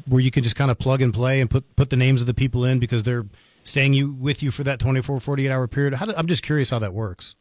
where 0.07 0.21
you 0.21 0.31
can 0.31 0.43
just 0.43 0.57
kind 0.57 0.71
of 0.71 0.79
plug 0.79 1.03
and 1.03 1.13
play 1.13 1.41
and 1.41 1.51
put 1.51 1.77
put 1.77 1.91
the 1.91 1.97
names 1.97 2.21
of 2.21 2.27
the 2.27 2.35
people 2.35 2.65
in 2.65 2.79
because 2.79 3.03
they're 3.03 3.27
staying 3.65 3.95
you 3.95 4.13
with 4.13 4.43
you 4.43 4.51
for 4.51 4.65
that 4.65 4.79
24, 4.79 5.21
48 5.21 5.51
hour 5.51 5.69
period? 5.69 5.99
Do, 5.99 6.15
I'm 6.17 6.27
just 6.27 6.43
curious 6.43 6.71
how 6.71 6.79
that 6.81 6.93
works. 6.93 7.35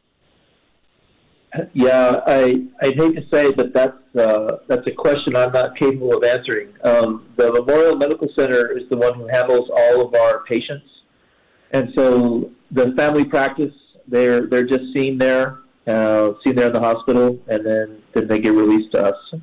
Yeah, 1.74 2.20
I 2.26 2.64
I'd 2.80 2.96
hate 2.96 3.14
to 3.14 3.22
say 3.30 3.52
that 3.52 3.74
that's 3.74 4.16
uh, 4.16 4.56
that's 4.68 4.86
a 4.86 4.92
question 4.92 5.36
I'm 5.36 5.52
not 5.52 5.76
capable 5.76 6.16
of 6.16 6.24
answering. 6.24 6.72
Um, 6.82 7.26
the 7.36 7.52
Memorial 7.52 7.96
Medical 7.96 8.28
Center 8.38 8.76
is 8.76 8.88
the 8.88 8.96
one 8.96 9.14
who 9.14 9.26
handles 9.26 9.68
all 9.70 10.06
of 10.06 10.14
our 10.14 10.44
patients, 10.44 10.86
and 11.72 11.92
so 11.94 12.50
the 12.70 12.92
family 12.96 13.26
practice 13.26 13.74
they're 14.08 14.46
they're 14.46 14.66
just 14.66 14.94
seen 14.94 15.18
there, 15.18 15.58
uh, 15.86 16.32
seen 16.44 16.56
there 16.56 16.68
in 16.68 16.72
the 16.72 16.80
hospital, 16.80 17.38
and 17.48 17.64
then 17.64 18.02
then 18.12 18.28
they 18.28 18.38
get 18.38 18.52
released 18.52 18.92
to 18.92 19.04
us. 19.04 19.34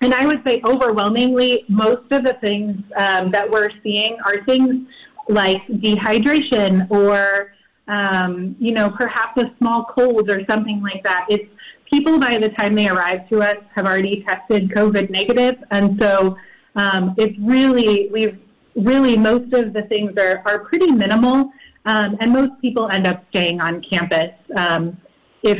And 0.00 0.12
I 0.12 0.26
would 0.26 0.42
say 0.46 0.60
overwhelmingly, 0.64 1.64
most 1.68 2.10
of 2.12 2.24
the 2.24 2.34
things 2.40 2.76
um, 2.96 3.30
that 3.30 3.48
we're 3.48 3.70
seeing 3.82 4.16
are 4.26 4.44
things 4.44 4.86
like 5.28 5.66
dehydration 5.68 6.90
or 6.90 7.54
um, 7.88 8.56
you 8.58 8.72
know, 8.72 8.90
perhaps 8.90 9.40
a 9.42 9.54
small 9.58 9.84
cold 9.84 10.30
or 10.30 10.40
something 10.48 10.82
like 10.82 11.02
that. 11.04 11.26
It's 11.28 11.48
people 11.90 12.18
by 12.18 12.38
the 12.38 12.48
time 12.50 12.74
they 12.74 12.88
arrive 12.88 13.28
to 13.28 13.42
us 13.42 13.56
have 13.74 13.86
already 13.86 14.24
tested 14.26 14.70
COVID 14.70 15.10
negative, 15.10 15.56
and 15.70 16.00
so 16.00 16.36
um, 16.76 17.14
it's 17.18 17.38
really 17.38 18.08
we've 18.12 18.38
really 18.74 19.16
most 19.16 19.52
of 19.52 19.72
the 19.72 19.82
things 19.82 20.16
are 20.18 20.42
are 20.46 20.60
pretty 20.60 20.90
minimal, 20.92 21.52
um, 21.84 22.16
and 22.20 22.32
most 22.32 22.52
people 22.60 22.88
end 22.90 23.06
up 23.06 23.24
staying 23.30 23.60
on 23.60 23.82
campus 23.82 24.32
um, 24.56 24.96
if 25.44 25.58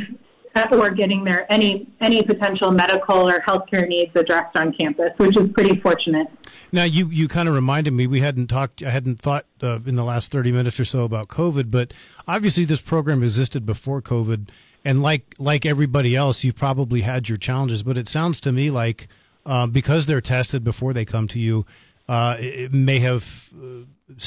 or 0.71 0.91
getting 0.91 1.25
their 1.25 1.53
any 1.53 1.87
any 2.01 2.23
potential 2.23 2.71
medical 2.71 3.29
or 3.29 3.41
healthcare 3.41 3.87
needs 3.89 4.13
addressed 4.15 4.57
on 4.57 4.73
campus, 4.73 5.11
which 5.17 5.37
is 5.37 5.51
pretty 5.53 5.81
fortunate. 5.81 6.29
Now, 6.71 6.85
you 6.85 7.09
you 7.09 7.29
kind 7.29 7.49
of 7.49 7.55
reminded 7.55 7.93
me 7.93 8.07
we 8.07 8.21
hadn't 8.21 8.49
talked, 8.49 8.83
I 8.83 8.91
hadn't 8.91 9.21
thought 9.21 9.47
uh, 9.63 9.81
in 9.87 9.97
the 9.97 10.05
last 10.05 10.31
thirty 10.31 10.53
minutes 10.53 10.79
or 10.79 10.85
so 10.85 11.05
about 11.05 11.29
COVID, 11.29 11.71
but 11.71 11.93
obviously 12.27 12.65
this 12.65 12.81
program 12.81 13.23
existed 13.23 13.67
before 13.67 14.01
COVID, 14.01 14.49
and 14.85 15.03
like 15.03 15.35
like 15.39 15.67
everybody 15.67 16.15
else, 16.17 16.45
you've 16.45 16.57
probably 16.57 17.03
had 17.03 17.29
your 17.29 17.39
challenges. 17.39 17.83
But 17.83 17.97
it 17.97 18.09
sounds 18.09 18.41
to 18.43 18.53
me 18.53 18.71
like 18.71 19.09
uh, 19.47 19.67
because 19.67 20.07
they're 20.07 20.21
tested 20.21 20.65
before 20.65 20.93
they 20.93 21.05
come 21.05 21.29
to 21.29 21.39
you, 21.39 21.67
uh, 22.09 22.37
it 22.39 22.73
may 22.73 23.01
have 23.01 23.53
uh, 23.57 23.85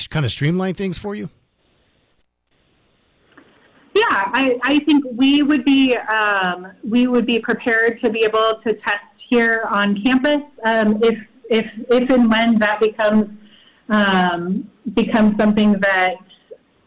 kind 0.10 0.26
of 0.26 0.32
streamlined 0.32 0.78
things 0.78 0.98
for 0.98 1.16
you. 1.16 1.30
Yeah, 3.98 4.30
I, 4.32 4.60
I 4.62 4.80
think 4.80 5.04
we 5.12 5.42
would 5.42 5.66
be 5.66 5.96
um, 5.96 6.72
we 6.88 7.08
would 7.08 7.26
be 7.26 7.40
prepared 7.40 8.00
to 8.04 8.12
be 8.12 8.24
able 8.24 8.62
to 8.64 8.74
test 8.74 9.08
here 9.28 9.68
on 9.72 10.04
campus 10.04 10.44
um, 10.64 11.02
if 11.02 11.18
if 11.50 11.66
if 11.90 12.08
and 12.12 12.30
when 12.30 12.60
that 12.60 12.80
becomes 12.80 13.26
um, 13.90 14.70
becomes 14.94 15.36
something 15.40 15.80
that 15.80 16.14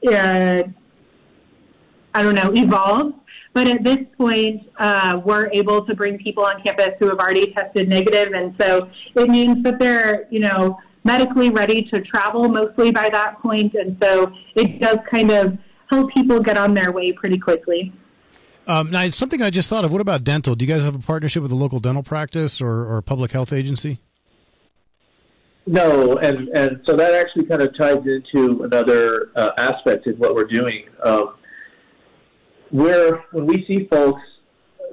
uh, 0.06 0.62
I 2.14 2.22
don't 2.22 2.36
know 2.36 2.52
evolves. 2.54 3.14
But 3.54 3.66
at 3.66 3.82
this 3.82 3.98
point, 4.16 4.70
uh, 4.78 5.20
we're 5.24 5.50
able 5.52 5.84
to 5.86 5.96
bring 5.96 6.16
people 6.18 6.44
on 6.44 6.62
campus 6.62 6.90
who 7.00 7.08
have 7.08 7.18
already 7.18 7.52
tested 7.52 7.88
negative, 7.88 8.34
and 8.34 8.54
so 8.60 8.88
it 9.16 9.28
means 9.28 9.64
that 9.64 9.80
they're 9.80 10.28
you 10.30 10.38
know 10.38 10.78
medically 11.02 11.50
ready 11.50 11.82
to 11.90 12.02
travel 12.02 12.48
mostly 12.48 12.92
by 12.92 13.08
that 13.08 13.40
point, 13.40 13.74
and 13.74 13.96
so 14.00 14.32
it 14.54 14.80
does 14.80 14.98
kind 15.10 15.32
of 15.32 15.58
help 15.90 16.12
people 16.12 16.40
get 16.40 16.56
on 16.56 16.74
their 16.74 16.92
way 16.92 17.12
pretty 17.12 17.38
quickly. 17.38 17.92
Um, 18.66 18.90
now, 18.90 19.08
something 19.10 19.42
I 19.42 19.50
just 19.50 19.68
thought 19.68 19.84
of. 19.84 19.92
What 19.92 20.00
about 20.00 20.22
dental? 20.22 20.54
Do 20.54 20.64
you 20.64 20.72
guys 20.72 20.84
have 20.84 20.94
a 20.94 21.00
partnership 21.00 21.42
with 21.42 21.50
a 21.50 21.56
local 21.56 21.80
dental 21.80 22.02
practice 22.02 22.60
or, 22.60 22.86
or 22.86 23.02
public 23.02 23.32
health 23.32 23.52
agency? 23.52 23.98
No, 25.66 26.16
and 26.18 26.48
and 26.48 26.80
so 26.86 26.96
that 26.96 27.14
actually 27.14 27.44
kind 27.44 27.62
of 27.62 27.76
ties 27.76 27.98
into 28.06 28.62
another 28.64 29.30
uh, 29.36 29.50
aspect 29.58 30.06
of 30.06 30.18
what 30.18 30.34
we're 30.34 30.46
doing. 30.46 30.84
Um, 31.02 31.34
where 32.70 33.24
when 33.32 33.46
we 33.46 33.64
see 33.66 33.86
folks, 33.90 34.22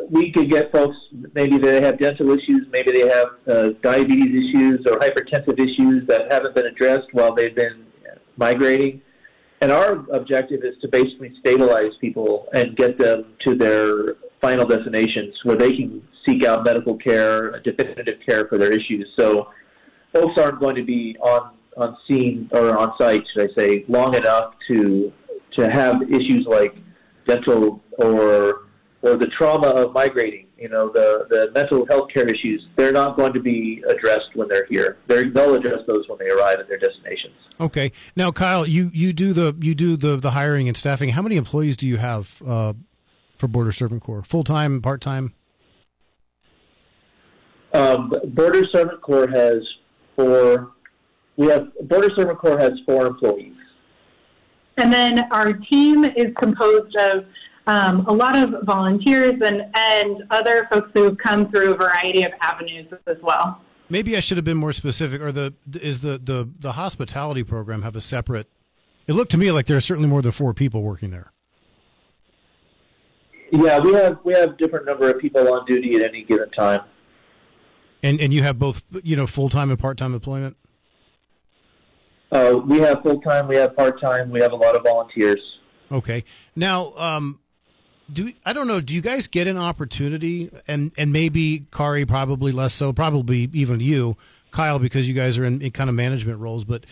we 0.09 0.31
could 0.31 0.49
get 0.49 0.71
folks 0.71 0.97
maybe 1.33 1.57
they 1.57 1.81
have 1.81 1.99
dental 1.99 2.29
issues, 2.31 2.67
maybe 2.71 2.91
they 2.91 3.07
have 3.07 3.27
uh, 3.47 3.69
diabetes 3.81 4.49
issues 4.49 4.85
or 4.87 4.99
hypertensive 4.99 5.59
issues 5.59 6.05
that 6.07 6.31
haven't 6.31 6.53
been 6.53 6.65
addressed 6.65 7.07
while 7.13 7.33
they've 7.33 7.55
been 7.55 7.85
migrating. 8.37 9.01
And 9.61 9.71
our 9.71 10.05
objective 10.13 10.63
is 10.63 10.75
to 10.81 10.87
basically 10.87 11.33
stabilize 11.39 11.91
people 11.99 12.47
and 12.53 12.75
get 12.75 12.97
them 12.97 13.33
to 13.45 13.55
their 13.55 14.15
final 14.39 14.65
destinations 14.65 15.33
where 15.43 15.55
they 15.55 15.75
can 15.75 16.07
seek 16.25 16.45
out 16.45 16.63
medical 16.63 16.95
care, 16.95 17.59
definitive 17.61 18.19
care 18.27 18.47
for 18.47 18.57
their 18.57 18.71
issues. 18.71 19.07
So 19.17 19.47
folks 20.13 20.37
aren't 20.37 20.59
going 20.59 20.75
to 20.75 20.83
be 20.83 21.17
on, 21.19 21.53
on 21.75 21.97
scene 22.07 22.49
or 22.51 22.77
on 22.77 22.93
site, 22.99 23.23
should 23.33 23.49
I 23.49 23.53
say, 23.55 23.85
long 23.87 24.15
enough 24.15 24.53
to 24.69 25.11
to 25.55 25.67
have 25.71 26.03
issues 26.03 26.45
like 26.45 26.75
dental 27.25 27.81
or 27.97 28.67
or 29.01 29.15
the 29.15 29.27
trauma 29.37 29.69
of 29.69 29.93
migrating, 29.93 30.46
you 30.59 30.69
know, 30.69 30.89
the, 30.89 31.25
the 31.29 31.51
mental 31.53 31.85
health 31.87 32.09
care 32.13 32.27
issues, 32.27 32.65
they're 32.75 32.91
not 32.91 33.17
going 33.17 33.33
to 33.33 33.39
be 33.39 33.83
addressed 33.87 34.35
when 34.35 34.47
they're 34.47 34.65
here. 34.65 34.97
They're, 35.07 35.29
they'll 35.29 35.55
address 35.55 35.79
those 35.87 36.07
when 36.07 36.19
they 36.19 36.29
arrive 36.29 36.59
at 36.59 36.67
their 36.67 36.77
destinations. 36.77 37.35
Okay. 37.59 37.91
Now, 38.15 38.31
Kyle, 38.31 38.67
you, 38.67 38.89
you 38.93 39.13
do 39.13 39.33
the 39.33 39.55
you 39.59 39.75
do 39.75 39.95
the, 39.95 40.17
the 40.17 40.31
hiring 40.31 40.67
and 40.67 40.75
staffing. 40.75 41.09
How 41.09 41.21
many 41.21 41.35
employees 41.35 41.77
do 41.77 41.87
you 41.87 41.97
have 41.97 42.41
uh, 42.45 42.73
for 43.37 43.47
Border 43.47 43.71
Servant 43.71 44.01
Corps? 44.01 44.23
Full 44.23 44.43
time, 44.43 44.81
part 44.81 45.01
time? 45.01 45.33
Um, 47.73 48.13
Border 48.27 48.65
Servant 48.71 49.01
Corps 49.01 49.27
has 49.27 49.63
four. 50.15 50.71
We 51.35 51.47
have 51.47 51.67
Border 51.87 52.09
Servant 52.15 52.39
Corps 52.39 52.59
has 52.59 52.73
four 52.85 53.05
employees. 53.05 53.53
And 54.77 54.93
then 54.93 55.25
our 55.31 55.53
team 55.53 56.05
is 56.05 56.33
composed 56.37 56.95
of 56.95 57.25
um, 57.67 58.05
a 58.07 58.13
lot 58.13 58.35
of 58.35 58.63
volunteers 58.63 59.33
and, 59.45 59.63
and 59.75 60.23
other 60.31 60.67
folks 60.71 60.89
who 60.93 61.03
have 61.03 61.17
come 61.17 61.51
through 61.51 61.73
a 61.73 61.77
variety 61.77 62.23
of 62.23 62.31
avenues 62.41 62.87
as 63.05 63.17
well. 63.21 63.61
Maybe 63.89 64.17
I 64.17 64.21
should 64.21 64.37
have 64.37 64.45
been 64.45 64.57
more 64.57 64.73
specific. 64.73 65.21
Or 65.21 65.31
the 65.31 65.53
is 65.73 65.99
the, 65.99 66.17
the, 66.17 66.49
the 66.59 66.73
hospitality 66.73 67.43
program 67.43 67.83
have 67.83 67.95
a 67.95 68.01
separate? 68.01 68.47
It 69.05 69.13
looked 69.13 69.31
to 69.31 69.37
me 69.37 69.51
like 69.51 69.67
there 69.67 69.77
are 69.77 69.81
certainly 69.81 70.09
more 70.09 70.21
than 70.21 70.31
four 70.31 70.53
people 70.53 70.81
working 70.81 71.11
there. 71.11 71.31
Yeah, 73.51 73.79
we 73.79 73.93
have 73.93 74.19
we 74.25 74.33
have 74.33 74.57
different 74.57 74.85
number 74.85 75.09
of 75.09 75.19
people 75.19 75.53
on 75.53 75.65
duty 75.65 75.95
at 75.95 76.03
any 76.03 76.23
given 76.23 76.49
time. 76.51 76.81
And 78.03 78.19
and 78.19 78.33
you 78.33 78.43
have 78.43 78.59
both 78.59 78.83
you 79.03 79.15
know 79.15 79.25
full 79.25 79.47
time 79.47 79.69
and 79.69 79.79
part 79.79 79.97
time 79.97 80.13
employment. 80.13 80.57
Uh, 82.29 82.59
we 82.65 82.79
have 82.79 83.01
full 83.03 83.21
time, 83.21 83.47
we 83.47 83.55
have 83.55 83.73
part 83.77 84.01
time, 84.01 84.31
we 84.31 84.41
have 84.41 84.51
a 84.51 84.55
lot 84.55 84.75
of 84.75 84.83
volunteers. 84.83 85.39
Okay. 85.89 86.25
Now, 86.57 86.93
um, 86.97 87.39
do 88.11 88.31
I 88.45 88.53
don't 88.53 88.67
know. 88.67 88.81
Do 88.81 88.93
you 88.93 89.01
guys 89.01 89.27
get 89.27 89.47
an 89.47 89.57
opportunity, 89.57 90.49
and 90.67 90.91
and 90.97 91.11
maybe 91.11 91.65
Kari 91.71 92.05
probably 92.05 92.51
less 92.51 92.73
so, 92.73 92.93
probably 92.93 93.49
even 93.53 93.79
you, 93.79 94.17
Kyle, 94.51 94.79
because 94.79 95.07
you 95.07 95.13
guys 95.13 95.37
are 95.37 95.45
in, 95.45 95.61
in 95.61 95.71
kind 95.71 95.89
of 95.89 95.95
management 95.95 96.39
roles. 96.39 96.63
But 96.63 96.85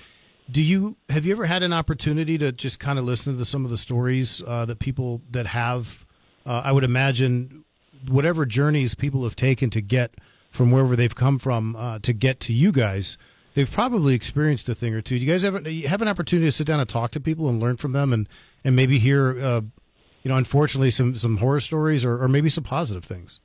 do 0.51 0.61
you 0.61 0.97
have 1.09 1.25
you 1.25 1.31
ever 1.31 1.45
had 1.45 1.63
an 1.63 1.73
opportunity 1.73 2.37
to 2.37 2.51
just 2.51 2.79
kind 2.79 2.99
of 2.99 3.05
listen 3.05 3.37
to 3.37 3.45
some 3.45 3.65
of 3.65 3.71
the 3.71 3.77
stories 3.77 4.43
uh, 4.45 4.65
that 4.65 4.79
people 4.79 5.21
that 5.31 5.47
have? 5.47 6.05
Uh, 6.45 6.61
I 6.63 6.71
would 6.71 6.83
imagine 6.83 7.63
whatever 8.07 8.45
journeys 8.45 8.93
people 8.93 9.23
have 9.23 9.35
taken 9.35 9.69
to 9.71 9.81
get 9.81 10.15
from 10.51 10.71
wherever 10.71 10.95
they've 10.95 11.15
come 11.15 11.39
from 11.39 11.75
uh, 11.75 11.99
to 11.99 12.13
get 12.13 12.39
to 12.41 12.53
you 12.53 12.71
guys. 12.71 13.17
They've 13.55 13.71
probably 13.71 14.13
experienced 14.13 14.67
a 14.69 14.75
thing 14.75 14.93
or 14.93 15.01
two. 15.01 15.17
Do 15.17 15.25
you 15.25 15.31
guys 15.31 15.45
ever 15.45 15.61
have 15.87 16.01
an 16.01 16.07
opportunity 16.07 16.47
to 16.47 16.51
sit 16.51 16.67
down 16.67 16.79
and 16.79 16.89
talk 16.89 17.11
to 17.11 17.19
people 17.19 17.47
and 17.49 17.59
learn 17.59 17.77
from 17.77 17.93
them, 17.93 18.11
and 18.11 18.27
and 18.63 18.75
maybe 18.75 18.99
hear 18.99 19.39
uh, 19.39 19.61
you 20.25 20.29
know, 20.29 20.37
unfortunately, 20.37 20.89
some 20.89 21.15
some 21.15 21.37
horror 21.37 21.59
stories 21.59 22.03
or, 22.03 22.21
or 22.21 22.27
maybe 22.27 22.49
some 22.49 22.63
positive 22.63 23.05
things. 23.05 23.39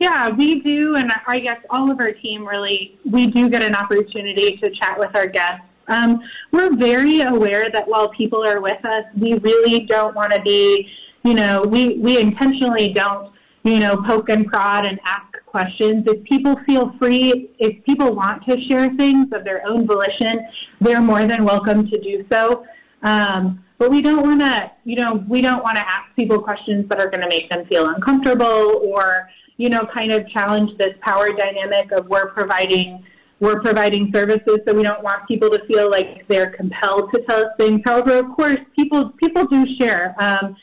Yeah, 0.00 0.28
we 0.28 0.60
do, 0.60 0.96
and 0.96 1.12
I 1.28 1.38
guess 1.38 1.58
all 1.70 1.88
of 1.88 2.00
our 2.00 2.10
team 2.10 2.44
really 2.44 2.98
we 3.08 3.28
do 3.28 3.48
get 3.48 3.62
an 3.62 3.76
opportunity 3.76 4.56
to 4.56 4.70
chat 4.70 4.98
with 4.98 5.14
our 5.14 5.28
guests. 5.28 5.62
Um, 5.86 6.20
we're 6.50 6.74
very 6.74 7.20
aware 7.20 7.70
that 7.70 7.86
while 7.86 8.08
people 8.08 8.44
are 8.44 8.60
with 8.60 8.84
us, 8.84 9.04
we 9.16 9.34
really 9.34 9.86
don't 9.86 10.16
want 10.16 10.32
to 10.32 10.42
be, 10.42 10.88
you 11.22 11.34
know, 11.34 11.62
we 11.62 11.98
we 11.98 12.18
intentionally 12.18 12.92
don't, 12.92 13.32
you 13.62 13.78
know, 13.78 14.02
poke 14.02 14.30
and 14.30 14.48
prod 14.48 14.84
and 14.84 14.98
ask 15.04 15.32
questions. 15.46 16.02
If 16.08 16.24
people 16.24 16.56
feel 16.66 16.92
free, 16.98 17.52
if 17.60 17.84
people 17.84 18.16
want 18.16 18.44
to 18.46 18.60
share 18.62 18.92
things 18.96 19.28
of 19.32 19.44
their 19.44 19.64
own 19.64 19.86
volition, 19.86 20.44
they're 20.80 21.00
more 21.00 21.24
than 21.28 21.44
welcome 21.44 21.88
to 21.88 22.00
do 22.00 22.26
so. 22.32 22.64
Um, 23.04 23.62
but 23.82 23.90
we 23.90 24.00
don't 24.00 24.22
want 24.22 24.38
to, 24.38 24.70
you 24.84 24.94
know, 24.94 25.24
we 25.28 25.40
don't 25.40 25.60
want 25.64 25.74
to 25.74 25.84
ask 25.84 26.14
people 26.14 26.40
questions 26.40 26.88
that 26.88 27.00
are 27.00 27.10
going 27.10 27.20
to 27.20 27.26
make 27.26 27.50
them 27.50 27.66
feel 27.66 27.88
uncomfortable 27.88 28.80
or, 28.84 29.28
you 29.56 29.68
know, 29.68 29.84
kind 29.92 30.12
of 30.12 30.28
challenge 30.28 30.70
this 30.78 30.94
power 31.00 31.32
dynamic 31.32 31.90
of 31.90 32.06
we're 32.06 32.28
providing 32.28 33.04
we're 33.40 33.60
providing 33.60 34.12
services, 34.14 34.58
so 34.64 34.72
we 34.72 34.84
don't 34.84 35.02
want 35.02 35.26
people 35.26 35.50
to 35.50 35.66
feel 35.66 35.90
like 35.90 36.24
they're 36.28 36.52
compelled 36.52 37.10
to 37.12 37.20
tell 37.22 37.40
us 37.40 37.52
things. 37.58 37.80
However, 37.84 38.18
of 38.18 38.26
course, 38.36 38.58
people 38.76 39.10
people 39.20 39.46
do 39.46 39.66
share. 39.80 40.14
Um, 40.20 40.54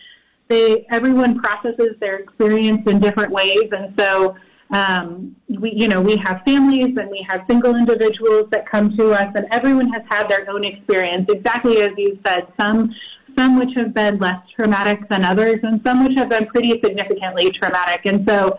they 0.48 0.88
everyone 0.90 1.42
processes 1.42 1.98
their 2.00 2.20
experience 2.20 2.90
in 2.90 3.02
different 3.02 3.34
ways, 3.34 3.68
and 3.74 3.94
so 4.00 4.38
um, 4.72 5.36
we 5.60 5.74
you 5.76 5.88
know 5.88 6.02
we 6.02 6.16
have 6.18 6.42
families 6.46 6.96
and 6.98 7.10
we 7.10 7.26
have 7.30 7.42
single 7.50 7.76
individuals 7.76 8.50
that 8.52 8.70
come 8.70 8.96
to 8.98 9.12
us, 9.12 9.32
and 9.36 9.46
everyone 9.52 9.90
has 9.90 10.04
had 10.10 10.30
their 10.30 10.50
own 10.50 10.64
experience. 10.64 11.26
Exactly 11.30 11.82
as 11.82 11.92
you 11.98 12.20
said, 12.26 12.48
some 12.60 12.94
some 13.38 13.58
which 13.58 13.70
have 13.78 13.94
been 13.94 14.18
less 14.20 14.42
traumatic 14.56 15.08
than 15.10 15.24
others, 15.24 15.58
and 15.64 15.82
some 15.86 16.04
which 16.04 16.18
have 16.18 16.30
been 16.30 16.46
pretty 16.48 16.80
significantly 16.84 17.52
traumatic, 17.52 18.02
and 18.06 18.28
so 18.28 18.58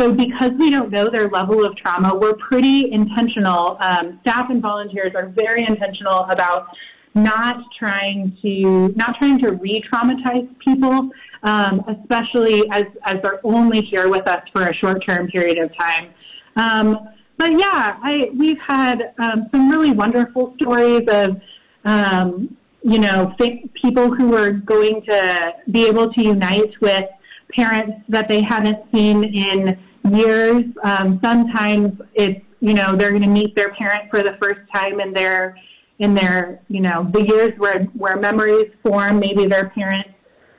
so 0.00 0.12
because 0.12 0.52
we 0.58 0.70
don't 0.70 0.90
know 0.90 1.08
their 1.10 1.28
level 1.28 1.64
of 1.64 1.76
trauma, 1.76 2.16
we're 2.16 2.34
pretty 2.34 2.92
intentional. 2.92 3.76
Um, 3.80 4.20
staff 4.22 4.48
and 4.48 4.62
volunteers 4.62 5.12
are 5.16 5.28
very 5.28 5.64
intentional 5.66 6.20
about 6.30 6.68
not 7.14 7.56
trying 7.76 8.36
to 8.42 8.92
not 8.94 9.16
trying 9.18 9.38
to 9.40 9.52
re-traumatize 9.52 10.48
people, 10.60 11.10
um, 11.42 11.84
especially 11.88 12.68
as 12.70 12.84
as 13.04 13.16
they're 13.22 13.40
only 13.44 13.82
here 13.82 14.08
with 14.08 14.26
us 14.26 14.42
for 14.52 14.68
a 14.68 14.74
short-term 14.74 15.28
period 15.28 15.58
of 15.58 15.70
time. 15.76 16.12
Um, 16.56 17.08
but 17.36 17.52
yeah, 17.52 17.98
I, 18.02 18.30
we've 18.36 18.58
had 18.58 19.14
um, 19.18 19.48
some 19.52 19.70
really 19.70 19.92
wonderful 19.92 20.54
stories 20.60 21.08
of 21.08 21.40
um, 21.84 22.56
you 22.82 22.98
know 22.98 23.34
people 23.80 24.12
who 24.14 24.34
are 24.34 24.52
going 24.52 25.02
to 25.02 25.52
be 25.70 25.86
able 25.86 26.12
to 26.12 26.22
unite 26.22 26.72
with 26.80 27.04
parents 27.54 28.02
that 28.08 28.28
they 28.28 28.42
haven't 28.42 28.78
seen 28.92 29.24
in 29.24 29.78
years. 30.12 30.64
Um, 30.82 31.20
sometimes 31.22 32.00
it's 32.14 32.44
you 32.60 32.74
know 32.74 32.96
they're 32.96 33.10
going 33.10 33.22
to 33.22 33.28
meet 33.28 33.54
their 33.54 33.70
parent 33.74 34.10
for 34.10 34.22
the 34.22 34.36
first 34.40 34.60
time 34.74 35.00
in 35.00 35.12
their 35.12 35.56
in 36.00 36.14
their 36.14 36.60
you 36.68 36.80
know 36.80 37.08
the 37.12 37.22
years 37.22 37.52
where 37.58 37.84
where 37.94 38.16
memories 38.16 38.72
form. 38.82 39.20
Maybe 39.20 39.46
their 39.46 39.70
parents 39.70 40.10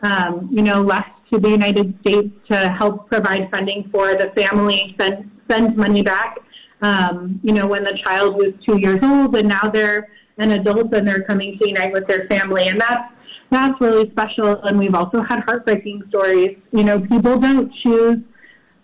um, 0.02 0.50
you 0.52 0.62
know 0.62 0.82
left 0.82 1.10
to 1.32 1.40
the 1.40 1.50
United 1.50 1.98
States 2.02 2.30
to 2.52 2.70
help 2.70 3.10
provide 3.10 3.50
funding 3.52 3.90
for 3.92 4.16
the 4.16 4.32
family, 4.36 4.96
send 5.00 5.30
send 5.50 5.76
money 5.78 6.02
back. 6.02 6.38
Um, 6.82 7.40
you 7.44 7.54
know 7.54 7.68
when 7.68 7.84
the 7.84 7.98
child 8.04 8.36
was 8.36 8.54
two 8.66 8.80
years 8.80 9.00
old 9.04 9.36
and 9.36 9.48
now 9.48 9.70
they're 9.70 10.08
an 10.38 10.52
adult 10.52 10.94
and 10.94 11.06
they're 11.06 11.24
coming 11.24 11.58
to 11.60 11.68
unite 11.68 11.92
with 11.92 12.08
their 12.08 12.28
family, 12.28 12.68
and 12.68 12.80
that's 12.80 13.14
that's 13.50 13.80
really 13.82 14.10
special. 14.12 14.62
And 14.64 14.78
we've 14.80 14.96
also 14.96 15.22
had 15.22 15.40
heartbreaking 15.42 16.04
stories. 16.10 16.58
You 16.72 16.84
know, 16.84 17.00
people 17.00 17.38
don't 17.40 17.72
choose 17.84 18.20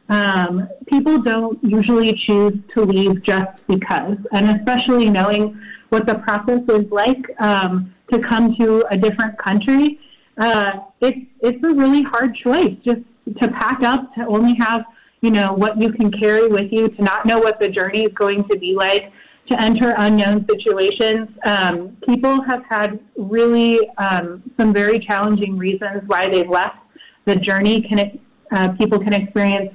um, 0.09 0.67
people 0.87 1.19
don't 1.19 1.57
usually 1.63 2.13
choose 2.27 2.53
to 2.75 2.83
leave 2.83 3.23
just 3.23 3.51
because, 3.67 4.17
and 4.33 4.59
especially 4.59 5.09
knowing 5.09 5.59
what 5.89 6.05
the 6.05 6.15
process 6.15 6.61
is 6.69 6.91
like 6.91 7.23
um, 7.39 7.93
to 8.11 8.19
come 8.19 8.55
to 8.59 8.85
a 8.91 8.97
different 8.97 9.37
country, 9.39 9.99
uh, 10.37 10.79
it's 11.01 11.27
it's 11.41 11.63
a 11.63 11.73
really 11.73 12.03
hard 12.03 12.35
choice. 12.35 12.75
Just 12.83 13.01
to 13.41 13.47
pack 13.49 13.83
up, 13.83 14.13
to 14.15 14.25
only 14.27 14.55
have 14.55 14.85
you 15.21 15.31
know 15.31 15.53
what 15.53 15.81
you 15.81 15.91
can 15.91 16.11
carry 16.11 16.47
with 16.47 16.71
you, 16.71 16.89
to 16.89 17.01
not 17.01 17.25
know 17.25 17.39
what 17.39 17.59
the 17.59 17.69
journey 17.69 18.03
is 18.03 18.13
going 18.13 18.47
to 18.49 18.57
be 18.57 18.75
like, 18.75 19.11
to 19.47 19.61
enter 19.61 19.93
unknown 19.97 20.45
situations. 20.47 21.29
Um, 21.45 21.97
people 22.07 22.41
have 22.43 22.63
had 22.69 22.99
really 23.17 23.89
um, 23.97 24.43
some 24.59 24.73
very 24.73 24.99
challenging 24.99 25.57
reasons 25.57 26.03
why 26.07 26.27
they've 26.27 26.49
left. 26.49 26.77
The 27.25 27.35
journey 27.35 27.81
can 27.81 28.19
uh, 28.51 28.69
people 28.73 28.99
can 28.99 29.13
experience 29.13 29.73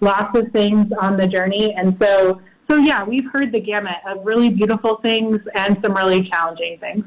lots 0.00 0.36
of 0.36 0.50
things 0.52 0.92
on 1.00 1.16
the 1.16 1.26
journey. 1.26 1.74
And 1.74 1.96
so, 2.00 2.40
so 2.68 2.76
yeah, 2.76 3.04
we've 3.04 3.30
heard 3.32 3.52
the 3.52 3.60
gamut 3.60 3.96
of 4.06 4.24
really 4.24 4.50
beautiful 4.50 4.96
things 4.96 5.40
and 5.54 5.78
some 5.82 5.94
really 5.94 6.28
challenging 6.28 6.78
things. 6.78 7.04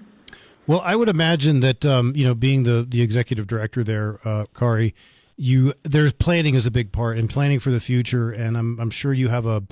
Well, 0.67 0.81
I 0.83 0.95
would 0.95 1.09
imagine 1.09 1.59
that 1.59 1.85
um, 1.85 2.15
you 2.15 2.23
know, 2.23 2.33
being 2.33 2.63
the 2.63 2.85
the 2.87 3.01
executive 3.01 3.47
director 3.47 3.83
there, 3.83 4.19
uh, 4.25 4.45
Kari, 4.55 4.95
you 5.37 5.73
there's 5.83 6.13
planning 6.13 6.55
is 6.55 6.65
a 6.65 6.71
big 6.71 6.91
part 6.91 7.17
and 7.17 7.29
planning 7.29 7.59
for 7.59 7.71
the 7.71 7.79
future, 7.79 8.31
and 8.31 8.57
I'm 8.57 8.79
I'm 8.79 8.89
sure 8.89 9.13
you 9.13 9.29
have 9.29 9.45
a 9.45 9.63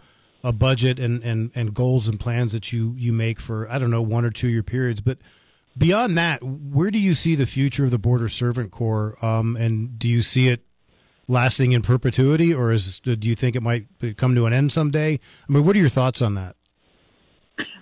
a 0.44 0.52
budget 0.52 1.00
and, 1.00 1.24
and, 1.24 1.52
and 1.56 1.74
goals 1.74 2.08
and 2.08 2.20
plans 2.20 2.52
that 2.52 2.74
you, 2.74 2.94
you 2.98 3.14
make 3.14 3.40
for 3.40 3.70
I 3.72 3.80
don't 3.80 3.92
know 3.92 4.02
one 4.02 4.26
or 4.26 4.30
two 4.30 4.50
year 4.50 4.64
periods, 4.64 5.00
but 5.00 5.18
beyond 5.78 6.18
that, 6.18 6.44
where 6.44 6.92
do 6.92 7.00
you 7.00 7.16
see 7.16 7.36
the 7.36 7.46
future 7.46 7.86
of 7.86 7.92
the 7.92 7.98
Border 7.98 8.28
Servant 8.28 8.72
Corps? 8.72 9.18
Um, 9.24 9.56
and 9.56 9.98
do 9.98 10.08
you 10.08 10.22
see 10.22 10.50
it 10.50 10.66
lasting 11.28 11.72
in 11.72 11.82
perpetuity, 11.82 12.54
or 12.54 12.72
is 12.72 13.00
do 13.00 13.16
you 13.22 13.36
think 13.36 13.56
it 13.56 13.64
might 13.64 13.88
come 14.18 14.36
to 14.36 14.46
an 14.46 14.54
end 14.54 14.72
someday? 14.72 15.14
I 15.14 15.52
mean, 15.52 15.66
what 15.66 15.76
are 15.76 15.80
your 15.80 15.90
thoughts 15.90 16.22
on 16.22 16.36
that? 16.36 16.58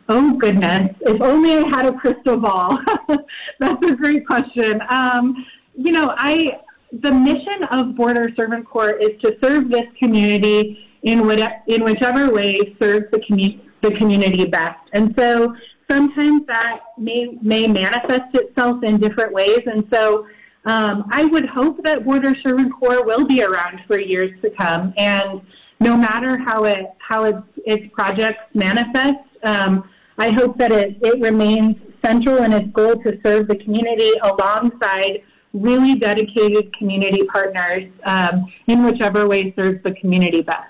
Oh 0.10 0.34
goodness! 0.38 0.96
If 1.02 1.22
only 1.22 1.58
I 1.58 1.68
had 1.70 1.86
a 1.86 1.94
crystal 1.94 2.38
ball. 2.38 2.80
That's 3.60 3.86
a 3.86 3.96
great 3.96 4.26
question. 4.26 4.82
Um, 4.90 5.46
you 5.76 5.92
know, 5.92 6.14
I 6.18 6.60
the 6.92 7.12
mission 7.12 7.64
of 7.72 7.96
Border 7.96 8.30
Servant 8.36 8.68
Corps 8.68 8.98
is 8.98 9.12
to 9.22 9.38
serve 9.42 9.70
this 9.70 9.86
community 9.98 10.86
in 11.04 11.26
what, 11.26 11.40
in 11.68 11.84
whichever 11.84 12.32
way 12.32 12.76
serves 12.80 13.06
the 13.12 13.20
community 13.26 13.68
the 13.82 13.92
community 13.96 14.46
best, 14.46 14.80
and 14.94 15.12
so 15.18 15.56
sometimes 15.90 16.46
that 16.46 16.82
may 17.00 17.38
may 17.42 17.68
manifest 17.68 18.36
itself 18.36 18.84
in 18.84 19.00
different 19.00 19.34
ways, 19.34 19.62
and 19.66 19.84
so 19.92 20.28
um, 20.66 21.06
I 21.12 21.26
would 21.26 21.48
hope 21.48 21.84
that 21.84 22.06
Border 22.06 22.36
Servant 22.44 22.72
Corps 22.80 23.04
will 23.04 23.26
be 23.26 23.44
around 23.44 23.82
for 23.88 24.00
years 24.00 24.32
to 24.44 24.52
come, 24.52 24.94
and 24.98 25.42
no 25.82 25.98
matter 25.98 26.38
how 26.38 26.64
it 26.64 26.86
how 27.00 27.26
its 27.26 27.42
its 27.66 27.84
projects 27.94 28.44
manifest, 28.54 29.20
um, 29.44 29.90
I 30.18 30.30
hope 30.30 30.58
that 30.60 30.72
it, 30.72 30.98
it 31.02 31.20
remains 31.20 31.76
central 32.06 32.38
in 32.44 32.54
its 32.54 32.72
goal 32.72 32.96
to 33.04 33.20
serve 33.26 33.48
the 33.48 33.58
community 33.58 34.12
alongside 34.24 35.24
really 35.54 35.96
dedicated 35.96 36.76
community 36.78 37.24
partners 37.26 37.84
um, 38.06 38.46
in 38.68 38.86
whichever 38.86 39.28
way 39.28 39.54
serves 39.58 39.84
the 39.84 39.94
community 39.96 40.42
best. 40.42 40.68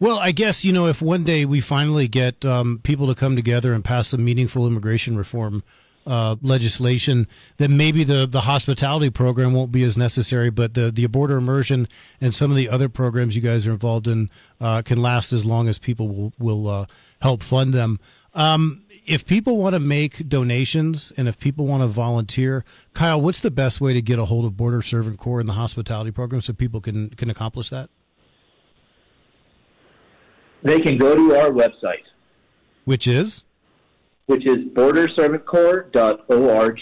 Well, 0.00 0.18
I 0.18 0.32
guess 0.32 0.64
you 0.64 0.72
know 0.72 0.86
if 0.86 1.02
one 1.02 1.24
day 1.24 1.44
we 1.44 1.60
finally 1.60 2.08
get 2.08 2.44
um, 2.44 2.80
people 2.82 3.06
to 3.06 3.14
come 3.14 3.36
together 3.36 3.72
and 3.74 3.84
pass 3.84 4.08
some 4.08 4.24
meaningful 4.24 4.66
immigration 4.66 5.16
reform 5.16 5.62
uh, 6.08 6.36
legislation, 6.40 7.28
then 7.58 7.76
maybe 7.76 8.02
the, 8.02 8.26
the 8.26 8.40
hospitality 8.40 9.10
program 9.10 9.52
won't 9.52 9.70
be 9.70 9.82
as 9.82 9.98
necessary, 9.98 10.48
but 10.48 10.72
the, 10.72 10.90
the 10.90 11.06
border 11.06 11.36
immersion 11.36 11.86
and 12.18 12.34
some 12.34 12.50
of 12.50 12.56
the 12.56 12.68
other 12.68 12.88
programs 12.88 13.36
you 13.36 13.42
guys 13.42 13.66
are 13.66 13.72
involved 13.72 14.08
in 14.08 14.30
uh, 14.58 14.80
can 14.80 15.02
last 15.02 15.34
as 15.34 15.44
long 15.44 15.68
as 15.68 15.78
people 15.78 16.08
will, 16.08 16.32
will 16.38 16.66
uh, 16.66 16.86
help 17.20 17.42
fund 17.42 17.74
them. 17.74 18.00
Um, 18.34 18.84
if 19.06 19.26
people 19.26 19.58
want 19.58 19.74
to 19.74 19.80
make 19.80 20.28
donations 20.28 21.12
and 21.16 21.28
if 21.28 21.38
people 21.38 21.66
want 21.66 21.82
to 21.82 21.86
volunteer, 21.86 22.64
Kyle, 22.94 23.20
what's 23.20 23.40
the 23.40 23.50
best 23.50 23.80
way 23.80 23.92
to 23.92 24.00
get 24.00 24.18
a 24.18 24.24
hold 24.24 24.46
of 24.46 24.56
Border 24.56 24.80
Servant 24.80 25.18
Corps 25.18 25.40
and 25.40 25.48
the 25.48 25.54
hospitality 25.54 26.10
program 26.10 26.40
so 26.40 26.54
people 26.54 26.80
can, 26.80 27.10
can 27.10 27.28
accomplish 27.28 27.68
that? 27.68 27.90
They 30.62 30.80
can 30.80 30.96
go 30.96 31.14
to 31.14 31.36
our 31.36 31.50
website, 31.50 32.04
which 32.84 33.06
is 33.06 33.44
which 34.28 34.46
is 34.46 34.58
borderservantcorps.org. 34.74 36.80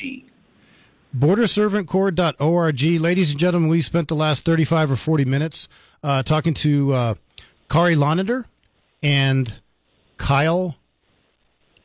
Borderservantcorps.org. 1.16 2.82
Ladies 3.00 3.30
and 3.30 3.40
gentlemen, 3.40 3.70
we 3.70 3.80
spent 3.82 4.08
the 4.08 4.16
last 4.16 4.44
35 4.44 4.90
or 4.90 4.96
40 4.96 5.24
minutes 5.24 5.68
uh, 6.02 6.24
talking 6.24 6.54
to 6.54 6.92
uh, 6.92 7.14
Kari 7.70 7.94
Lanender 7.94 8.46
and 9.00 9.60
Kyle 10.18 10.74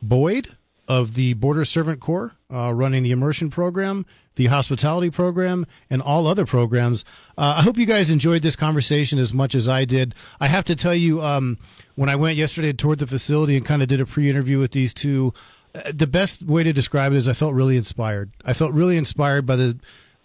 Boyd 0.02 0.56
of 0.92 1.14
the 1.14 1.32
Border 1.32 1.64
Servant 1.64 2.00
Corps, 2.00 2.34
uh, 2.52 2.70
running 2.70 3.02
the 3.02 3.12
immersion 3.12 3.48
program, 3.48 4.04
the 4.36 4.46
hospitality 4.46 5.08
program, 5.08 5.66
and 5.88 6.02
all 6.02 6.26
other 6.26 6.44
programs. 6.44 7.02
Uh, 7.38 7.54
I 7.56 7.62
hope 7.62 7.78
you 7.78 7.86
guys 7.86 8.10
enjoyed 8.10 8.42
this 8.42 8.56
conversation 8.56 9.18
as 9.18 9.32
much 9.32 9.54
as 9.54 9.66
I 9.66 9.86
did. 9.86 10.14
I 10.38 10.48
have 10.48 10.66
to 10.66 10.76
tell 10.76 10.94
you, 10.94 11.22
um, 11.22 11.56
when 11.94 12.10
I 12.10 12.16
went 12.16 12.36
yesterday 12.36 12.74
toured 12.74 12.98
the 12.98 13.06
facility 13.06 13.56
and 13.56 13.64
kind 13.64 13.80
of 13.80 13.88
did 13.88 14.02
a 14.02 14.06
pre-interview 14.06 14.58
with 14.58 14.72
these 14.72 14.92
two, 14.92 15.32
uh, 15.74 15.92
the 15.94 16.06
best 16.06 16.42
way 16.42 16.62
to 16.62 16.74
describe 16.74 17.12
it 17.12 17.16
is 17.16 17.26
I 17.26 17.32
felt 17.32 17.54
really 17.54 17.78
inspired. 17.78 18.30
I 18.44 18.52
felt 18.52 18.72
really 18.72 18.98
inspired 18.98 19.46
by 19.46 19.56
the 19.56 19.78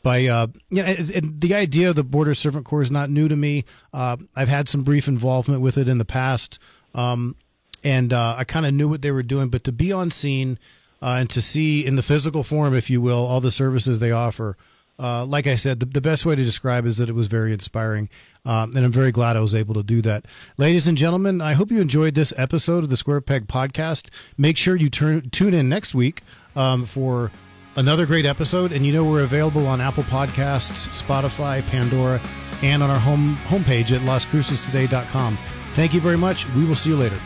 by 0.03 0.25
uh, 0.25 0.47
you 0.69 0.83
know, 0.83 0.93
the 0.93 1.55
idea 1.55 1.91
of 1.91 1.95
the 1.95 2.03
Border 2.03 2.33
Servant 2.33 2.65
Corps 2.65 2.81
is 2.81 2.91
not 2.91 3.09
new 3.09 3.29
to 3.29 3.37
me. 3.37 3.63
Uh, 3.93 4.17
I've 4.35 4.49
had 4.49 4.67
some 4.67 4.83
brief 4.83 5.07
involvement 5.07 5.61
with 5.61 5.77
it 5.77 5.87
in 5.87 5.97
the 5.97 6.05
past. 6.05 6.59
Um, 6.93 7.37
and 7.87 8.11
uh, 8.11 8.35
I 8.37 8.43
kind 8.43 8.65
of 8.65 8.73
knew 8.73 8.89
what 8.89 9.01
they 9.01 9.11
were 9.11 9.23
doing. 9.23 9.47
But 9.47 9.63
to 9.63 9.71
be 9.71 9.93
on 9.93 10.11
scene 10.11 10.59
uh, 11.01 11.11
and 11.19 11.29
to 11.29 11.41
see 11.41 11.85
in 11.85 11.95
the 11.95 12.03
physical 12.03 12.43
form, 12.43 12.75
if 12.75 12.89
you 12.89 12.99
will, 12.99 13.25
all 13.25 13.39
the 13.39 13.49
services 13.49 13.99
they 13.99 14.11
offer, 14.11 14.57
uh, 14.99 15.23
like 15.23 15.47
I 15.47 15.55
said, 15.55 15.79
the, 15.79 15.85
the, 15.85 16.01
best 16.01 16.25
way 16.25 16.35
to 16.35 16.43
describe 16.43 16.85
is 16.85 16.97
that 16.97 17.07
it 17.07 17.15
was 17.15 17.27
very 17.27 17.53
inspiring. 17.53 18.09
Um, 18.43 18.75
and 18.75 18.83
I'm 18.83 18.91
very 18.91 19.13
glad 19.13 19.37
I 19.37 19.39
was 19.39 19.55
able 19.55 19.73
to 19.75 19.83
do 19.83 20.01
that. 20.01 20.25
Ladies 20.57 20.87
and 20.89 20.97
gentlemen, 20.97 21.39
I 21.39 21.53
hope 21.53 21.71
you 21.71 21.79
enjoyed 21.79 22.13
this 22.13 22.33
episode 22.35 22.83
of 22.83 22.89
the 22.89 22.97
Square 22.97 23.21
Peg 23.21 23.47
Podcast. 23.47 24.09
Make 24.37 24.57
sure 24.57 24.75
you 24.75 24.89
turn, 24.89 25.29
tune 25.29 25.53
in 25.53 25.69
next 25.69 25.95
week 25.95 26.23
um, 26.57 26.85
for 26.85 27.31
another 27.77 28.05
great 28.05 28.25
episode. 28.25 28.73
And 28.73 28.85
you 28.85 28.91
know, 28.91 29.05
we're 29.05 29.23
available 29.23 29.65
on 29.65 29.79
Apple 29.79 30.03
Podcasts, 30.03 30.89
Spotify, 31.01 31.65
Pandora, 31.67 32.19
and 32.63 32.83
on 32.83 32.89
our 32.89 32.99
home 32.99 33.37
homepage 33.45 33.95
at 33.95 34.01
lascrucestoday.com. 34.01 35.37
Thank 35.73 35.93
you 35.93 36.01
very 36.01 36.17
much. 36.17 36.49
We 36.53 36.65
will 36.65 36.75
see 36.75 36.89
you 36.89 36.97
later. 36.97 37.19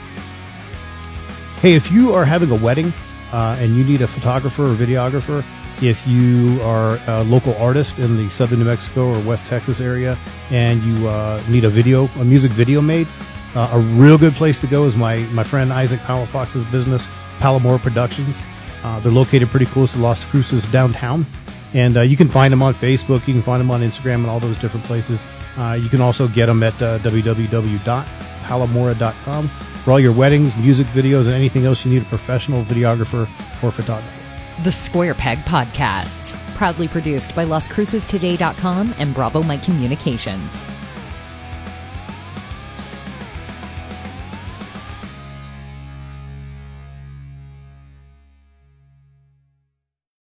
Hey, 1.61 1.75
if 1.75 1.91
you 1.91 2.11
are 2.15 2.25
having 2.25 2.49
a 2.49 2.55
wedding 2.55 2.91
uh, 3.31 3.55
and 3.59 3.77
you 3.77 3.83
need 3.83 4.01
a 4.01 4.07
photographer 4.07 4.63
or 4.63 4.73
videographer, 4.73 5.45
if 5.79 6.07
you 6.07 6.59
are 6.63 6.97
a 7.05 7.23
local 7.25 7.55
artist 7.57 7.99
in 7.99 8.17
the 8.17 8.31
southern 8.31 8.57
New 8.57 8.65
Mexico 8.65 9.13
or 9.13 9.19
West 9.19 9.45
Texas 9.45 9.79
area 9.79 10.17
and 10.49 10.81
you 10.81 11.07
uh, 11.07 11.39
need 11.49 11.63
a 11.63 11.69
video, 11.69 12.07
a 12.19 12.25
music 12.25 12.51
video 12.51 12.81
made, 12.81 13.07
uh, 13.53 13.69
a 13.73 13.79
real 13.79 14.17
good 14.17 14.33
place 14.33 14.59
to 14.61 14.65
go 14.65 14.85
is 14.85 14.95
my, 14.95 15.17
my 15.33 15.43
friend 15.43 15.71
Isaac 15.71 15.99
Palafox's 15.99 16.65
business, 16.71 17.07
Palomora 17.37 17.79
Productions. 17.79 18.41
Uh, 18.83 18.99
they're 19.01 19.11
located 19.11 19.49
pretty 19.49 19.67
close 19.67 19.93
to 19.93 19.99
Las 19.99 20.25
Cruces 20.25 20.65
downtown. 20.71 21.27
And 21.75 21.95
uh, 21.95 22.01
you 22.01 22.17
can 22.17 22.27
find 22.27 22.51
them 22.51 22.63
on 22.63 22.73
Facebook, 22.73 23.27
you 23.27 23.35
can 23.35 23.43
find 23.43 23.59
them 23.59 23.69
on 23.69 23.81
Instagram 23.81 24.15
and 24.15 24.31
all 24.31 24.39
those 24.39 24.57
different 24.57 24.87
places. 24.87 25.23
Uh, 25.55 25.77
you 25.79 25.89
can 25.89 26.01
also 26.01 26.27
get 26.27 26.47
them 26.47 26.63
at 26.63 26.73
uh, 26.81 26.97
www.palomora.com 26.97 29.51
for 29.83 29.91
all 29.91 29.99
your 29.99 30.13
weddings, 30.13 30.55
music 30.57 30.87
videos, 30.87 31.25
and 31.25 31.35
anything 31.35 31.65
else 31.65 31.85
you 31.85 31.91
need 31.91 32.01
a 32.01 32.05
professional 32.05 32.63
videographer 32.63 33.21
or 33.63 33.71
photographer. 33.71 34.19
The 34.63 34.71
Square 34.71 35.15
Peg 35.15 35.39
Podcast. 35.39 36.33
Proudly 36.55 36.87
produced 36.87 37.35
by 37.35 37.45
LasCrucesToday.com 37.45 38.93
and 38.99 39.13
Bravo 39.13 39.41
Mike 39.41 39.63
Communications. 39.63 40.63